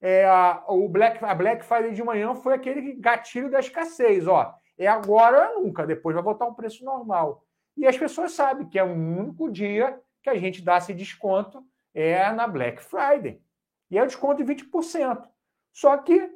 É, 0.00 0.24
a, 0.24 0.62
o 0.68 0.88
Black, 0.88 1.24
a 1.24 1.34
Black 1.34 1.64
Friday 1.64 1.94
de 1.94 2.04
manhã 2.04 2.36
foi 2.36 2.54
aquele 2.54 2.92
gatilho 2.92 3.50
da 3.50 3.58
escassez, 3.58 4.28
ó. 4.28 4.54
É 4.78 4.86
agora 4.86 5.50
ou 5.56 5.64
nunca, 5.64 5.84
depois 5.84 6.14
vai 6.14 6.22
voltar 6.22 6.46
um 6.46 6.54
preço 6.54 6.84
normal. 6.84 7.42
E 7.76 7.88
as 7.88 7.98
pessoas 7.98 8.34
sabem 8.34 8.68
que 8.68 8.78
é 8.78 8.84
o 8.84 8.92
único 8.92 9.50
dia 9.50 10.00
que 10.22 10.30
a 10.30 10.36
gente 10.36 10.62
dá 10.62 10.78
esse 10.78 10.94
desconto 10.94 11.60
é 11.92 12.30
na 12.30 12.46
Black 12.46 12.80
Friday. 12.80 13.42
E 13.90 13.98
é 13.98 14.02
o 14.02 14.06
desconto 14.06 14.42
de 14.42 14.54
20%. 14.54 15.28
Só 15.72 15.96
que 15.98 16.30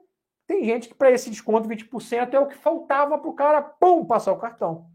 tem 0.47 0.65
gente 0.65 0.89
que 0.89 0.95
para 0.95 1.11
esse 1.11 1.31
desconto 1.31 1.69
de 1.69 1.75
20% 1.75 2.35
é 2.35 2.39
o 2.39 2.47
que 2.47 2.57
faltava 2.57 3.19
para 3.19 3.31
o 3.31 3.35
cara, 3.35 3.63
pum, 3.63 4.05
passar 4.05 4.33
o 4.33 4.39
cartão. 4.39 4.91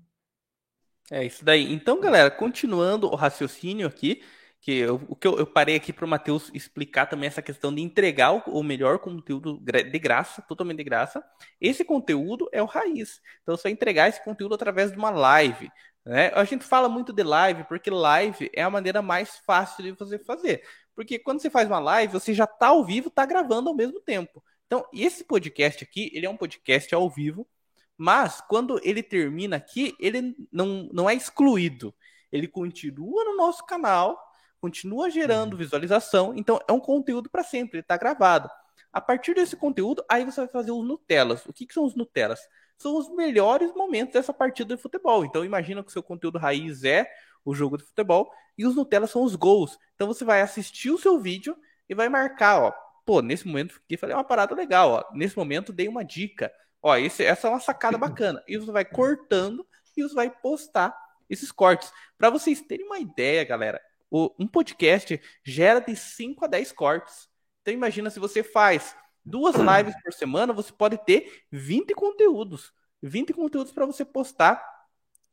É 1.09 1.25
isso 1.25 1.43
daí. 1.43 1.73
Então, 1.73 1.99
galera, 1.99 2.29
continuando 2.29 3.07
o 3.07 3.15
raciocínio 3.15 3.87
aqui, 3.87 4.21
que 4.59 4.79
eu, 4.79 5.01
o 5.07 5.15
que 5.15 5.27
eu, 5.27 5.37
eu 5.37 5.47
parei 5.47 5.75
aqui 5.75 5.93
para 5.93 6.03
o 6.03 6.07
Matheus 6.07 6.51
explicar 6.53 7.05
também 7.05 7.27
essa 7.27 7.41
questão 7.41 7.73
de 7.73 7.81
entregar 7.81 8.33
o, 8.33 8.59
o, 8.59 8.63
melhor 8.63 8.99
conteúdo 8.99 9.59
de 9.59 9.99
graça, 9.99 10.41
totalmente 10.41 10.77
de 10.77 10.83
graça. 10.83 11.23
Esse 11.61 11.85
conteúdo 11.85 12.49
é 12.51 12.61
o 12.61 12.65
raiz. 12.65 13.21
Então, 13.41 13.55
você 13.55 13.69
entregar 13.69 14.09
esse 14.09 14.23
conteúdo 14.23 14.55
através 14.55 14.91
de 14.91 14.97
uma 14.97 15.09
live. 15.09 15.71
Né? 16.05 16.31
A 16.35 16.43
gente 16.43 16.65
fala 16.65 16.89
muito 16.89 17.13
de 17.13 17.23
live 17.23 17.63
porque 17.65 17.89
live 17.89 18.49
é 18.53 18.63
a 18.63 18.69
maneira 18.69 19.01
mais 19.01 19.37
fácil 19.45 19.83
de 19.83 19.91
você 19.91 20.19
fazer. 20.19 20.63
Porque 20.97 21.19
quando 21.19 21.39
você 21.39 21.47
faz 21.47 21.67
uma 21.67 21.77
live, 21.77 22.11
você 22.11 22.33
já 22.33 22.45
está 22.45 22.69
ao 22.69 22.83
vivo, 22.83 23.09
está 23.09 23.23
gravando 23.23 23.69
ao 23.69 23.75
mesmo 23.75 24.01
tempo. 24.01 24.43
Então, 24.65 24.83
esse 24.91 25.23
podcast 25.23 25.83
aqui, 25.83 26.09
ele 26.11 26.25
é 26.25 26.29
um 26.29 26.35
podcast 26.35 26.93
ao 26.95 27.07
vivo, 27.07 27.47
mas 27.95 28.41
quando 28.41 28.81
ele 28.83 29.03
termina 29.03 29.57
aqui, 29.57 29.95
ele 29.99 30.35
não, 30.51 30.89
não 30.91 31.07
é 31.07 31.13
excluído. 31.13 31.93
Ele 32.31 32.47
continua 32.47 33.25
no 33.25 33.37
nosso 33.37 33.63
canal, 33.63 34.19
continua 34.59 35.11
gerando 35.11 35.51
uhum. 35.51 35.59
visualização, 35.59 36.33
então 36.35 36.59
é 36.67 36.71
um 36.71 36.79
conteúdo 36.79 37.29
para 37.29 37.43
sempre, 37.43 37.77
ele 37.77 37.81
está 37.81 37.95
gravado. 37.95 38.49
A 38.91 38.99
partir 38.99 39.35
desse 39.35 39.55
conteúdo, 39.55 40.03
aí 40.09 40.25
você 40.25 40.41
vai 40.41 40.49
fazer 40.49 40.71
os 40.71 40.83
Nutellas. 40.83 41.45
O 41.45 41.53
que, 41.53 41.67
que 41.67 41.75
são 41.75 41.85
os 41.85 41.95
Nutellas? 41.95 42.39
São 42.75 42.97
os 42.97 43.07
melhores 43.15 43.71
momentos 43.75 44.13
dessa 44.13 44.33
partida 44.33 44.75
de 44.75 44.81
futebol. 44.81 45.23
Então 45.23 45.45
imagina 45.45 45.83
que 45.83 45.89
o 45.89 45.93
seu 45.93 46.01
conteúdo 46.01 46.39
raiz 46.39 46.83
é 46.83 47.07
o 47.47 47.55
jogo 47.55 47.77
de 47.77 47.85
futebol 47.85 48.29
e 48.57 48.65
os 48.65 48.75
Nutellas 48.75 49.09
são 49.09 49.23
os 49.23 49.33
gols. 49.33 49.79
Então 49.95 50.05
você 50.05 50.25
vai 50.25 50.41
assistir 50.41 50.91
o 50.91 50.97
seu 50.97 51.17
vídeo 51.17 51.55
e 51.87 51.95
vai 51.95 52.09
marcar, 52.09 52.61
ó, 52.61 52.73
pô, 53.05 53.21
nesse 53.21 53.47
momento 53.47 53.79
aqui 53.85 53.95
falei 53.95 54.13
uma 54.13 54.23
parada 54.23 54.53
legal, 54.53 54.89
ó. 54.89 55.15
Nesse 55.15 55.37
momento 55.37 55.71
dei 55.71 55.87
uma 55.87 56.03
dica. 56.03 56.51
Ó, 56.81 56.93
esse, 56.97 57.23
essa 57.23 57.47
é 57.47 57.49
uma 57.49 57.61
sacada 57.61 57.97
bacana. 57.97 58.43
E 58.49 58.57
você 58.57 58.69
vai 58.69 58.83
cortando 58.83 59.65
e 59.95 60.03
você 60.03 60.13
vai 60.13 60.29
postar 60.29 60.93
esses 61.29 61.49
cortes. 61.49 61.89
Para 62.17 62.29
vocês 62.29 62.59
terem 62.59 62.85
uma 62.85 62.99
ideia, 62.99 63.45
galera, 63.45 63.81
o, 64.11 64.29
um 64.37 64.45
podcast 64.45 65.19
gera 65.41 65.79
de 65.79 65.95
5 65.95 66.43
a 66.43 66.47
10 66.49 66.73
cortes. 66.73 67.29
Então 67.61 67.73
imagina 67.73 68.09
se 68.09 68.19
você 68.19 68.43
faz 68.43 68.93
duas 69.23 69.55
lives 69.55 69.95
por 70.03 70.11
semana, 70.11 70.51
você 70.51 70.73
pode 70.73 70.97
ter 71.05 71.43
20 71.49 71.93
conteúdos. 71.93 72.73
20 73.01 73.31
conteúdos 73.31 73.71
para 73.71 73.85
você 73.85 74.03
postar. 74.03 74.61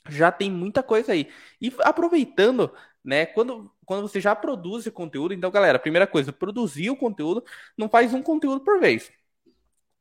Já 0.09 0.31
tem 0.31 0.51
muita 0.51 0.83
coisa 0.83 1.13
aí. 1.13 1.29
E 1.61 1.73
aproveitando, 1.81 2.71
né, 3.05 3.27
quando, 3.27 3.71
quando 3.85 4.09
você 4.09 4.21
já 4.21 4.35
produz 4.35 4.89
conteúdo, 4.89 5.35
então, 5.35 5.51
galera, 5.51 5.79
primeira 5.79 6.07
coisa, 6.07 6.33
produzir 6.33 6.91
o 6.91 6.97
conteúdo, 6.97 7.45
não 7.77 7.89
faz 7.89 8.13
um 8.13 8.23
conteúdo 8.23 8.61
por 8.61 8.81
vez. 8.81 9.13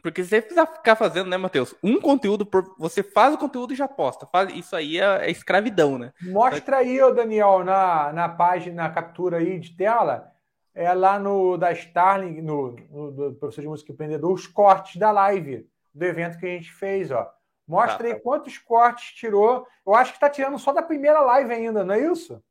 Porque 0.03 0.21
se 0.21 0.29
você 0.29 0.41
precisar 0.41 0.65
ficar 0.65 0.97
fazendo, 0.97 1.29
né, 1.29 1.37
Matheus? 1.37 1.73
Um 1.81 1.99
conteúdo 1.99 2.45
por. 2.45 2.75
Você 2.77 3.01
faz 3.01 3.33
o 3.33 3.37
conteúdo 3.37 3.71
e 3.71 3.77
já 3.77 3.87
posta. 3.87 4.27
Faz... 4.27 4.53
Isso 4.53 4.75
aí 4.75 4.99
é, 4.99 5.27
é 5.27 5.31
escravidão, 5.31 5.97
né? 5.97 6.11
Mostra 6.21 6.77
aí, 6.77 7.01
ô 7.01 7.11
Daniel, 7.11 7.63
na, 7.63 8.11
na 8.11 8.27
página, 8.27 8.83
na 8.83 8.89
captura 8.89 9.37
aí 9.37 9.57
de 9.57 9.77
tela, 9.77 10.29
é 10.75 10.93
lá 10.93 11.17
no 11.17 11.55
da 11.55 11.71
Starling, 11.71 12.41
no, 12.41 12.75
no 12.89 13.11
do 13.11 13.33
professor 13.35 13.61
de 13.61 13.67
música 13.69 13.93
empreendedor, 13.93 14.33
os 14.33 14.45
cortes 14.45 14.97
da 14.97 15.09
live 15.09 15.65
do 15.93 16.03
evento 16.03 16.37
que 16.37 16.45
a 16.47 16.49
gente 16.49 16.73
fez, 16.73 17.09
ó. 17.09 17.31
Mostra 17.67 18.09
ah, 18.09 18.13
aí 18.13 18.19
quantos 18.19 18.57
cortes 18.57 19.13
tirou. 19.13 19.67
Eu 19.85 19.95
acho 19.95 20.13
que 20.13 20.19
tá 20.19 20.29
tirando 20.29 20.59
só 20.59 20.73
da 20.73 20.81
primeira 20.81 21.21
live 21.21 21.53
ainda, 21.53 21.83
não 21.83 21.95
é 21.95 21.99
isso? 21.99 22.43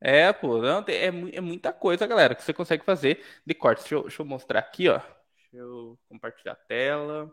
É, 0.00 0.32
pô, 0.32 0.58
não, 0.58 0.84
é, 0.86 1.06
é 1.06 1.40
muita 1.40 1.72
coisa, 1.72 2.06
galera, 2.06 2.34
que 2.34 2.42
você 2.42 2.52
consegue 2.52 2.84
fazer 2.84 3.24
de 3.46 3.54
cortes. 3.54 3.84
Deixa 3.84 3.94
eu, 3.94 4.02
deixa 4.02 4.22
eu 4.22 4.26
mostrar 4.26 4.58
aqui, 4.58 4.88
ó. 4.88 4.98
Deixa 4.98 5.56
eu 5.56 5.98
compartilhar 6.08 6.52
a 6.52 6.56
tela. 6.56 7.32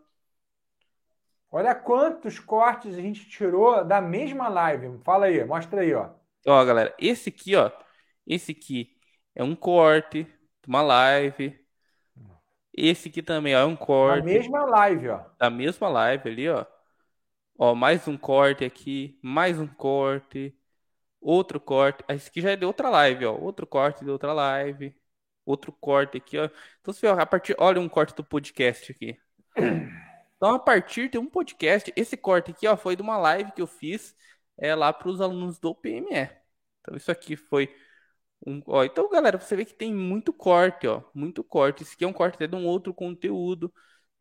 Olha 1.52 1.76
quantos 1.76 2.40
cortes 2.40 2.96
a 2.96 3.02
gente 3.02 3.28
tirou 3.28 3.84
da 3.84 4.00
mesma 4.00 4.48
live. 4.48 4.98
Fala 5.04 5.26
aí, 5.26 5.44
mostra 5.44 5.82
aí, 5.82 5.94
ó. 5.94 6.12
Ó, 6.48 6.64
galera, 6.64 6.96
esse 6.98 7.28
aqui, 7.28 7.58
ó. 7.58 7.70
Esse 8.26 8.54
aqui 8.54 8.96
é 9.36 9.44
um 9.44 9.54
corte 9.54 10.24
de 10.24 10.68
uma 10.68 10.82
live. 10.82 11.60
Esse 12.74 13.10
aqui 13.10 13.22
também 13.22 13.54
ó, 13.54 13.60
é 13.60 13.66
um 13.66 13.76
corte. 13.76 14.26
Da 14.26 14.34
mesma 14.34 14.64
live, 14.64 15.10
ó. 15.10 15.20
Da 15.38 15.50
mesma 15.50 15.90
live 15.90 16.30
ali, 16.30 16.50
ó. 16.50 16.66
Ó, 17.64 17.76
mais 17.76 18.08
um 18.08 18.18
corte 18.18 18.66
aqui, 18.66 19.20
mais 19.22 19.60
um 19.60 19.68
corte, 19.68 20.52
outro 21.22 21.60
corte. 21.60 22.04
Esse 22.10 22.28
aqui 22.30 22.42
já 22.42 22.52
é 22.52 22.56
de 22.56 22.66
outra 22.66 22.90
live, 22.90 23.26
ó. 23.28 23.36
Outro 23.38 23.68
corte 23.68 24.04
de 24.04 24.10
outra 24.10 24.34
live 24.34 24.96
outro 25.46 25.72
corte 25.72 26.18
aqui, 26.18 26.40
ó. 26.40 26.50
Então 26.82 26.94
vê, 26.94 27.08
a 27.08 27.26
partir, 27.26 27.56
olha 27.60 27.80
um 27.80 27.88
corte 27.90 28.16
do 28.16 28.24
podcast 28.24 28.92
aqui. 28.92 29.20
Então, 30.38 30.56
a 30.56 30.60
partir 30.60 31.08
de 31.08 31.20
um 31.20 31.28
podcast, 31.28 31.94
esse 31.96 32.18
corte 32.18 32.50
aqui, 32.50 32.68
ó, 32.68 32.76
foi 32.76 32.96
de 32.96 33.04
uma 33.04 33.16
live 33.16 33.52
que 33.52 33.62
eu 33.62 33.68
fiz 33.68 34.16
é, 34.58 34.74
lá 34.74 34.92
para 34.92 35.08
os 35.08 35.22
alunos 35.22 35.60
do 35.60 35.76
PME. 35.76 36.32
Então, 36.82 36.98
isso 36.98 37.12
aqui 37.12 37.36
foi 37.36 37.70
um, 38.48 38.60
ó, 38.66 38.84
então, 38.84 39.08
galera, 39.08 39.40
você 39.40 39.56
vê 39.56 39.66
que 39.66 39.76
tem 39.76 39.94
muito 39.94 40.34
corte, 40.34 40.88
ó, 40.88 41.04
muito 41.14 41.44
corte. 41.44 41.84
Isso 41.84 41.94
aqui 41.94 42.06
é 42.06 42.08
um 42.08 42.14
corte 42.14 42.40
de 42.48 42.56
um 42.56 42.66
outro 42.66 42.92
conteúdo. 42.92 43.72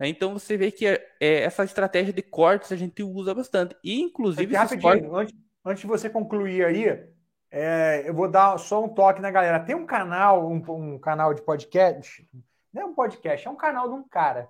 Né? 0.01 0.09
Então, 0.09 0.33
você 0.33 0.57
vê 0.57 0.71
que 0.71 0.87
é, 0.87 1.07
é, 1.21 1.43
essa 1.43 1.63
estratégia 1.63 2.13
de 2.13 2.23
cortes 2.23 2.73
a 2.73 2.77
gente 2.77 3.03
usa 3.03 3.35
bastante. 3.35 3.77
E, 3.85 4.01
inclusive, 4.01 4.57
cortes... 4.81 5.11
antes, 5.13 5.35
antes 5.63 5.83
de 5.83 5.87
você 5.87 6.09
concluir 6.09 6.65
aí, 6.65 7.07
é, 7.51 8.09
eu 8.09 8.15
vou 8.15 8.29
dar 8.29 8.59
só 8.59 8.83
um 8.83 8.89
toque 8.89 9.21
na 9.21 9.31
galera. 9.31 9.61
Tem 9.61 9.77
um 9.77 9.85
canal, 9.85 10.49
um, 10.49 10.63
um, 10.69 10.99
canal 10.99 11.35
de 11.35 11.43
podcast, 11.43 12.27
não 12.73 12.83
é 12.83 12.85
um 12.87 12.95
podcast, 12.95 13.47
é 13.47 13.51
um 13.51 13.57
canal 13.57 13.89
de 13.89 13.95
um 13.95 14.09
cara 14.09 14.49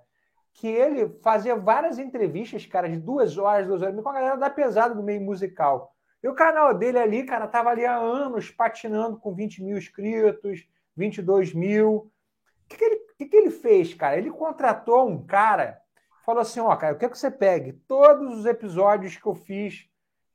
que 0.53 0.67
ele 0.67 1.09
fazia 1.23 1.57
várias 1.57 1.99
entrevistas, 1.99 2.67
cara, 2.67 2.89
de 2.89 2.99
duas 2.99 3.39
horas, 3.39 3.67
duas 3.67 3.83
horas, 3.83 4.03
com 4.03 4.09
a 4.09 4.13
galera 4.13 4.37
da 4.37 4.51
pesada 4.51 4.95
do 4.95 5.03
meio 5.03 5.21
musical. 5.21 5.95
E 6.23 6.29
o 6.29 6.35
canal 6.35 6.75
dele 6.75 6.99
ali, 6.99 7.25
cara, 7.25 7.47
tava 7.47 7.71
ali 7.71 7.87
há 7.87 7.97
anos 7.97 8.51
patinando 8.51 9.17
com 9.19 9.33
20 9.33 9.63
mil 9.63 9.79
inscritos, 9.79 10.67
22 10.97 11.55
mil. 11.55 12.13
Que, 12.71 12.79
que, 12.79 12.85
ele, 12.85 12.97
que, 13.19 13.27
que 13.27 13.37
ele 13.37 13.51
fez, 13.51 13.93
cara? 13.93 14.17
Ele 14.17 14.31
contratou 14.31 15.07
um 15.07 15.27
cara, 15.27 15.79
falou 16.25 16.41
assim: 16.41 16.61
ó, 16.61 16.75
cara, 16.77 16.95
eu 16.95 16.99
quero 16.99 17.13
que 17.13 17.19
você 17.19 17.31
pegue 17.31 17.75
todos 17.87 18.39
os 18.39 18.47
episódios 18.47 19.17
que 19.17 19.27
eu 19.27 19.35
fiz 19.35 19.87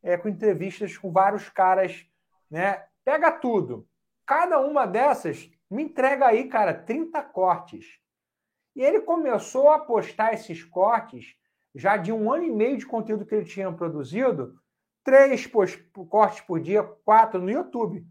é, 0.03 0.15
com 0.17 0.29
entrevistas 0.29 0.95
com 0.97 1.11
vários 1.11 1.49
caras 1.49 2.05
né? 2.49 2.85
Pega 3.03 3.31
tudo. 3.31 3.87
Cada 4.25 4.59
uma 4.59 4.85
dessas 4.85 5.49
me 5.69 5.83
entrega 5.83 6.27
aí, 6.27 6.47
cara, 6.47 6.73
30 6.73 7.21
cortes. 7.23 7.99
E 8.75 8.81
ele 8.81 9.01
começou 9.01 9.69
a 9.69 9.79
postar 9.79 10.33
esses 10.33 10.63
cortes 10.63 11.35
já 11.73 11.97
de 11.97 12.11
um 12.11 12.31
ano 12.31 12.45
e 12.45 12.51
meio 12.51 12.77
de 12.77 12.85
conteúdo 12.85 13.25
que 13.25 13.35
ele 13.35 13.45
tinha 13.45 13.71
produzido, 13.71 14.57
três 15.03 15.45
cortes 16.09 16.41
por 16.41 16.59
dia, 16.59 16.83
quatro 16.83 17.41
no 17.41 17.51
YouTube. 17.51 18.05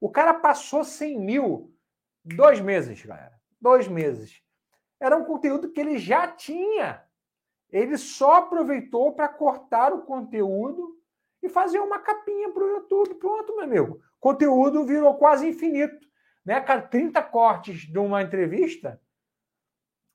O 0.00 0.10
cara 0.10 0.34
passou 0.34 0.84
100 0.84 1.18
mil 1.18 1.74
dois 2.24 2.60
meses, 2.60 3.04
galera. 3.04 3.37
Dois 3.60 3.88
meses. 3.88 4.42
Era 5.00 5.16
um 5.16 5.24
conteúdo 5.24 5.70
que 5.70 5.80
ele 5.80 5.98
já 5.98 6.26
tinha. 6.28 7.04
Ele 7.70 7.96
só 7.96 8.36
aproveitou 8.36 9.12
para 9.12 9.28
cortar 9.28 9.92
o 9.92 10.02
conteúdo 10.02 10.96
e 11.42 11.48
fazer 11.48 11.78
uma 11.78 11.98
capinha 11.98 12.50
para 12.50 12.64
o 12.64 12.68
YouTube. 12.68 13.14
Pronto, 13.16 13.54
meu 13.54 13.64
amigo. 13.64 14.00
Conteúdo 14.18 14.84
virou 14.84 15.14
quase 15.16 15.48
infinito. 15.48 16.06
Né, 16.44 16.60
cara? 16.60 16.82
30 16.82 17.22
cortes 17.24 17.80
de 17.80 17.98
uma 17.98 18.22
entrevista. 18.22 19.00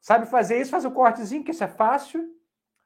Sabe 0.01 0.25
fazer 0.25 0.59
isso? 0.59 0.71
Faz 0.71 0.83
o 0.83 0.89
um 0.89 0.93
cortezinho, 0.93 1.43
que 1.43 1.51
isso 1.51 1.63
é 1.63 1.67
fácil. 1.67 2.27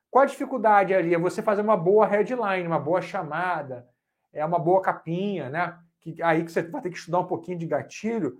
Qual 0.09 0.23
a 0.23 0.27
dificuldade 0.27 0.93
ali? 0.93 1.13
É 1.13 1.17
você 1.17 1.41
fazer 1.41 1.61
uma 1.61 1.77
boa 1.77 2.05
headline, 2.05 2.67
uma 2.67 2.79
boa 2.79 3.01
chamada, 3.01 3.87
é 4.31 4.45
uma 4.45 4.59
boa 4.59 4.81
capinha, 4.81 5.49
né? 5.49 5.79
Que, 5.99 6.21
aí 6.21 6.43
que 6.43 6.51
você 6.51 6.61
vai 6.61 6.81
ter 6.81 6.89
que 6.89 6.97
estudar 6.97 7.19
um 7.19 7.27
pouquinho 7.27 7.57
de 7.57 7.65
gatilho. 7.65 8.37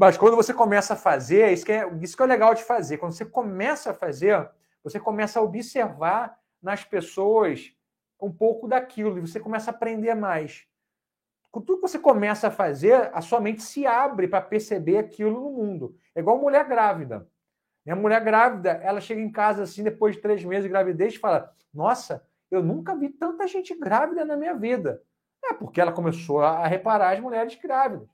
Mas 0.00 0.16
quando 0.16 0.34
você 0.34 0.54
começa 0.54 0.94
a 0.94 0.96
fazer, 0.96 1.52
isso 1.52 1.66
que, 1.66 1.72
é, 1.72 1.86
isso 2.00 2.16
que 2.16 2.22
é 2.22 2.26
legal 2.26 2.54
de 2.54 2.64
fazer. 2.64 2.96
Quando 2.96 3.12
você 3.12 3.26
começa 3.26 3.90
a 3.90 3.94
fazer, 3.94 4.50
você 4.82 4.98
começa 4.98 5.38
a 5.38 5.42
observar 5.42 6.38
nas 6.62 6.82
pessoas 6.82 7.76
um 8.18 8.32
pouco 8.32 8.66
daquilo 8.66 9.18
e 9.18 9.20
você 9.20 9.38
começa 9.38 9.70
a 9.70 9.74
aprender 9.74 10.14
mais. 10.14 10.66
Com 11.50 11.60
tudo 11.60 11.82
que 11.82 11.88
você 11.88 11.98
começa 11.98 12.48
a 12.48 12.50
fazer, 12.50 13.10
a 13.12 13.20
sua 13.20 13.42
mente 13.42 13.60
se 13.60 13.86
abre 13.86 14.26
para 14.26 14.40
perceber 14.40 14.96
aquilo 14.96 15.38
no 15.38 15.50
mundo. 15.50 15.94
É 16.14 16.20
igual 16.20 16.40
mulher 16.40 16.66
grávida. 16.66 17.28
A 17.86 17.94
mulher 17.94 18.24
grávida, 18.24 18.70
ela 18.82 19.02
chega 19.02 19.20
em 19.20 19.30
casa 19.30 19.64
assim, 19.64 19.82
depois 19.82 20.16
de 20.16 20.22
três 20.22 20.42
meses 20.42 20.62
de 20.62 20.70
gravidez, 20.70 21.12
e 21.12 21.18
fala: 21.18 21.54
Nossa, 21.74 22.26
eu 22.50 22.62
nunca 22.62 22.96
vi 22.96 23.10
tanta 23.10 23.46
gente 23.46 23.74
grávida 23.78 24.24
na 24.24 24.34
minha 24.34 24.54
vida. 24.54 25.02
É 25.44 25.52
porque 25.52 25.78
ela 25.78 25.92
começou 25.92 26.40
a 26.40 26.66
reparar 26.66 27.12
as 27.12 27.20
mulheres 27.20 27.54
grávidas. 27.56 28.08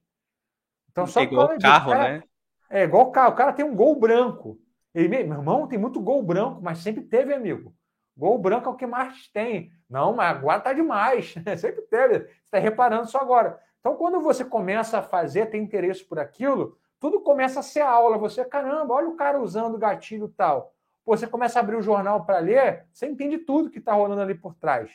Então, 0.97 1.07
só 1.07 1.20
é 1.20 1.24
igual 1.24 1.55
o 1.55 1.61
carro, 1.61 1.92
cara, 1.92 2.09
né? 2.09 2.22
É 2.70 2.84
igual 2.84 3.09
o 3.09 3.12
carro. 3.12 3.32
O 3.34 3.36
cara 3.36 3.53
tem 3.53 3.66
um 3.66 3.76
gol 3.76 3.94
branco. 3.94 4.59
Ele, 4.94 5.09
meu 5.09 5.36
irmão, 5.36 5.68
tem 5.68 5.78
muito 5.78 6.01
gol 6.01 6.22
branco, 6.22 6.62
mas 6.62 6.78
sempre 6.78 7.05
teve, 7.05 7.34
amigo. 7.34 7.74
Gol 8.16 8.38
branco 8.38 8.66
é 8.70 8.72
o 8.72 8.76
que 8.76 8.86
mais 8.86 9.28
tem. 9.28 9.70
Não, 9.90 10.16
mas 10.16 10.34
agora 10.34 10.59
tá 10.59 10.72
demais. 10.72 11.34
sempre 11.59 11.82
teve. 11.82 12.20
Você 12.20 12.30
está 12.47 12.59
reparando 12.59 13.11
só 13.11 13.18
agora. 13.18 13.61
Então, 13.78 13.94
quando 13.94 14.22
você 14.22 14.42
começa 14.42 14.99
a 14.99 15.03
fazer, 15.03 15.51
tem 15.51 15.62
interesse 15.62 16.03
por 16.03 16.18
aquilo, 16.18 16.78
tudo 16.99 17.20
começa 17.20 17.61
a 17.61 17.62
ser 17.62 17.82
aula. 17.82 18.16
Você, 18.16 18.42
caramba, 18.42 18.94
olha 18.94 19.09
o 19.09 19.16
cara 19.16 19.38
usando 19.38 19.74
o 19.74 19.78
gatilho 19.78 20.32
tal. 20.34 20.72
Pô, 21.05 21.14
você 21.14 21.26
começa 21.26 21.59
a 21.59 21.62
abrir 21.62 21.76
o 21.76 21.82
jornal 21.82 22.24
para 22.24 22.38
ler, 22.38 22.86
você 22.90 23.07
entende 23.07 23.36
tudo 23.38 23.70
que 23.70 23.78
está 23.78 23.92
rolando 23.92 24.22
ali 24.22 24.34
por 24.34 24.55
trás. 24.55 24.90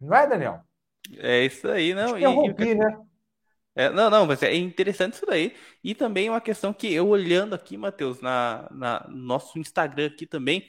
Não 0.00 0.16
é, 0.16 0.28
Daniel? 0.28 0.60
É 1.18 1.44
isso 1.44 1.68
aí, 1.68 1.92
não. 1.92 2.16
Interrompi, 2.16 2.68
e, 2.68 2.74
né? 2.76 2.98
É, 3.74 3.88
não, 3.90 4.10
não, 4.10 4.26
mas 4.26 4.42
é 4.42 4.54
interessante 4.54 5.14
isso 5.14 5.26
daí. 5.26 5.54
E 5.82 5.94
também 5.94 6.28
uma 6.28 6.40
questão 6.40 6.72
que 6.72 6.92
eu 6.92 7.08
olhando 7.08 7.54
aqui, 7.54 7.76
Matheus, 7.76 8.20
na, 8.20 8.68
na 8.70 9.06
nosso 9.08 9.58
Instagram 9.58 10.06
aqui 10.08 10.26
também, 10.26 10.64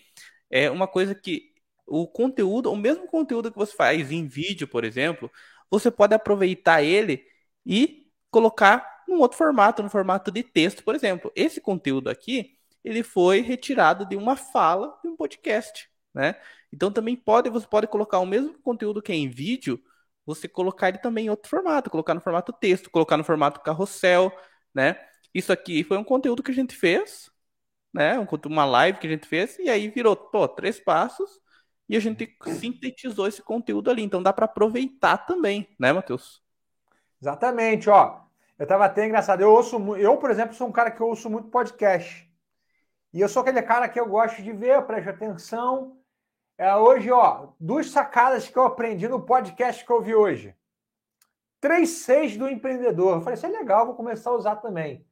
é 0.50 0.70
uma 0.70 0.88
coisa 0.88 1.16
que 1.16 1.52
o 1.88 2.08
conteúdo, 2.08 2.72
o 2.72 2.78
mesmo 2.78 3.08
conteúdo 3.08 3.52
que 3.52 3.58
você 3.58 3.76
faz 3.76 4.12
em 4.12 4.28
vídeo, 4.28 4.68
por 4.68 4.84
exemplo, 4.86 5.32
você 5.70 5.90
pode 5.92 6.14
aproveitar 6.14 6.84
ele 6.84 7.26
e 7.66 8.08
colocar 8.30 9.04
num 9.08 9.20
outro 9.20 9.38
formato, 9.38 9.84
no 9.84 9.90
formato 9.90 10.32
de 10.32 10.44
texto, 10.44 10.84
por 10.84 10.96
exemplo. 10.96 11.32
Esse 11.36 11.60
conteúdo 11.60 12.10
aqui, 12.10 12.58
ele 12.84 13.04
foi 13.04 13.42
retirado 13.42 14.06
de 14.08 14.16
uma 14.16 14.36
fala 14.36 14.98
de 15.04 15.10
um 15.10 15.16
podcast, 15.16 15.90
né? 16.14 16.36
Então 16.72 16.92
também 16.92 17.16
pode, 17.16 17.50
você 17.50 17.68
pode 17.68 17.88
colocar 17.88 18.20
o 18.20 18.26
mesmo 18.26 18.58
conteúdo 18.62 19.02
que 19.02 19.12
é 19.12 19.16
em 19.16 19.30
vídeo, 19.30 19.82
você 20.26 20.48
colocar 20.48 20.90
ele 20.90 20.98
também 20.98 21.26
em 21.26 21.30
outro 21.30 21.50
formato, 21.50 21.90
colocar 21.90 22.14
no 22.14 22.22
formato 22.22 22.54
texto, 22.54 22.90
colocar 22.90 23.18
no 23.18 23.24
formato 23.24 23.60
carrossel, 23.62 24.32
né? 24.74 25.00
Isso 25.34 25.52
aqui 25.52 25.84
foi 25.84 25.98
um 25.98 26.04
conteúdo 26.04 26.44
que 26.44 26.52
a 26.52 26.54
gente 26.54 26.76
fez, 26.76 27.30
né? 27.94 28.16
Uma 28.46 28.66
live 28.66 29.00
que 29.00 29.08
a 29.08 29.10
gente 29.10 29.28
fez, 29.28 29.58
e 29.60 29.70
aí 29.70 29.88
virou, 29.90 30.16
pô, 30.16 30.48
três 30.48 30.80
passos, 30.80 31.40
e 31.88 31.96
a 31.98 32.00
gente 32.00 32.38
sintetizou 32.60 33.28
esse 33.28 33.42
conteúdo 33.42 33.90
ali. 33.90 34.02
Então 34.04 34.24
dá 34.24 34.32
para 34.32 34.46
aproveitar 34.46 35.18
também, 35.18 35.68
né, 35.80 35.92
Matheus? 35.92 36.42
Exatamente, 37.22 37.90
ó. 37.90 38.22
Eu 38.58 38.68
tava 38.68 38.86
até 38.86 39.06
engraçado. 39.06 39.42
Eu 39.42 39.52
ouço, 39.52 39.96
eu, 39.98 40.18
por 40.18 40.30
exemplo, 40.30 40.56
sou 40.56 40.68
um 40.68 40.72
cara 40.72 40.92
que 40.92 41.02
ouço 41.02 41.30
muito 41.30 41.50
podcast. 41.50 42.30
E 43.14 43.20
eu 43.20 43.28
sou 43.28 43.42
aquele 43.42 43.62
cara 43.62 43.90
que 43.90 44.00
eu 44.00 44.06
gosto 44.08 44.42
de 44.42 44.54
ver, 44.54 44.82
preste 44.84 45.10
atenção, 45.10 46.01
é, 46.62 46.76
hoje, 46.76 47.10
ó, 47.10 47.48
duas 47.60 47.90
sacadas 47.90 48.48
que 48.48 48.56
eu 48.56 48.66
aprendi 48.66 49.08
no 49.08 49.20
podcast 49.20 49.84
que 49.84 49.92
eu 49.92 50.00
vi 50.00 50.14
hoje. 50.14 50.56
Três 51.60 51.90
seis 52.04 52.38
do 52.38 52.48
empreendedor. 52.48 53.16
Eu 53.16 53.22
falei, 53.22 53.34
isso 53.34 53.48
é 53.48 53.50
legal, 53.50 53.88
vou 53.88 53.96
começar 53.96 54.30
a 54.30 54.36
usar 54.36 54.58
também. 54.58 55.04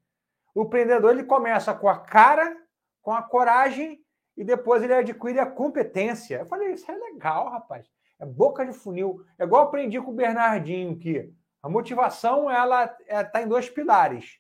O 0.53 0.61
empreendedor 0.61 1.09
ele 1.09 1.23
começa 1.23 1.73
com 1.73 1.89
a 1.89 1.97
cara, 1.97 2.55
com 3.01 3.11
a 3.11 3.23
coragem 3.23 3.99
e 4.37 4.43
depois 4.43 4.83
ele 4.83 4.93
adquire 4.93 5.39
a 5.39 5.45
competência. 5.47 6.37
Eu 6.37 6.45
falei, 6.45 6.73
isso 6.73 6.91
é 6.91 6.95
legal, 6.95 7.49
rapaz. 7.49 7.89
É 8.19 8.27
boca 8.27 8.63
de 8.63 8.71
funil. 8.71 9.25
É 9.39 9.43
igual 9.43 9.63
aprendi 9.63 9.99
com 9.99 10.11
o 10.11 10.15
Bernardinho 10.15 10.99
que 10.99 11.33
a 11.63 11.67
motivação 11.67 12.47
ela 12.47 12.95
está 13.07 13.39
é, 13.39 13.43
em 13.43 13.47
dois 13.47 13.67
pilares: 13.67 14.39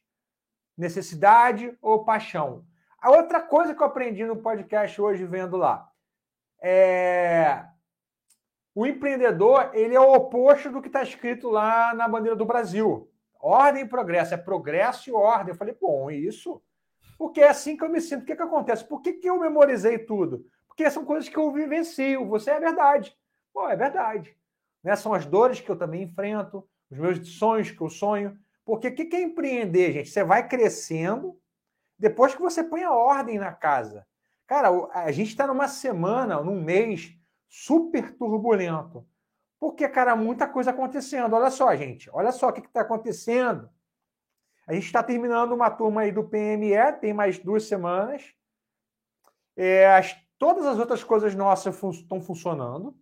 necessidade 0.77 1.75
ou 1.81 2.05
paixão. 2.05 2.63
A 3.01 3.09
outra 3.09 3.41
coisa 3.41 3.73
que 3.73 3.81
eu 3.81 3.87
aprendi 3.87 4.23
no 4.25 4.37
podcast 4.37 5.01
hoje 5.01 5.25
vendo 5.25 5.57
lá 5.57 5.88
é... 6.61 7.65
o 8.75 8.85
empreendedor 8.85 9.71
ele 9.73 9.95
é 9.95 9.99
o 9.99 10.13
oposto 10.13 10.71
do 10.71 10.81
que 10.81 10.87
está 10.87 11.01
escrito 11.03 11.49
lá 11.49 11.93
na 11.93 12.07
bandeira 12.07 12.35
do 12.35 12.45
Brasil. 12.45 13.09
Ordem 13.41 13.83
e 13.83 13.87
progresso, 13.87 14.33
é 14.33 14.37
progresso 14.37 15.09
e 15.09 15.13
ordem. 15.13 15.49
Eu 15.49 15.57
falei, 15.57 15.75
bom, 15.79 16.11
isso? 16.11 16.61
Porque 17.17 17.41
é 17.41 17.49
assim 17.49 17.77
que 17.77 17.83
eu 17.83 17.89
me 17.89 18.01
sinto. 18.01 18.23
O 18.23 18.25
que, 18.25 18.35
que 18.35 18.41
acontece? 18.41 18.83
Por 18.83 19.01
que, 19.01 19.13
que 19.13 19.29
eu 19.29 19.39
memorizei 19.39 19.99
tudo? 19.99 20.45
Porque 20.67 20.89
são 20.89 21.05
coisas 21.05 21.29
que 21.29 21.37
eu 21.37 21.51
vivencio. 21.51 22.25
Você 22.27 22.51
é 22.51 22.59
verdade. 22.59 23.15
Pô, 23.53 23.69
é 23.69 23.75
verdade. 23.75 24.35
Né? 24.83 24.95
São 24.95 25.13
as 25.13 25.25
dores 25.25 25.59
que 25.59 25.69
eu 25.69 25.77
também 25.77 26.03
enfrento, 26.03 26.67
os 26.89 26.97
meus 26.97 27.37
sonhos 27.37 27.71
que 27.71 27.81
eu 27.81 27.89
sonho. 27.89 28.37
Porque 28.63 28.87
o 28.87 28.95
que, 28.95 29.05
que 29.05 29.15
é 29.15 29.21
empreender, 29.21 29.93
gente? 29.93 30.09
Você 30.09 30.23
vai 30.23 30.47
crescendo 30.47 31.37
depois 31.97 32.33
que 32.33 32.41
você 32.41 32.63
põe 32.63 32.83
a 32.83 32.93
ordem 32.93 33.37
na 33.37 33.51
casa. 33.51 34.05
Cara, 34.49 34.69
a 34.95 35.11
gente 35.11 35.27
está 35.27 35.45
numa 35.45 35.67
semana, 35.67 36.41
num 36.41 36.59
mês 36.59 37.15
super 37.47 38.17
turbulento. 38.17 39.07
Porque, 39.59 39.87
cara, 39.87 40.15
muita 40.15 40.47
coisa 40.47 40.71
acontecendo. 40.71 41.35
Olha 41.35 41.51
só, 41.51 41.75
gente. 41.75 42.09
Olha 42.11 42.31
só 42.31 42.47
o 42.47 42.51
que 42.51 42.61
está 42.61 42.81
acontecendo. 42.81 43.69
A 44.65 44.73
gente 44.73 44.87
está 44.87 45.03
terminando 45.03 45.51
uma 45.51 45.69
turma 45.69 46.01
aí 46.01 46.11
do 46.11 46.23
PME, 46.23 46.93
tem 46.99 47.13
mais 47.13 47.37
duas 47.37 47.65
semanas. 47.65 48.33
É, 49.55 49.95
as, 49.95 50.17
todas 50.39 50.65
as 50.65 50.79
outras 50.79 51.03
coisas 51.03 51.35
nossas 51.35 51.75
estão 51.75 52.19
fun 52.19 52.19
funcionando. 52.19 52.97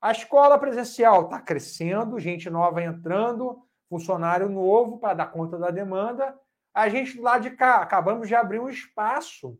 A 0.00 0.12
escola 0.12 0.56
presencial 0.56 1.24
está 1.24 1.40
crescendo, 1.40 2.20
gente 2.20 2.48
nova 2.48 2.80
entrando, 2.80 3.60
funcionário 3.88 4.48
novo 4.48 5.00
para 5.00 5.14
dar 5.14 5.32
conta 5.32 5.58
da 5.58 5.72
demanda. 5.72 6.38
A 6.72 6.88
gente 6.88 7.20
lá 7.20 7.40
de 7.40 7.50
cá 7.50 7.78
acabamos 7.78 8.28
de 8.28 8.36
abrir 8.36 8.60
um 8.60 8.68
espaço 8.68 9.58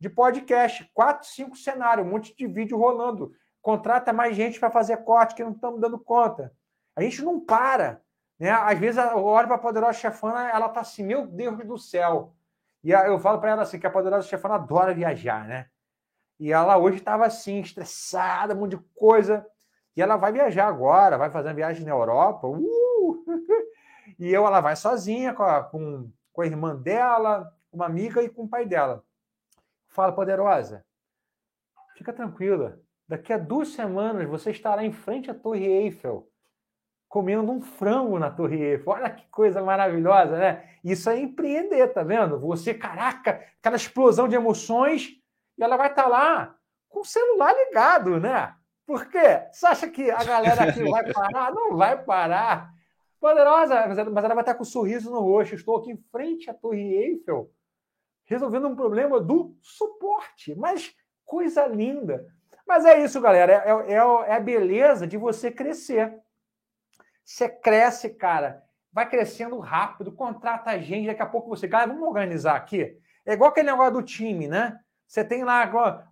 de 0.00 0.08
podcast, 0.08 0.90
quatro, 0.94 1.28
cinco 1.28 1.54
cenários, 1.54 2.06
um 2.06 2.10
monte 2.10 2.34
de 2.34 2.46
vídeo 2.46 2.78
rolando. 2.78 3.32
Contrata 3.60 4.12
mais 4.12 4.34
gente 4.34 4.58
para 4.58 4.70
fazer 4.70 4.96
corte 4.98 5.34
que 5.34 5.44
não 5.44 5.52
estamos 5.52 5.78
dando 5.78 5.98
conta. 5.98 6.52
A 6.96 7.02
gente 7.02 7.22
não 7.22 7.38
para. 7.38 8.00
Né? 8.38 8.50
Às 8.50 8.78
vezes 8.78 8.96
eu 8.96 9.22
olho 9.22 9.46
para 9.46 9.56
a 9.56 9.60
Poderosa 9.60 9.92
Chefana, 9.92 10.48
ela 10.48 10.70
tá 10.70 10.80
assim, 10.80 11.04
meu 11.04 11.26
Deus 11.26 11.58
do 11.58 11.76
céu. 11.76 12.34
E 12.82 12.90
eu 12.90 13.18
falo 13.18 13.38
para 13.38 13.50
ela 13.50 13.62
assim, 13.62 13.78
que 13.78 13.86
a 13.86 13.90
Poderosa 13.90 14.26
Chefana 14.26 14.54
adora 14.54 14.94
viajar, 14.94 15.46
né? 15.46 15.66
E 16.38 16.50
ela 16.50 16.78
hoje 16.78 16.96
estava 16.96 17.26
assim, 17.26 17.60
estressada, 17.60 18.54
um 18.54 18.60
monte 18.60 18.78
de 18.78 18.82
coisa. 18.96 19.46
E 19.94 20.00
ela 20.00 20.16
vai 20.16 20.32
viajar 20.32 20.66
agora, 20.66 21.18
vai 21.18 21.30
fazer 21.30 21.48
uma 21.48 21.54
viagem 21.54 21.84
na 21.84 21.92
Europa. 21.92 22.48
Uh! 22.48 23.24
E 24.18 24.28
eu, 24.30 24.44
ela 24.46 24.60
vai 24.60 24.76
sozinha 24.76 25.32
com 25.32 25.42
a, 25.42 25.62
com, 25.62 26.10
com 26.32 26.42
a 26.42 26.46
irmã 26.46 26.76
dela, 26.76 27.50
uma 27.72 27.86
amiga 27.86 28.22
e 28.22 28.28
com 28.28 28.42
o 28.42 28.48
pai 28.48 28.66
dela. 28.66 29.02
Fala, 29.90 30.12
poderosa. 30.12 30.84
Fica 31.96 32.12
tranquila. 32.12 32.80
Daqui 33.08 33.32
a 33.32 33.38
duas 33.38 33.68
semanas 33.68 34.28
você 34.28 34.52
estará 34.52 34.84
em 34.84 34.92
frente 34.92 35.30
à 35.30 35.34
Torre 35.34 35.66
Eiffel, 35.66 36.30
comendo 37.08 37.50
um 37.50 37.60
frango 37.60 38.18
na 38.18 38.30
Torre 38.30 38.62
Eiffel. 38.62 38.92
Olha 38.92 39.10
que 39.10 39.26
coisa 39.28 39.60
maravilhosa, 39.62 40.38
né? 40.38 40.76
Isso 40.84 41.10
é 41.10 41.18
empreender, 41.18 41.88
tá 41.88 42.04
vendo? 42.04 42.38
Você, 42.38 42.72
caraca, 42.72 43.44
aquela 43.58 43.76
explosão 43.76 44.28
de 44.28 44.36
emoções, 44.36 45.08
e 45.58 45.62
ela 45.62 45.76
vai 45.76 45.88
estar 45.88 46.04
tá 46.04 46.08
lá 46.08 46.56
com 46.88 47.00
o 47.00 47.04
celular 47.04 47.52
ligado, 47.52 48.20
né? 48.20 48.54
Por 48.86 49.06
quê? 49.06 49.42
Você 49.52 49.66
acha 49.66 49.88
que 49.88 50.08
a 50.08 50.22
galera 50.22 50.70
aqui 50.70 50.88
vai 50.88 51.02
parar? 51.12 51.52
Não 51.52 51.76
vai 51.76 52.00
parar. 52.02 52.70
Poderosa, 53.20 53.86
mas 53.88 53.98
ela 53.98 54.10
vai 54.10 54.24
estar 54.24 54.44
tá 54.44 54.54
com 54.54 54.62
um 54.62 54.64
sorriso 54.64 55.10
no 55.10 55.20
rosto. 55.20 55.56
Estou 55.56 55.78
aqui 55.78 55.90
em 55.90 55.96
frente 56.12 56.48
à 56.48 56.54
Torre 56.54 56.94
Eiffel 56.94 57.50
resolvendo 58.30 58.68
um 58.68 58.76
problema 58.76 59.20
do 59.20 59.56
suporte. 59.60 60.54
Mas 60.54 60.94
coisa 61.26 61.66
linda. 61.66 62.24
Mas 62.66 62.84
é 62.84 63.02
isso, 63.02 63.20
galera. 63.20 63.52
É, 63.52 63.92
é, 63.92 63.96
é 63.96 64.34
a 64.36 64.40
beleza 64.40 65.04
de 65.04 65.16
você 65.16 65.50
crescer. 65.50 66.16
Você 67.24 67.48
cresce, 67.48 68.10
cara. 68.10 68.62
Vai 68.92 69.08
crescendo 69.08 69.58
rápido, 69.58 70.12
contrata 70.12 70.78
gente. 70.78 71.08
Daqui 71.08 71.22
a 71.22 71.26
pouco 71.26 71.48
você. 71.48 71.66
Galera, 71.66 71.92
vamos 71.92 72.08
organizar 72.08 72.54
aqui. 72.54 72.96
É 73.26 73.32
igual 73.32 73.50
aquele 73.50 73.70
negócio 73.70 73.94
do 73.94 74.02
time, 74.02 74.46
né? 74.46 74.78
Você 75.08 75.24
tem 75.24 75.42
lá, 75.42 75.66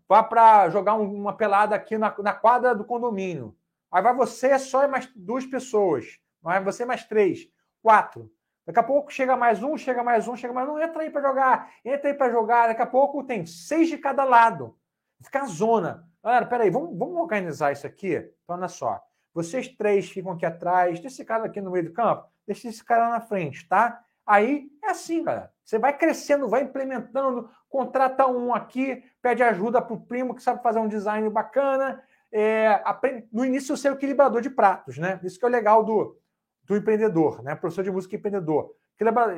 vá 0.08 0.24
para 0.24 0.68
jogar 0.70 0.94
uma 0.94 1.36
pelada 1.36 1.76
aqui 1.76 1.96
na, 1.96 2.12
na 2.18 2.32
quadra 2.32 2.74
do 2.74 2.84
condomínio. 2.84 3.56
Aí 3.92 4.02
vai 4.02 4.12
você 4.12 4.58
só 4.58 4.82
e 4.82 4.88
mais 4.88 5.08
duas 5.14 5.46
pessoas. 5.46 6.18
Vai 6.42 6.62
você 6.62 6.84
mais 6.84 7.04
três, 7.04 7.48
quatro. 7.80 8.28
Daqui 8.68 8.80
a 8.80 8.82
pouco 8.82 9.10
chega 9.10 9.34
mais 9.34 9.62
um, 9.62 9.78
chega 9.78 10.02
mais 10.02 10.28
um, 10.28 10.36
chega 10.36 10.52
mais 10.52 10.68
um, 10.68 10.78
entra 10.78 11.00
aí 11.00 11.08
para 11.08 11.22
jogar, 11.22 11.72
entra 11.82 12.10
aí 12.10 12.12
para 12.12 12.30
jogar. 12.30 12.66
Daqui 12.66 12.82
a 12.82 12.86
pouco 12.86 13.24
tem 13.24 13.46
seis 13.46 13.88
de 13.88 13.96
cada 13.96 14.24
lado. 14.24 14.76
Fica 15.24 15.40
a 15.40 15.46
zona. 15.46 16.06
Galera, 16.22 16.44
peraí, 16.44 16.68
vamos, 16.68 16.90
vamos 16.98 17.16
organizar 17.16 17.72
isso 17.72 17.86
aqui? 17.86 18.16
Então, 18.44 18.58
olha 18.58 18.68
só. 18.68 19.02
Vocês 19.32 19.68
três 19.68 20.10
ficam 20.10 20.32
aqui 20.32 20.44
atrás, 20.44 21.00
deixa 21.00 21.06
esse 21.06 21.24
cara 21.24 21.46
aqui 21.46 21.62
no 21.62 21.70
meio 21.70 21.86
do 21.86 21.94
campo, 21.94 22.28
deixa 22.46 22.68
esse 22.68 22.84
cara 22.84 23.08
na 23.08 23.22
frente, 23.22 23.66
tá? 23.66 24.02
Aí 24.26 24.68
é 24.84 24.90
assim, 24.90 25.24
galera. 25.24 25.50
Você 25.64 25.78
vai 25.78 25.96
crescendo, 25.96 26.46
vai 26.46 26.60
implementando, 26.60 27.48
contrata 27.70 28.26
um 28.26 28.52
aqui, 28.54 29.02
pede 29.22 29.42
ajuda 29.42 29.80
para 29.80 29.94
o 29.94 30.00
primo 30.00 30.34
que 30.34 30.42
sabe 30.42 30.62
fazer 30.62 30.78
um 30.78 30.88
design 30.88 31.26
bacana, 31.30 32.04
é, 32.30 32.82
no 33.32 33.46
início 33.46 33.74
ser 33.78 33.92
o 33.92 33.94
equilibrador 33.94 34.42
de 34.42 34.50
pratos, 34.50 34.98
né? 34.98 35.18
Isso 35.22 35.38
que 35.38 35.44
é 35.46 35.48
o 35.48 35.50
legal 35.50 35.82
do, 35.82 36.18
do 36.68 36.76
empreendedor, 36.76 37.42
né? 37.42 37.54
Professor 37.54 37.82
de 37.82 37.90
música 37.90 38.14
empreendedor. 38.14 38.74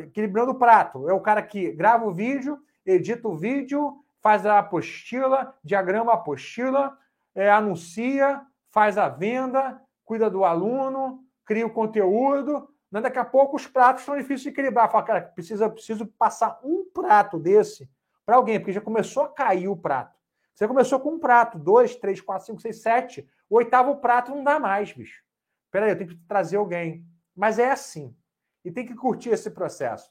Equilibrando 0.02 0.50
o 0.50 0.58
prato. 0.58 1.08
É 1.08 1.12
o 1.12 1.20
cara 1.20 1.40
que 1.42 1.70
grava 1.72 2.04
o 2.04 2.12
vídeo, 2.12 2.58
edita 2.84 3.28
o 3.28 3.36
vídeo, 3.36 4.04
faz 4.20 4.44
a 4.44 4.58
apostila, 4.58 5.54
diagrama 5.62 6.12
a 6.12 6.16
apostila, 6.16 6.98
é, 7.34 7.50
anuncia, 7.50 8.42
faz 8.68 8.98
a 8.98 9.08
venda, 9.08 9.80
cuida 10.04 10.28
do 10.28 10.44
aluno, 10.44 11.24
cria 11.44 11.66
o 11.66 11.70
conteúdo. 11.70 12.68
Né? 12.90 13.00
Daqui 13.00 13.18
a 13.18 13.24
pouco 13.24 13.56
os 13.56 13.66
pratos 13.66 14.04
são 14.04 14.16
difíceis 14.16 14.42
de 14.42 14.48
equilibrar. 14.48 14.90
Fala, 14.90 15.04
cara, 15.04 15.20
precisa, 15.22 15.70
preciso 15.70 16.06
passar 16.06 16.58
um 16.64 16.84
prato 16.92 17.38
desse 17.38 17.88
para 18.26 18.36
alguém, 18.36 18.58
porque 18.58 18.72
já 18.72 18.80
começou 18.80 19.24
a 19.24 19.28
cair 19.28 19.68
o 19.68 19.76
prato. 19.76 20.18
Você 20.54 20.66
começou 20.66 20.98
com 21.00 21.12
um 21.12 21.18
prato, 21.18 21.58
dois, 21.58 21.96
três, 21.96 22.20
quatro, 22.20 22.46
cinco, 22.46 22.60
seis, 22.60 22.82
sete. 22.82 23.28
O 23.48 23.56
oitavo 23.56 23.96
prato 23.96 24.34
não 24.34 24.42
dá 24.42 24.58
mais, 24.58 24.92
bicho. 24.92 25.22
Peraí, 25.70 25.90
eu 25.90 25.96
tenho 25.96 26.10
que 26.10 26.16
trazer 26.28 26.56
alguém. 26.56 27.04
Mas 27.40 27.58
é 27.58 27.70
assim. 27.70 28.14
E 28.62 28.70
tem 28.70 28.84
que 28.84 28.94
curtir 28.94 29.30
esse 29.30 29.50
processo. 29.50 30.10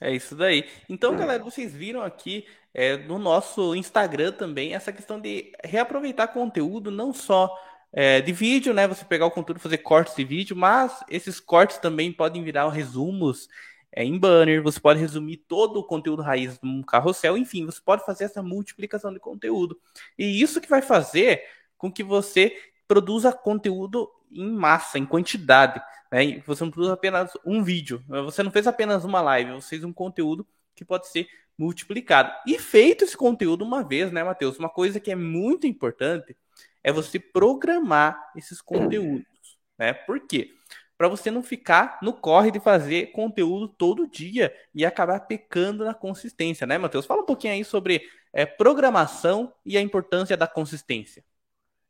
É 0.00 0.10
isso 0.10 0.34
daí. 0.34 0.66
Então, 0.88 1.14
galera, 1.14 1.44
vocês 1.44 1.74
viram 1.74 2.00
aqui 2.00 2.46
é, 2.72 2.96
no 2.96 3.18
nosso 3.18 3.74
Instagram 3.74 4.32
também 4.32 4.74
essa 4.74 4.90
questão 4.90 5.20
de 5.20 5.52
reaproveitar 5.62 6.28
conteúdo, 6.28 6.90
não 6.90 7.12
só 7.12 7.54
é, 7.92 8.22
de 8.22 8.32
vídeo, 8.32 8.72
né? 8.72 8.88
Você 8.88 9.04
pegar 9.04 9.26
o 9.26 9.30
conteúdo, 9.30 9.60
fazer 9.60 9.76
cortes 9.76 10.16
de 10.16 10.24
vídeo, 10.24 10.56
mas 10.56 11.04
esses 11.10 11.38
cortes 11.38 11.76
também 11.76 12.10
podem 12.10 12.42
virar 12.42 12.66
resumos 12.70 13.46
é, 13.92 14.02
em 14.02 14.18
banner. 14.18 14.62
Você 14.62 14.80
pode 14.80 15.00
resumir 15.00 15.36
todo 15.36 15.80
o 15.80 15.84
conteúdo 15.84 16.22
raiz 16.22 16.58
num 16.62 16.82
carrossel, 16.82 17.36
enfim, 17.36 17.66
você 17.66 17.80
pode 17.84 18.06
fazer 18.06 18.24
essa 18.24 18.42
multiplicação 18.42 19.12
de 19.12 19.20
conteúdo. 19.20 19.78
E 20.16 20.40
isso 20.40 20.62
que 20.62 20.68
vai 20.70 20.80
fazer 20.80 21.44
com 21.76 21.92
que 21.92 22.02
você 22.02 22.56
produza 22.86 23.30
conteúdo 23.30 24.10
em 24.30 24.50
massa, 24.50 24.98
em 24.98 25.06
quantidade. 25.06 25.80
Né? 26.10 26.42
Você 26.46 26.64
não 26.64 26.70
produz 26.70 26.90
apenas 26.90 27.32
um 27.44 27.62
vídeo, 27.62 28.02
você 28.06 28.42
não 28.42 28.50
fez 28.50 28.66
apenas 28.66 29.04
uma 29.04 29.20
live, 29.20 29.52
você 29.52 29.70
fez 29.70 29.84
um 29.84 29.92
conteúdo 29.92 30.46
que 30.74 30.84
pode 30.84 31.08
ser 31.08 31.28
multiplicado. 31.58 32.32
E 32.46 32.58
feito 32.58 33.04
esse 33.04 33.16
conteúdo 33.16 33.64
uma 33.64 33.82
vez, 33.82 34.12
né, 34.12 34.22
Matheus? 34.22 34.58
Uma 34.58 34.68
coisa 34.68 35.00
que 35.00 35.10
é 35.10 35.16
muito 35.16 35.66
importante 35.66 36.36
é 36.84 36.92
você 36.92 37.18
programar 37.18 38.30
esses 38.36 38.62
conteúdos, 38.62 39.58
né? 39.76 39.92
Por 39.92 40.20
quê? 40.20 40.54
Para 40.96 41.08
você 41.08 41.30
não 41.30 41.42
ficar 41.42 41.98
no 42.02 42.12
corre 42.12 42.50
de 42.50 42.60
fazer 42.60 43.12
conteúdo 43.12 43.68
todo 43.68 44.08
dia 44.08 44.54
e 44.74 44.84
acabar 44.86 45.20
pecando 45.20 45.84
na 45.84 45.94
consistência, 45.94 46.66
né, 46.66 46.78
Matheus? 46.78 47.06
Fala 47.06 47.22
um 47.22 47.26
pouquinho 47.26 47.54
aí 47.54 47.64
sobre 47.64 48.02
é, 48.32 48.46
programação 48.46 49.52
e 49.64 49.76
a 49.76 49.80
importância 49.80 50.36
da 50.36 50.46
consistência. 50.46 51.24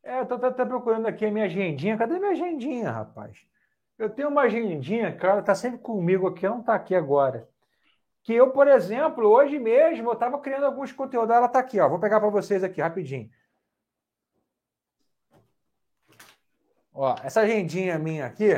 É, 0.09 0.21
eu 0.21 0.27
tô 0.27 0.35
até 0.37 0.65
procurando 0.65 1.07
aqui 1.07 1.27
a 1.27 1.31
minha 1.31 1.45
agendinha. 1.45 1.99
Cadê 1.99 2.19
minha 2.19 2.31
agendinha, 2.31 2.91
rapaz? 2.91 3.37
Eu 3.99 4.09
tenho 4.09 4.31
uma 4.31 4.43
agendinha, 4.43 5.15
cara, 5.15 5.43
tá 5.43 5.55
sempre 5.55 5.81
comigo 5.81 6.27
aqui, 6.27 6.49
não 6.49 6.63
tá 6.63 6.75
aqui 6.75 6.95
agora. 6.95 7.47
Que 8.23 8.33
eu, 8.33 8.51
por 8.51 8.67
exemplo, 8.69 9.29
hoje 9.29 9.59
mesmo, 9.59 10.09
eu 10.09 10.15
estava 10.15 10.39
criando 10.41 10.65
alguns 10.65 10.93
conteúdos. 10.93 11.35
Ela 11.37 11.47
tá 11.47 11.59
aqui, 11.59 11.79
ó. 11.79 11.87
Vou 11.91 11.99
pegar 11.99 12.21
para 12.21 12.31
vocês 12.31 12.65
aqui 12.65 12.81
rapidinho. 12.81 13.31
Ó, 16.95 17.15
essa 17.23 17.43
agendinha 17.43 17.99
minha 17.99 18.25
aqui, 18.25 18.55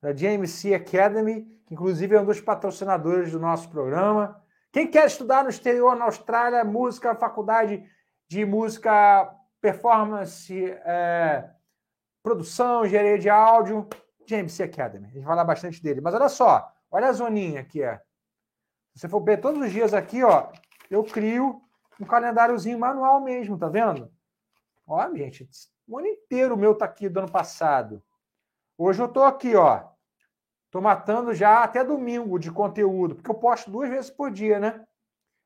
da 0.00 0.12
GMC 0.12 0.74
Academy, 0.74 1.44
que 1.64 1.74
inclusive 1.74 2.16
é 2.16 2.20
um 2.20 2.24
dos 2.24 2.40
patrocinadores 2.40 3.30
do 3.30 3.38
nosso 3.38 3.70
programa. 3.70 4.42
Quem 4.72 4.90
quer 4.90 5.06
estudar 5.06 5.44
no 5.44 5.50
exterior, 5.50 5.94
na 5.94 6.06
Austrália, 6.06 6.64
música, 6.64 7.14
faculdade 7.14 7.88
de 8.30 8.46
música, 8.46 9.36
performance, 9.60 10.54
é, 10.84 11.50
produção, 12.22 12.86
engenharia 12.86 13.18
de 13.18 13.28
áudio, 13.28 13.88
James 14.24 14.60
Academy. 14.60 15.06
A 15.06 15.08
gente 15.08 15.24
vai 15.24 15.32
falar 15.32 15.44
bastante 15.44 15.82
dele. 15.82 16.00
Mas 16.00 16.14
olha 16.14 16.28
só, 16.28 16.72
olha 16.92 17.08
a 17.08 17.12
zoninha 17.12 17.60
aqui. 17.60 17.82
É. 17.82 17.96
Se 18.94 19.00
você 19.00 19.08
for 19.08 19.20
ver 19.24 19.40
todos 19.40 19.60
os 19.60 19.72
dias 19.72 19.92
aqui, 19.92 20.22
ó, 20.22 20.48
eu 20.88 21.02
crio 21.02 21.60
um 22.00 22.04
calendáriozinho 22.04 22.78
manual 22.78 23.20
mesmo, 23.20 23.58
tá 23.58 23.68
vendo? 23.68 24.08
Ó, 24.86 25.12
gente, 25.16 25.50
o 25.88 25.98
ano 25.98 26.06
inteiro 26.06 26.54
o 26.54 26.58
meu 26.58 26.76
tá 26.76 26.84
aqui 26.84 27.08
do 27.08 27.18
ano 27.18 27.32
passado. 27.32 28.00
Hoje 28.78 29.02
eu 29.02 29.08
tô 29.08 29.24
aqui, 29.24 29.56
ó. 29.56 29.88
Tô 30.70 30.80
matando 30.80 31.34
já 31.34 31.64
até 31.64 31.82
domingo 31.82 32.38
de 32.38 32.52
conteúdo, 32.52 33.16
porque 33.16 33.30
eu 33.30 33.34
posto 33.34 33.72
duas 33.72 33.90
vezes 33.90 34.08
por 34.08 34.30
dia, 34.30 34.60
né? 34.60 34.86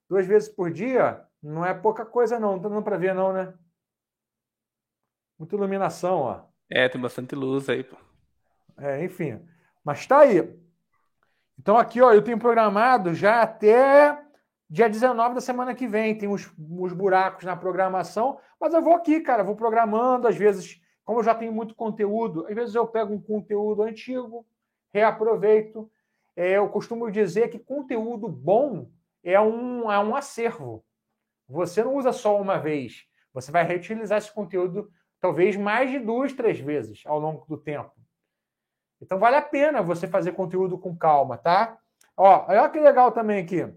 Duas 0.07 0.26
vezes 0.26 0.51
por 0.51 0.70
dia, 0.70 1.26
não 1.45 1.64
é 1.64 1.74
pouca 1.74 2.07
coisa, 2.07 2.40
não. 2.40 2.53
Não 2.53 2.62
tá 2.62 2.68
dando 2.70 2.82
para 2.82 2.97
ver, 2.97 3.14
não, 3.14 3.32
né? 3.32 3.53
Muita 5.38 5.55
iluminação, 5.55 6.20
ó. 6.20 6.40
É, 6.70 6.88
tem 6.88 7.01
bastante 7.01 7.34
luz 7.34 7.68
aí, 7.68 7.84
pô. 7.84 7.97
É, 8.78 9.05
enfim. 9.05 9.38
Mas 9.84 10.07
tá 10.07 10.20
aí. 10.20 10.59
Então, 11.59 11.76
aqui, 11.76 12.01
ó, 12.01 12.12
eu 12.12 12.22
tenho 12.22 12.38
programado 12.38 13.14
já 13.14 13.42
até 13.42 14.18
dia 14.70 14.88
19 14.88 15.34
da 15.34 15.40
semana 15.42 15.74
que 15.74 15.86
vem. 15.86 16.16
Tem 16.16 16.28
uns, 16.28 16.51
uns 16.59 16.95
buracos 16.95 17.45
na 17.45 17.55
programação, 17.55 18.40
mas 18.59 18.72
eu 18.72 18.80
vou 18.80 18.95
aqui, 18.95 19.20
cara, 19.20 19.45
vou 19.45 19.55
programando. 19.55 20.26
Às 20.26 20.36
vezes, 20.36 20.80
como 21.05 21.18
eu 21.18 21.24
já 21.24 21.34
tenho 21.34 21.53
muito 21.53 21.74
conteúdo, 21.74 22.47
às 22.47 22.55
vezes 22.55 22.74
eu 22.74 22.86
pego 22.86 23.12
um 23.12 23.20
conteúdo 23.20 23.82
antigo, 23.82 24.47
reaproveito. 24.95 25.90
É, 26.34 26.53
eu 26.53 26.70
costumo 26.70 27.11
dizer 27.11 27.49
que 27.49 27.59
conteúdo 27.59 28.28
bom 28.28 28.88
é 29.22 29.38
um, 29.38 29.92
é 29.92 29.99
um 29.99 30.16
acervo. 30.16 30.82
Você 31.55 31.84
não 31.84 31.94
usa 31.94 32.12
só 32.12 32.40
uma 32.40 32.59
vez. 32.59 33.07
Você 33.32 33.52
vai 33.52 33.62
reutilizar 33.62 34.18
esse 34.18 34.32
conteúdo 34.32 34.90
talvez 35.20 35.57
mais 35.57 35.88
de 35.88 36.00
duas, 36.00 36.32
três 36.32 36.59
vezes 36.59 37.02
ao 37.07 37.18
longo 37.20 37.46
do 37.46 37.57
tempo. 37.57 37.92
Então 39.00 39.18
vale 39.20 39.36
a 39.36 39.42
pena 39.42 39.80
você 39.80 40.09
fazer 40.09 40.32
conteúdo 40.32 40.76
com 40.76 40.96
calma, 40.96 41.38
tá? 41.38 41.78
Ó, 42.16 42.46
olha 42.48 42.68
que 42.68 42.80
legal 42.80 43.12
também 43.12 43.40
aqui. 43.40 43.72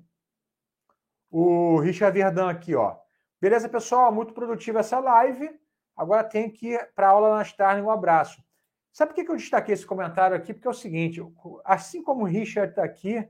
O 1.29 1.79
Richard 1.79 2.17
Verdun 2.17 2.47
aqui, 2.47 2.73
ó. 2.73 2.97
Beleza, 3.39 3.69
pessoal? 3.69 4.11
Muito 4.11 4.33
produtiva 4.33 4.79
essa 4.79 4.99
live. 4.99 5.47
Agora 5.95 6.23
tem 6.23 6.49
que 6.49 6.69
ir 6.69 6.91
para 6.95 7.09
aula 7.09 7.37
na 7.37 7.45
tarde. 7.45 7.81
Um 7.81 7.91
abraço. 7.91 8.43
Sabe 8.91 9.13
por 9.13 9.23
que 9.23 9.29
eu 9.29 9.35
destaquei 9.35 9.75
esse 9.75 9.85
comentário 9.85 10.35
aqui? 10.35 10.51
Porque 10.51 10.67
é 10.67 10.71
o 10.71 10.73
seguinte: 10.73 11.21
assim 11.63 12.01
como 12.01 12.23
o 12.23 12.27
Richard 12.27 12.71
está 12.71 12.83
aqui 12.83 13.27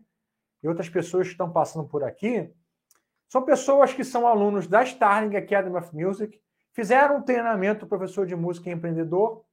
e 0.64 0.68
outras 0.68 0.88
pessoas 0.88 1.28
que 1.28 1.34
estão 1.34 1.52
passando 1.52 1.88
por 1.88 2.04
aqui, 2.04 2.50
são 3.30 3.42
pessoas 3.44 3.94
que 3.94 4.04
são 4.04 4.26
alunos 4.26 4.68
da 4.68 4.84
Starling 4.84 5.36
Academy 5.36 5.76
of 5.76 5.94
Music, 5.96 6.40
fizeram 6.72 7.18
um 7.18 7.22
treinamento 7.22 7.86
professor 7.86 8.26
de 8.26 8.36
música 8.36 8.70
e 8.70 8.74
empreendedor 8.74 9.44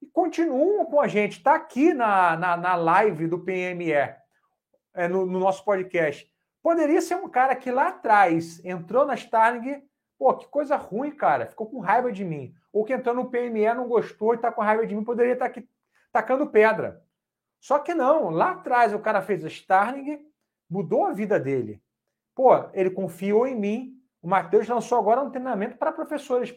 e 0.00 0.06
continuam 0.06 0.86
com 0.86 1.00
a 1.00 1.08
gente. 1.08 1.38
Está 1.38 1.54
aqui 1.54 1.92
na, 1.92 2.36
na, 2.36 2.56
na, 2.56 2.74
live 2.74 3.26
do 3.26 3.38
PME, 3.38 3.92
é, 3.92 5.08
no, 5.08 5.26
no, 5.26 5.38
nosso 5.38 5.64
podcast. 5.64 6.30
Poderia 6.62 7.00
ser 7.02 7.16
um 7.16 7.28
cara 7.28 7.54
que 7.54 7.70
lá 7.70 7.88
atrás 7.88 8.64
entrou 8.64 9.04
na 9.04 9.14
Starling, 9.14 9.82
pô, 10.18 10.34
que 10.34 10.48
coisa 10.48 10.76
ruim, 10.76 11.10
cara, 11.10 11.46
ficou 11.46 11.68
com 11.68 11.80
raiva 11.80 12.10
de 12.10 12.24
mim. 12.24 12.54
Ou 12.72 12.84
que 12.84 12.92
entrou 12.92 13.14
no 13.14 13.30
PME, 13.30 13.74
não 13.74 13.88
gostou 13.88 14.32
e 14.32 14.36
está 14.36 14.50
com 14.50 14.62
raiva 14.62 14.86
de 14.86 14.94
mim, 14.94 15.04
poderia 15.04 15.34
estar 15.34 15.46
tá 15.46 15.50
aqui 15.50 15.68
tacando 16.12 16.46
pedra. 16.46 17.02
Só 17.60 17.78
que 17.78 17.94
não, 17.94 18.30
lá 18.30 18.52
atrás 18.52 18.94
o 18.94 18.98
cara 18.98 19.20
fez 19.20 19.44
a 19.44 19.48
Starling, 19.48 20.24
mudou 20.68 21.04
a 21.04 21.12
vida 21.12 21.38
dele. 21.38 21.82
Pô, 22.36 22.52
ele 22.74 22.90
confiou 22.90 23.46
em 23.46 23.58
mim. 23.58 23.98
O 24.20 24.28
Matheus 24.28 24.68
lançou 24.68 24.98
agora 24.98 25.22
um 25.22 25.30
treinamento 25.30 25.78
para 25.78 25.90
professores. 25.90 26.54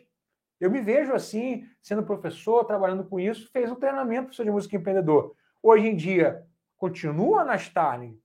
Eu 0.59 0.69
me 0.69 0.81
vejo 0.81 1.13
assim, 1.13 1.65
sendo 1.81 2.03
professor, 2.03 2.65
trabalhando 2.65 3.05
com 3.05 3.17
isso, 3.17 3.49
fez 3.49 3.71
um 3.71 3.75
treinamento 3.75 4.23
professor 4.23 4.43
de 4.43 4.51
música 4.51 4.75
empreendedor. 4.75 5.33
Hoje 5.63 5.87
em 5.87 5.95
dia, 5.95 6.45
continua 6.75 7.45
na 7.45 7.55
Starling. 7.55 8.19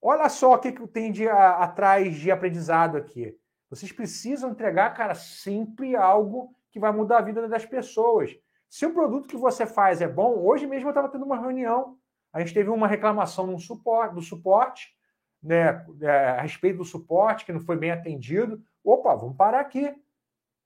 Olha 0.00 0.26
só 0.30 0.54
o 0.54 0.58
que, 0.58 0.72
que 0.72 0.86
tem 0.88 1.12
de, 1.12 1.28
a, 1.28 1.58
atrás 1.58 2.16
de 2.16 2.30
aprendizado 2.30 2.96
aqui. 2.96 3.36
Vocês 3.68 3.92
precisam 3.92 4.50
entregar, 4.50 4.94
cara, 4.94 5.14
sempre 5.14 5.94
algo 5.94 6.56
que 6.70 6.80
vai 6.80 6.90
mudar 6.90 7.18
a 7.18 7.22
vida 7.22 7.46
das 7.46 7.66
pessoas. 7.66 8.34
Se 8.70 8.86
o 8.86 8.94
produto 8.94 9.28
que 9.28 9.36
você 9.36 9.66
faz 9.66 10.00
é 10.00 10.08
bom, 10.08 10.42
hoje 10.42 10.66
mesmo 10.66 10.88
eu 10.88 10.92
estava 10.92 11.10
tendo 11.10 11.26
uma 11.26 11.38
reunião. 11.38 11.98
A 12.32 12.40
gente 12.40 12.54
teve 12.54 12.70
uma 12.70 12.88
reclamação 12.88 13.58
suporte, 13.58 14.14
do 14.14 14.22
suporte 14.22 14.98
né, 15.42 15.84
é, 16.00 16.10
a 16.10 16.42
respeito 16.42 16.78
do 16.78 16.84
suporte, 16.84 17.44
que 17.44 17.52
não 17.52 17.60
foi 17.60 17.76
bem 17.76 17.90
atendido. 17.90 18.62
Opa, 18.84 19.14
vamos 19.14 19.36
parar 19.36 19.60
aqui. 19.60 19.94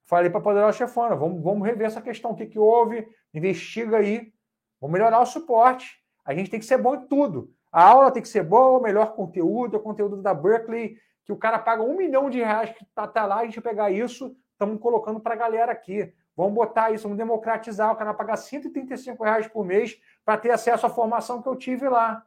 Falei 0.06 0.28
para 0.28 0.38
a 0.38 0.42
poderosa 0.42 0.76
chefona, 0.76 1.14
vamos, 1.14 1.42
vamos 1.42 1.66
rever 1.66 1.86
essa 1.86 2.02
questão, 2.02 2.32
o 2.32 2.36
que, 2.36 2.46
que 2.46 2.58
houve, 2.58 3.08
investiga 3.32 3.96
aí, 3.96 4.32
vamos 4.78 4.92
melhorar 4.92 5.20
o 5.20 5.26
suporte. 5.26 5.98
A 6.24 6.34
gente 6.34 6.50
tem 6.50 6.60
que 6.60 6.66
ser 6.66 6.76
bom 6.76 6.94
em 6.94 7.06
tudo. 7.06 7.50
A 7.72 7.88
aula 7.88 8.10
tem 8.10 8.22
que 8.22 8.28
ser 8.28 8.42
boa, 8.42 8.78
o 8.78 8.82
melhor 8.82 9.14
conteúdo, 9.14 9.76
o 9.76 9.80
conteúdo 9.80 10.20
da 10.20 10.34
Berkeley, 10.34 10.96
que 11.24 11.32
o 11.32 11.36
cara 11.36 11.58
paga 11.58 11.82
um 11.82 11.96
milhão 11.96 12.28
de 12.28 12.38
reais 12.38 12.70
que 12.70 12.84
tá, 12.94 13.06
tá 13.06 13.24
lá, 13.24 13.38
a 13.38 13.44
gente 13.44 13.60
pegar 13.60 13.90
isso, 13.90 14.36
estamos 14.52 14.80
colocando 14.80 15.18
para 15.20 15.34
a 15.34 15.38
galera 15.38 15.72
aqui. 15.72 16.12
Vamos 16.36 16.54
botar 16.54 16.90
isso, 16.90 17.04
vamos 17.04 17.16
democratizar, 17.16 17.92
o 17.92 17.96
cara 17.96 18.12
pagar 18.12 18.36
135 18.36 19.24
reais 19.24 19.46
por 19.48 19.64
mês 19.64 19.98
para 20.24 20.36
ter 20.36 20.50
acesso 20.50 20.84
à 20.84 20.90
formação 20.90 21.40
que 21.40 21.48
eu 21.48 21.56
tive 21.56 21.88
lá. 21.88 22.22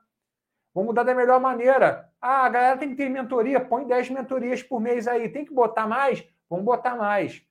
Vamos 0.77 0.89
mudar 0.89 1.01
da 1.01 1.15
melhor 1.15 1.41
maneira. 1.41 2.07
Ah, 2.21 2.45
a 2.45 2.49
galera 2.49 2.77
tem 2.77 2.89
que 2.89 2.95
ter 2.95 3.09
mentoria, 3.09 3.59
põe 3.59 3.87
10 3.87 4.11
mentorias 4.11 4.61
por 4.61 4.79
mês 4.79 5.07
aí. 5.07 5.27
Tem 5.27 5.43
que 5.43 5.51
botar 5.51 5.87
mais? 5.87 6.23
Vamos 6.47 6.65
botar 6.65 6.95
mais. 6.95 7.41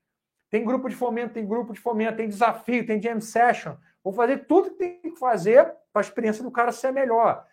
Tem 0.48 0.64
grupo 0.64 0.88
de 0.88 0.94
fomento, 0.94 1.34
tem 1.34 1.44
grupo 1.44 1.72
de 1.72 1.80
fomento, 1.80 2.18
tem 2.18 2.28
desafio, 2.28 2.86
tem 2.86 3.02
jam 3.02 3.20
session. 3.20 3.74
Vou 4.04 4.12
fazer 4.12 4.46
tudo 4.46 4.70
que 4.70 4.76
tem 4.76 5.00
que 5.00 5.16
fazer 5.18 5.64
para 5.92 6.02
a 6.02 6.04
experiência 6.04 6.44
do 6.44 6.52
cara 6.52 6.70
ser 6.70 6.92
melhor. 6.92 7.44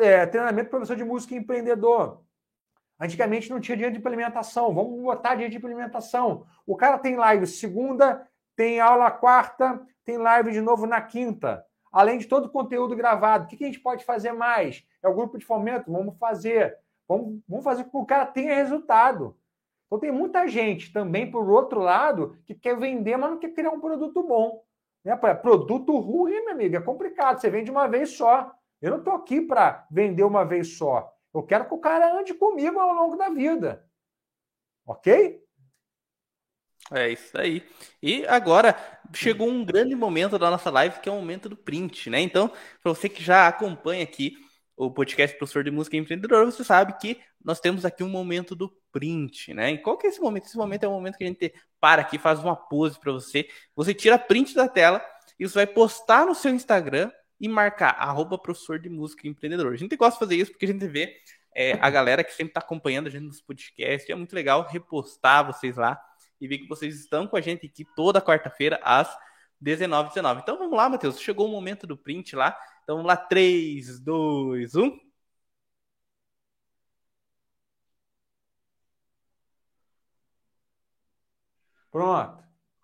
É, 0.00 0.26
treinamento 0.26 0.68
professor 0.68 0.96
de 0.96 1.04
música 1.04 1.32
e 1.36 1.38
empreendedor. 1.38 2.20
Antigamente 2.98 3.50
não 3.50 3.60
tinha 3.60 3.76
dia 3.76 3.88
de 3.88 3.98
implementação. 3.98 4.74
Vamos 4.74 5.00
botar 5.00 5.36
dia 5.36 5.48
de 5.48 5.58
implementação. 5.58 6.44
O 6.66 6.76
cara 6.76 6.98
tem 6.98 7.14
live 7.14 7.46
segunda, 7.46 8.28
tem 8.56 8.80
aula 8.80 9.12
quarta, 9.12 9.80
tem 10.04 10.18
live 10.18 10.50
de 10.50 10.60
novo 10.60 10.86
na 10.86 11.00
quinta. 11.00 11.64
Além 11.92 12.18
de 12.18 12.26
todo 12.26 12.46
o 12.46 12.50
conteúdo 12.50 12.96
gravado. 12.96 13.44
O 13.44 13.48
que 13.48 13.62
a 13.62 13.66
gente 13.66 13.80
pode 13.80 14.04
fazer 14.04 14.32
mais? 14.32 14.84
É 15.02 15.08
o 15.08 15.14
grupo 15.14 15.38
de 15.38 15.44
fomento? 15.44 15.92
Vamos 15.92 16.16
fazer. 16.18 16.78
Vamos, 17.06 17.40
vamos 17.46 17.64
fazer 17.64 17.84
com 17.84 17.90
que 17.90 17.96
o 17.98 18.06
cara 18.06 18.24
tenha 18.24 18.54
resultado. 18.54 19.36
Então 19.86 19.98
tem 19.98 20.10
muita 20.10 20.48
gente 20.48 20.90
também, 20.90 21.30
por 21.30 21.48
outro 21.50 21.80
lado, 21.80 22.38
que 22.46 22.54
quer 22.54 22.78
vender, 22.78 23.18
mas 23.18 23.30
não 23.30 23.38
quer 23.38 23.52
criar 23.52 23.70
um 23.70 23.80
produto 23.80 24.22
bom. 24.22 24.64
Né? 25.04 25.14
Produto 25.16 25.98
ruim, 25.98 26.40
meu 26.44 26.52
amigo, 26.52 26.76
é 26.76 26.80
complicado. 26.80 27.38
Você 27.38 27.50
vende 27.50 27.70
uma 27.70 27.86
vez 27.86 28.16
só. 28.16 28.50
Eu 28.80 28.92
não 28.92 28.98
estou 28.98 29.12
aqui 29.12 29.42
para 29.42 29.86
vender 29.90 30.24
uma 30.24 30.44
vez 30.44 30.78
só. 30.78 31.14
Eu 31.34 31.42
quero 31.42 31.66
que 31.66 31.74
o 31.74 31.78
cara 31.78 32.18
ande 32.18 32.32
comigo 32.32 32.78
ao 32.78 32.94
longo 32.94 33.16
da 33.16 33.28
vida. 33.28 33.86
Ok? 34.86 35.42
É 36.90 37.08
isso 37.08 37.38
aí. 37.38 37.62
E 38.02 38.26
agora 38.26 38.76
chegou 39.14 39.48
um 39.48 39.64
grande 39.64 39.94
momento 39.94 40.38
da 40.38 40.50
nossa 40.50 40.70
live, 40.70 41.00
que 41.00 41.08
é 41.08 41.12
o 41.12 41.16
momento 41.16 41.48
do 41.48 41.56
print, 41.56 42.10
né? 42.10 42.20
Então, 42.20 42.48
para 42.82 42.94
você 42.94 43.08
que 43.08 43.22
já 43.22 43.48
acompanha 43.48 44.02
aqui 44.02 44.34
o 44.76 44.90
podcast 44.90 45.36
Professor 45.36 45.62
de 45.62 45.70
Música 45.70 45.96
Empreendedor, 45.96 46.44
você 46.46 46.64
sabe 46.64 46.94
que 46.98 47.20
nós 47.44 47.60
temos 47.60 47.84
aqui 47.84 48.02
um 48.02 48.08
momento 48.08 48.54
do 48.54 48.72
print, 48.90 49.52
né? 49.54 49.72
E 49.72 49.78
qual 49.78 49.96
que 49.98 50.06
é 50.06 50.10
esse 50.10 50.20
momento? 50.20 50.46
Esse 50.46 50.56
momento 50.56 50.84
é 50.84 50.88
o 50.88 50.92
momento 50.92 51.16
que 51.16 51.24
a 51.24 51.26
gente 51.26 51.52
para 51.80 52.02
aqui, 52.02 52.18
faz 52.18 52.38
uma 52.38 52.56
pose 52.56 52.98
para 52.98 53.12
você, 53.12 53.48
você 53.74 53.92
tira 53.92 54.18
print 54.18 54.54
da 54.54 54.68
tela 54.68 55.04
e 55.38 55.46
você 55.46 55.54
vai 55.54 55.66
postar 55.66 56.26
no 56.26 56.34
seu 56.34 56.54
Instagram 56.54 57.10
e 57.40 57.48
marcar 57.48 57.96
arroba 57.98 58.38
professor 58.38 58.78
de 58.78 58.88
música 58.88 59.26
empreendedor. 59.26 59.72
A 59.72 59.76
gente 59.76 59.96
gosta 59.96 60.14
de 60.14 60.18
fazer 60.20 60.36
isso 60.36 60.52
porque 60.52 60.64
a 60.64 60.68
gente 60.68 60.86
vê 60.86 61.12
é, 61.54 61.72
a 61.72 61.90
galera 61.90 62.22
que 62.22 62.30
sempre 62.30 62.50
está 62.50 62.60
acompanhando 62.60 63.08
a 63.08 63.10
gente 63.10 63.24
nos 63.24 63.40
podcasts. 63.40 64.08
É 64.08 64.14
muito 64.14 64.34
legal 64.34 64.66
repostar 64.70 65.44
vocês 65.44 65.76
lá 65.76 66.00
e 66.42 66.48
ver 66.48 66.58
que 66.58 66.68
vocês 66.68 66.96
estão 66.98 67.26
com 67.26 67.36
a 67.36 67.40
gente 67.40 67.66
aqui 67.66 67.84
toda 67.96 68.20
quarta-feira 68.20 68.80
às 68.82 69.08
19h19. 69.62 70.40
Então 70.42 70.58
vamos 70.58 70.76
lá, 70.76 70.88
Matheus. 70.88 71.20
Chegou 71.20 71.46
o 71.46 71.50
momento 71.50 71.86
do 71.86 71.96
print 71.96 72.34
lá. 72.36 72.56
Então 72.82 72.96
vamos 72.96 73.08
lá, 73.08 73.16
3, 73.16 74.00
2, 74.00 74.74
1. 74.74 74.98
Pronto. 81.90 82.42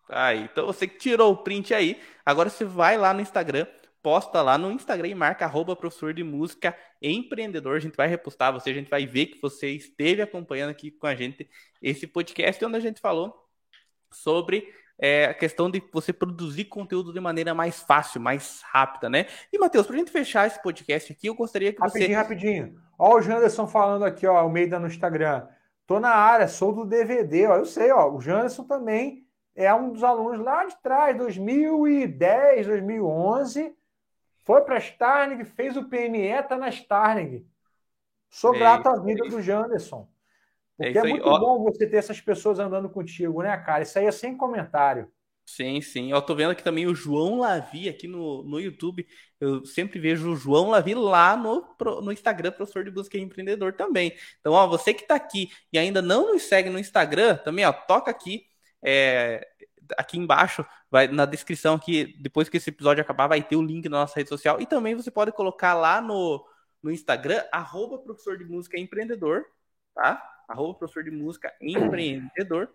Aí, 0.08 0.44
então 0.44 0.66
você 0.66 0.86
que 0.86 0.98
tirou 0.98 1.32
o 1.32 1.36
print 1.42 1.74
aí, 1.74 2.00
agora 2.24 2.48
você 2.50 2.64
vai 2.64 2.96
lá 2.96 3.12
no 3.12 3.20
Instagram, 3.20 3.66
posta 4.02 4.40
lá 4.42 4.56
no 4.56 4.70
Instagram 4.70 5.08
e 5.08 5.14
marca 5.14 5.44
arroba 5.44 5.76
professor 5.76 6.14
de 6.14 6.22
música 6.24 6.76
empreendedor. 7.02 7.76
A 7.76 7.80
gente 7.80 7.96
vai 7.96 8.08
repostar 8.08 8.52
você, 8.52 8.70
a 8.70 8.74
gente 8.74 8.90
vai 8.90 9.06
ver 9.06 9.26
que 9.26 9.40
você 9.40 9.70
esteve 9.70 10.22
acompanhando 10.22 10.70
aqui 10.70 10.90
com 10.90 11.06
a 11.06 11.14
gente 11.14 11.48
esse 11.82 12.06
podcast 12.06 12.64
onde 12.64 12.76
a 12.76 12.80
gente 12.80 13.00
falou 13.00 13.47
sobre 14.10 14.72
é, 14.98 15.26
a 15.26 15.34
questão 15.34 15.70
de 15.70 15.82
você 15.92 16.12
produzir 16.12 16.64
conteúdo 16.64 17.12
de 17.12 17.20
maneira 17.20 17.54
mais 17.54 17.80
fácil, 17.80 18.20
mais 18.20 18.62
rápida, 18.64 19.08
né? 19.08 19.26
E, 19.52 19.58
Matheus, 19.58 19.86
para 19.86 19.94
a 19.94 19.98
gente 19.98 20.10
fechar 20.10 20.46
esse 20.46 20.60
podcast 20.60 21.12
aqui, 21.12 21.28
eu 21.28 21.34
gostaria 21.34 21.72
que 21.72 21.80
rapidinho, 21.80 22.08
você... 22.08 22.14
Rapidinho, 22.14 22.60
rapidinho. 22.64 22.82
Ó 22.98 23.16
o 23.16 23.22
Janderson 23.22 23.66
falando 23.68 24.04
aqui, 24.04 24.26
ó, 24.26 24.44
o 24.44 24.50
Meida 24.50 24.78
no 24.78 24.88
Instagram. 24.88 25.46
Tô 25.86 26.00
na 26.00 26.10
área, 26.10 26.48
sou 26.48 26.72
do 26.72 26.84
DVD, 26.84 27.46
ó. 27.46 27.56
Eu 27.56 27.64
sei, 27.64 27.92
ó, 27.92 28.12
o 28.12 28.20
Janderson 28.20 28.64
também 28.64 29.24
é 29.54 29.72
um 29.72 29.90
dos 29.92 30.02
alunos 30.02 30.40
lá 30.40 30.64
de 30.64 30.76
trás, 30.82 31.16
2010, 31.16 32.66
2011. 32.66 33.74
Foi 34.44 34.60
para 34.62 34.76
a 34.76 34.78
Starling, 34.78 35.44
fez 35.44 35.76
o 35.76 35.84
PME, 35.84 36.42
tá 36.48 36.56
na 36.56 36.68
Starling. 36.70 37.46
Sou 38.28 38.54
é, 38.54 38.58
grato 38.58 38.88
à 38.88 38.96
vida 39.00 39.26
é 39.26 39.30
do 39.30 39.40
Janderson. 39.40 40.08
Porque 40.78 40.96
é, 40.96 41.00
é 41.00 41.04
muito 41.04 41.28
Ó, 41.28 41.38
bom 41.38 41.64
você 41.64 41.86
ter 41.86 41.96
essas 41.96 42.20
pessoas 42.20 42.58
andando 42.60 42.88
contigo, 42.88 43.42
né, 43.42 43.56
cara? 43.58 43.82
Isso 43.82 43.98
aí 43.98 44.06
é 44.06 44.12
sem 44.12 44.36
comentário. 44.36 45.10
Sim, 45.44 45.80
sim. 45.80 46.12
Eu 46.12 46.20
tô 46.20 46.34
vendo 46.34 46.50
aqui 46.50 46.62
também 46.62 46.86
o 46.86 46.94
João 46.94 47.38
Lavi 47.38 47.88
aqui 47.88 48.06
no, 48.06 48.42
no 48.44 48.60
YouTube. 48.60 49.06
Eu 49.40 49.64
sempre 49.64 49.98
vejo 49.98 50.30
o 50.30 50.36
João 50.36 50.68
Lavi 50.68 50.94
lá 50.94 51.36
no, 51.36 51.66
no 52.02 52.12
Instagram, 52.12 52.52
professor 52.52 52.84
de 52.84 52.90
busca 52.90 53.16
e 53.16 53.20
empreendedor 53.20 53.72
também. 53.72 54.14
Então, 54.40 54.52
ó, 54.52 54.66
você 54.68 54.92
que 54.92 55.06
tá 55.06 55.14
aqui 55.14 55.50
e 55.72 55.78
ainda 55.78 56.02
não 56.02 56.32
nos 56.34 56.42
segue 56.42 56.68
no 56.68 56.78
Instagram, 56.78 57.36
também, 57.38 57.64
ó, 57.64 57.72
toca 57.72 58.10
aqui, 58.10 58.44
é, 58.82 59.48
aqui 59.96 60.18
embaixo, 60.18 60.64
vai 60.90 61.08
na 61.08 61.24
descrição 61.24 61.74
aqui, 61.76 62.14
depois 62.20 62.48
que 62.50 62.58
esse 62.58 62.68
episódio 62.70 63.02
acabar, 63.02 63.26
vai 63.26 63.42
ter 63.42 63.56
o 63.56 63.62
link 63.62 63.88
na 63.88 64.00
nossa 64.00 64.16
rede 64.16 64.28
social. 64.28 64.60
E 64.60 64.66
também 64.66 64.94
você 64.94 65.10
pode 65.10 65.32
colocar 65.32 65.72
lá 65.74 66.00
no, 66.00 66.46
no 66.82 66.90
Instagram, 66.90 67.42
arroba 67.50 67.98
professor 67.98 68.36
de 68.36 68.44
música 68.44 68.78
empreendedor, 68.78 69.46
tá? 69.94 70.22
Arroba 70.48 70.74
professor 70.74 71.04
de 71.04 71.10
música 71.10 71.52
empreendedor. 71.60 72.68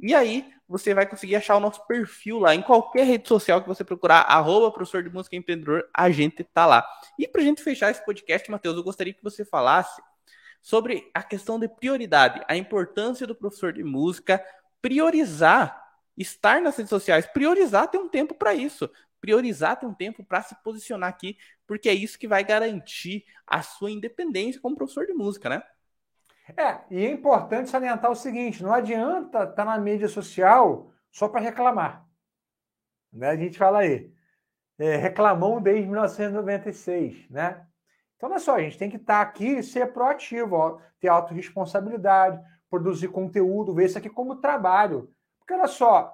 E 0.00 0.14
aí 0.14 0.48
você 0.66 0.94
vai 0.94 1.06
conseguir 1.06 1.36
achar 1.36 1.56
o 1.56 1.60
nosso 1.60 1.84
perfil 1.86 2.38
lá 2.38 2.54
em 2.54 2.62
qualquer 2.62 3.04
rede 3.04 3.28
social 3.28 3.60
que 3.60 3.68
você 3.68 3.84
procurar, 3.84 4.20
arroba 4.20 4.70
professor 4.70 5.02
de 5.02 5.10
música 5.10 5.36
empreendedor, 5.36 5.88
a 5.92 6.08
gente 6.10 6.42
tá 6.44 6.64
lá. 6.66 6.88
E 7.18 7.26
pra 7.26 7.42
gente 7.42 7.62
fechar 7.62 7.90
esse 7.90 8.04
podcast, 8.04 8.50
Matheus, 8.50 8.76
eu 8.76 8.84
gostaria 8.84 9.12
que 9.12 9.22
você 9.22 9.44
falasse 9.44 10.00
sobre 10.62 11.10
a 11.12 11.22
questão 11.22 11.58
de 11.58 11.68
prioridade, 11.68 12.42
a 12.48 12.56
importância 12.56 13.26
do 13.26 13.34
professor 13.34 13.72
de 13.72 13.82
música 13.82 14.44
priorizar 14.80 15.84
estar 16.16 16.60
nas 16.60 16.76
redes 16.76 16.90
sociais, 16.90 17.26
priorizar 17.26 17.88
ter 17.88 17.98
um 17.98 18.08
tempo 18.08 18.34
para 18.34 18.54
isso, 18.54 18.90
priorizar 19.20 19.78
ter 19.78 19.86
um 19.86 19.94
tempo 19.94 20.24
para 20.24 20.42
se 20.42 20.54
posicionar 20.62 21.08
aqui, 21.08 21.36
porque 21.66 21.88
é 21.88 21.94
isso 21.94 22.18
que 22.18 22.28
vai 22.28 22.44
garantir 22.44 23.24
a 23.46 23.62
sua 23.62 23.90
independência 23.90 24.60
como 24.60 24.76
professor 24.76 25.06
de 25.06 25.12
música, 25.12 25.48
né? 25.48 25.62
É, 26.56 26.80
e 26.90 27.06
é 27.06 27.10
importante 27.10 27.68
salientar 27.68 28.10
o 28.10 28.16
seguinte: 28.16 28.62
não 28.62 28.72
adianta 28.72 29.44
estar 29.44 29.46
tá 29.52 29.64
na 29.64 29.78
mídia 29.78 30.08
social 30.08 30.90
só 31.10 31.28
para 31.28 31.40
reclamar. 31.40 32.06
Né? 33.12 33.30
A 33.30 33.36
gente 33.36 33.58
fala 33.58 33.80
aí, 33.80 34.12
é, 34.78 34.96
reclamão 34.96 35.60
desde 35.60 35.86
1996, 35.86 37.28
né? 37.30 37.66
Então, 38.16 38.28
olha 38.30 38.38
só, 38.38 38.56
a 38.56 38.60
gente 38.60 38.78
tem 38.78 38.90
que 38.90 38.96
estar 38.96 39.24
tá 39.24 39.30
aqui 39.30 39.58
e 39.58 39.62
ser 39.62 39.92
proativo, 39.92 40.56
ó, 40.56 40.80
ter 40.98 41.08
autorresponsabilidade, 41.08 42.42
produzir 42.68 43.08
conteúdo, 43.08 43.74
ver 43.74 43.86
isso 43.86 43.98
aqui 43.98 44.10
como 44.10 44.40
trabalho. 44.40 45.12
Porque, 45.38 45.54
olha 45.54 45.68
só, 45.68 46.12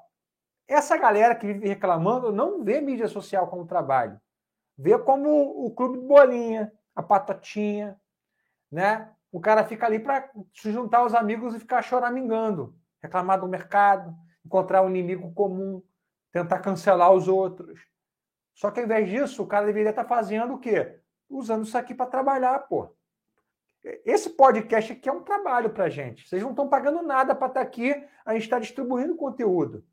essa 0.68 0.96
galera 0.96 1.34
que 1.34 1.46
vive 1.46 1.66
reclamando 1.66 2.30
não 2.30 2.62
vê 2.62 2.80
mídia 2.80 3.08
social 3.08 3.48
como 3.48 3.66
trabalho. 3.66 4.20
Vê 4.76 4.98
como 4.98 5.64
o 5.64 5.70
clube 5.74 5.98
de 5.98 6.06
bolinha, 6.06 6.72
a 6.94 7.02
patatinha, 7.02 7.98
né? 8.70 9.13
O 9.34 9.40
cara 9.40 9.64
fica 9.64 9.84
ali 9.84 9.98
para 9.98 10.30
se 10.54 10.70
juntar 10.70 10.98
aos 10.98 11.12
amigos 11.12 11.56
e 11.56 11.58
ficar 11.58 11.82
choramingando, 11.82 12.72
reclamar 13.02 13.40
do 13.40 13.48
mercado, 13.48 14.14
encontrar 14.46 14.82
um 14.82 14.88
inimigo 14.88 15.34
comum, 15.34 15.82
tentar 16.30 16.60
cancelar 16.60 17.12
os 17.12 17.26
outros. 17.26 17.80
Só 18.54 18.70
que 18.70 18.78
ao 18.78 18.86
invés 18.86 19.10
disso, 19.10 19.42
o 19.42 19.46
cara 19.48 19.66
deveria 19.66 19.90
estar 19.90 20.04
fazendo 20.04 20.54
o 20.54 20.58
quê? 20.60 21.00
Usando 21.28 21.64
isso 21.64 21.76
aqui 21.76 21.92
para 21.92 22.06
trabalhar, 22.06 22.60
pô. 22.60 22.94
Esse 24.04 24.30
podcast 24.30 24.92
aqui 24.92 25.08
é 25.08 25.12
um 25.12 25.24
trabalho 25.24 25.70
para 25.70 25.88
gente. 25.88 26.28
Vocês 26.28 26.40
não 26.40 26.50
estão 26.50 26.68
pagando 26.68 27.02
nada 27.02 27.34
para 27.34 27.48
estar 27.48 27.60
aqui, 27.60 27.90
a 28.24 28.34
gente 28.34 28.44
está 28.44 28.60
distribuindo 28.60 29.16
conteúdo. 29.16 29.84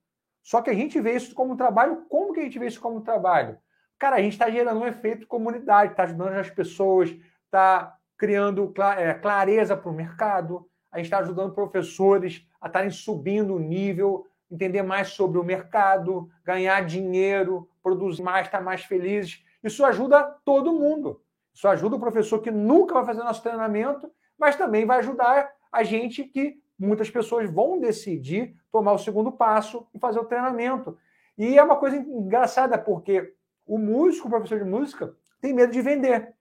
Só 0.44 0.62
que 0.62 0.70
a 0.70 0.76
gente 0.76 1.02
vê 1.02 1.16
isso 1.16 1.34
como 1.34 1.54
um 1.54 1.58
trabalho. 1.58 2.06
Como 2.08 2.32
que 2.32 2.42
a 2.42 2.44
gente 2.44 2.60
vê 2.60 2.68
isso 2.68 2.80
como 2.80 2.98
um 2.98 3.04
trabalho? 3.04 3.58
Cara, 3.98 4.18
a 4.18 4.22
gente 4.22 4.34
está 4.34 4.52
gerando 4.52 4.82
um 4.82 4.86
efeito 4.86 5.26
comunidade, 5.26 5.94
está 5.94 6.04
ajudando 6.04 6.34
as 6.34 6.52
pessoas, 6.52 7.10
está 7.46 7.98
criando 8.22 8.72
é, 9.00 9.16
clareza 9.16 9.76
para 9.76 9.90
o 9.90 9.96
mercado, 9.96 10.70
a 10.92 10.98
gente 10.98 11.08
está 11.08 11.18
ajudando 11.18 11.56
professores 11.56 12.46
a 12.62 12.68
estarem 12.68 12.92
subindo 12.92 13.56
o 13.56 13.60
nível, 13.60 14.28
entender 14.52 14.84
mais 14.84 15.08
sobre 15.08 15.40
o 15.40 15.44
mercado, 15.44 16.30
ganhar 16.46 16.86
dinheiro, 16.86 17.68
produzir 17.82 18.22
mais, 18.22 18.46
estar 18.46 18.62
mais 18.62 18.84
felizes. 18.84 19.44
Isso 19.64 19.84
ajuda 19.84 20.22
todo 20.46 20.72
mundo. 20.72 21.20
Isso 21.52 21.68
ajuda 21.68 21.96
o 21.96 22.00
professor 22.00 22.38
que 22.44 22.52
nunca 22.52 22.94
vai 22.94 23.06
fazer 23.06 23.24
nosso 23.24 23.42
treinamento, 23.42 24.12
mas 24.38 24.56
também 24.56 24.86
vai 24.86 25.00
ajudar 25.00 25.50
a 25.72 25.82
gente 25.82 26.24
que 26.24 26.60
muitas 26.78 27.10
pessoas 27.10 27.50
vão 27.50 27.80
decidir 27.80 28.56
tomar 28.72 28.92
o 28.92 29.00
segundo 29.00 29.32
passo 29.32 29.88
e 29.96 29.98
fazer 29.98 30.20
o 30.20 30.26
treinamento. 30.26 30.96
E 31.36 31.58
é 31.58 31.64
uma 31.64 31.76
coisa 31.76 31.98
engraçada, 31.98 32.78
porque 32.78 33.34
o 33.66 33.80
músico, 33.80 34.28
o 34.28 34.30
professor 34.30 34.60
de 34.60 34.70
música, 34.70 35.12
tem 35.42 35.56
medo 35.56 35.74
de 35.74 35.82
vender. 35.82 36.36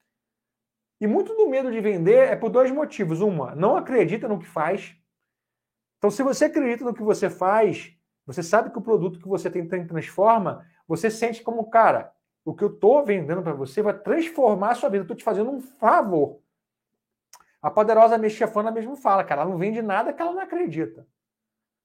E 1.01 1.07
muito 1.07 1.35
do 1.35 1.49
medo 1.49 1.73
de 1.73 1.81
vender 1.81 2.29
é 2.29 2.37
por 2.37 2.51
dois 2.51 2.71
motivos. 2.71 3.21
Uma, 3.21 3.55
não 3.55 3.77
acredita 3.77 4.29
no 4.29 4.39
que 4.39 4.47
faz. 4.47 4.95
Então, 5.99 6.11
se 6.11 6.23
você 6.23 6.47
acredita 6.47 6.85
no 6.85 6.95
que 6.95 7.03
você 7.03 7.31
faz, 7.31 7.97
você 8.27 8.43
sabe 8.43 8.71
que 8.71 8.79
o 8.79 8.83
produto 8.83 9.19
que 9.19 9.29
você 9.29 9.51
tem 9.51 9.67
transforma, 9.67 10.67
você 10.87 11.11
sente 11.11 11.43
como, 11.43 11.71
cara, 11.71 12.13
o 12.45 12.55
que 12.55 12.65
eu 12.65 12.69
estou 12.69 13.05
vendendo 13.05 13.43
para 13.43 13.53
você 13.53 13.83
vai 13.83 13.99
transformar 13.99 14.73
a 14.73 14.75
sua 14.75 14.89
vida. 14.89 15.05
Estou 15.05 15.17
te 15.17 15.25
fazendo 15.25 15.51
um 15.51 15.61
favor. 15.61 16.41
A 17.63 17.71
poderosa 17.71 18.17
mexicana 18.17 18.71
mesmo 18.71 18.97
fala, 18.97 19.25
cara, 19.25 19.43
ela 19.43 19.51
não 19.51 19.59
vende 19.59 19.83
nada 19.83 20.13
que 20.13 20.21
ela 20.21 20.33
não 20.33 20.41
acredita. 20.41 21.07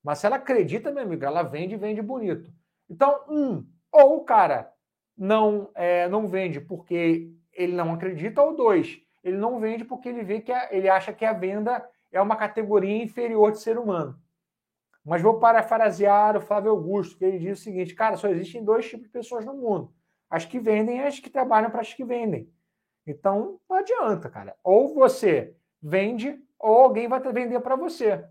Mas 0.03 0.20
se 0.20 0.26
ela 0.26 0.38
acredita, 0.38 0.91
meu 0.91 1.03
amigo, 1.03 1.26
ela 1.26 1.43
vende 1.43 1.74
e 1.74 1.78
vende 1.78 2.01
bonito. 2.01 2.53
Então, 2.89 3.26
um, 3.28 3.68
ou 3.91 4.18
o 4.18 4.24
cara 4.24 4.72
não, 5.18 5.70
é, 5.74 6.07
não 6.07 6.28
vende 6.28 6.61
porque 6.61 7.34
ele 7.51 7.74
não 7.74 7.93
acredita, 7.93 8.41
ou 8.41 8.55
dois, 8.55 9.01
ele 9.26 9.38
não 9.38 9.59
vende 9.59 9.84
porque 9.84 10.07
ele 10.07 10.23
vê 10.23 10.39
que 10.39 10.51
a, 10.51 10.69
ele 10.71 10.88
acha 10.88 11.11
que 11.11 11.26
a 11.26 11.34
venda 11.34 11.84
é 12.11 12.21
uma 12.21 12.36
categoria 12.36 13.03
inferior 13.03 13.51
de 13.51 13.59
ser 13.59 13.78
humano. 13.78 14.17
Mas 15.03 15.21
vou 15.21 15.39
parafrasear 15.39 16.38
o 16.38 16.41
Flávio 16.41 16.71
Augusto, 16.71 17.17
que 17.17 17.26
ele 17.26 17.39
diz 17.39 17.59
o 17.59 17.63
seguinte: 17.63 17.95
cara, 17.95 18.17
só 18.17 18.28
existem 18.28 18.63
dois 18.63 18.88
tipos 18.88 19.07
de 19.07 19.11
pessoas 19.11 19.43
no 19.43 19.55
mundo: 19.55 19.91
as 20.30 20.45
que 20.45 20.59
vendem 20.59 20.99
e 20.99 21.01
as 21.01 21.19
que 21.19 21.30
trabalham 21.30 21.71
para 21.71 21.82
as 21.82 21.93
que 21.93 22.05
vendem. 22.05 22.49
Então, 23.05 23.59
não 23.67 23.78
adianta, 23.78 24.30
cara. 24.30 24.55
Ou 24.63 24.93
você 24.93 25.55
vende, 25.82 26.39
ou 26.59 26.78
alguém 26.78 27.07
vai 27.07 27.19
vender 27.34 27.59
para 27.59 27.76
você. 27.76 28.23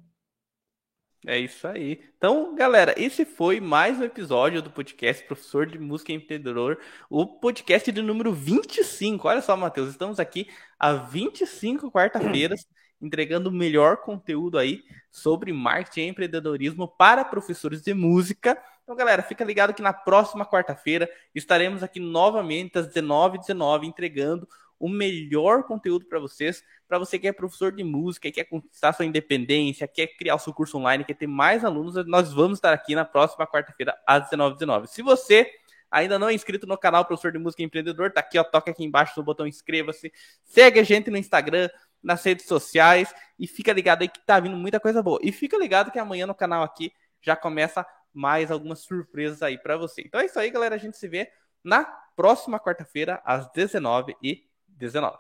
É 1.27 1.39
isso 1.39 1.67
aí. 1.67 2.03
Então, 2.19 2.55
galera, 2.55 2.95
esse 2.99 3.25
foi 3.25 3.59
mais 3.59 3.99
um 3.99 4.05
episódio 4.05 4.61
do 4.61 4.71
podcast 4.71 5.25
Professor 5.25 5.65
de 5.65 5.79
Música 5.79 6.13
Empreendedor, 6.13 6.79
o 7.09 7.27
podcast 7.27 7.91
de 7.91 8.03
número 8.03 8.31
25. 8.31 9.27
Olha 9.27 9.41
só, 9.41 9.57
Matheus, 9.57 9.89
estamos 9.89 10.21
aqui 10.21 10.47
há 10.79 10.93
25 10.93 11.91
quarta-feiras 11.91 12.67
entregando 13.01 13.49
o 13.49 13.53
melhor 13.53 14.03
conteúdo 14.03 14.59
aí 14.59 14.83
sobre 15.11 15.51
marketing 15.51 16.01
e 16.01 16.09
empreendedorismo 16.09 16.87
para 16.87 17.25
professores 17.25 17.81
de 17.81 17.95
música. 17.95 18.63
Então, 18.83 18.95
galera, 18.95 19.23
fica 19.23 19.43
ligado 19.45 19.73
que 19.73 19.81
na 19.81 19.95
próxima 19.95 20.45
quarta-feira 20.45 21.09
estaremos 21.35 21.83
aqui 21.83 22.01
novamente 22.01 22.79
às 22.79 22.87
19h19 22.87 23.85
entregando 23.85 24.47
o 24.79 24.89
melhor 24.89 25.65
conteúdo 25.65 26.07
para 26.07 26.19
vocês, 26.19 26.63
para 26.87 26.99
você 26.99 27.19
que 27.19 27.29
é 27.29 27.33
professor 27.33 27.73
de 27.73 27.83
música, 27.83 28.31
quer 28.31 28.45
conquistar 28.45 28.93
sua 28.93 29.05
independência, 29.05 29.89
quer 29.89 30.09
criar 30.09 30.35
o 30.35 30.39
seu 30.39 30.53
curso 30.53 30.79
online, 30.79 31.05
quer 31.05 31.15
ter 31.15 31.27
mais 31.27 31.65
alunos, 31.65 31.95
nós 32.07 32.33
vamos 32.33 32.59
estar 32.59 32.73
aqui 32.73 32.95
na 32.95 33.05
próxima 33.05 33.47
quarta-feira 33.47 33.97
às 34.07 34.29
19h19. 34.31 34.87
Se 34.87 35.03
você 35.03 35.51
ainda 35.91 36.19
não 36.19 36.29
é 36.29 36.35
inscrito 36.35 36.67
no 36.67 36.77
canal 36.77 37.05
Professor 37.05 37.31
de 37.31 37.39
Música 37.39 37.63
Empreendedor, 37.63 38.13
tá 38.13 38.21
aqui, 38.21 38.39
ó, 38.39 38.45
toca 38.45 38.71
aqui 38.71 38.85
embaixo 38.85 39.15
no 39.17 39.23
botão 39.23 39.47
inscreva-se, 39.47 40.13
segue 40.45 40.81
a 40.81 40.83
gente 40.83 41.11
no 41.11 41.17
Instagram, 41.17 41.69
nas 42.03 42.23
redes 42.23 42.47
sociais 42.47 43.15
e 43.39 43.47
fica 43.47 43.73
ligado 43.73 44.03
aí 44.03 44.09
que 44.09 44.21
tá 44.27 44.39
vindo 44.39 44.57
muita 44.57 44.79
coisa 44.79 45.03
boa. 45.03 45.19
E 45.23 45.33
fica 45.33 45.57
ligado 45.57 45.91
que 45.91 45.99
amanhã 45.99 46.27
no 46.27 46.35
canal 46.35 46.63
aqui 46.63 46.93
já 47.23 47.35
começa 47.35 47.87
mais 48.13 48.51
algumas 48.51 48.81
surpresas 48.81 49.43
aí 49.43 49.57
para 49.57 49.77
você. 49.77 50.03
Então 50.03 50.21
é 50.21 50.27
isso 50.27 50.39
aí, 50.39 50.51
galera, 50.51 50.75
a 50.75 50.79
gente 50.79 50.97
se 50.97 51.09
vê 51.09 51.31
na 51.63 51.85
próxima 52.15 52.61
quarta-feira 52.61 53.23
às 53.25 53.51
19 53.53 54.17
e 54.23 54.45
19. 54.77 55.19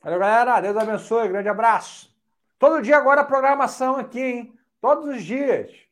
Valeu, 0.00 0.18
galera. 0.18 0.60
Deus 0.60 0.76
abençoe. 0.76 1.28
Grande 1.28 1.48
abraço. 1.48 2.14
Todo 2.58 2.82
dia 2.82 2.96
agora 2.96 3.24
programação 3.24 3.96
aqui, 3.96 4.20
hein? 4.20 4.58
Todos 4.80 5.06
os 5.16 5.22
dias. 5.24 5.87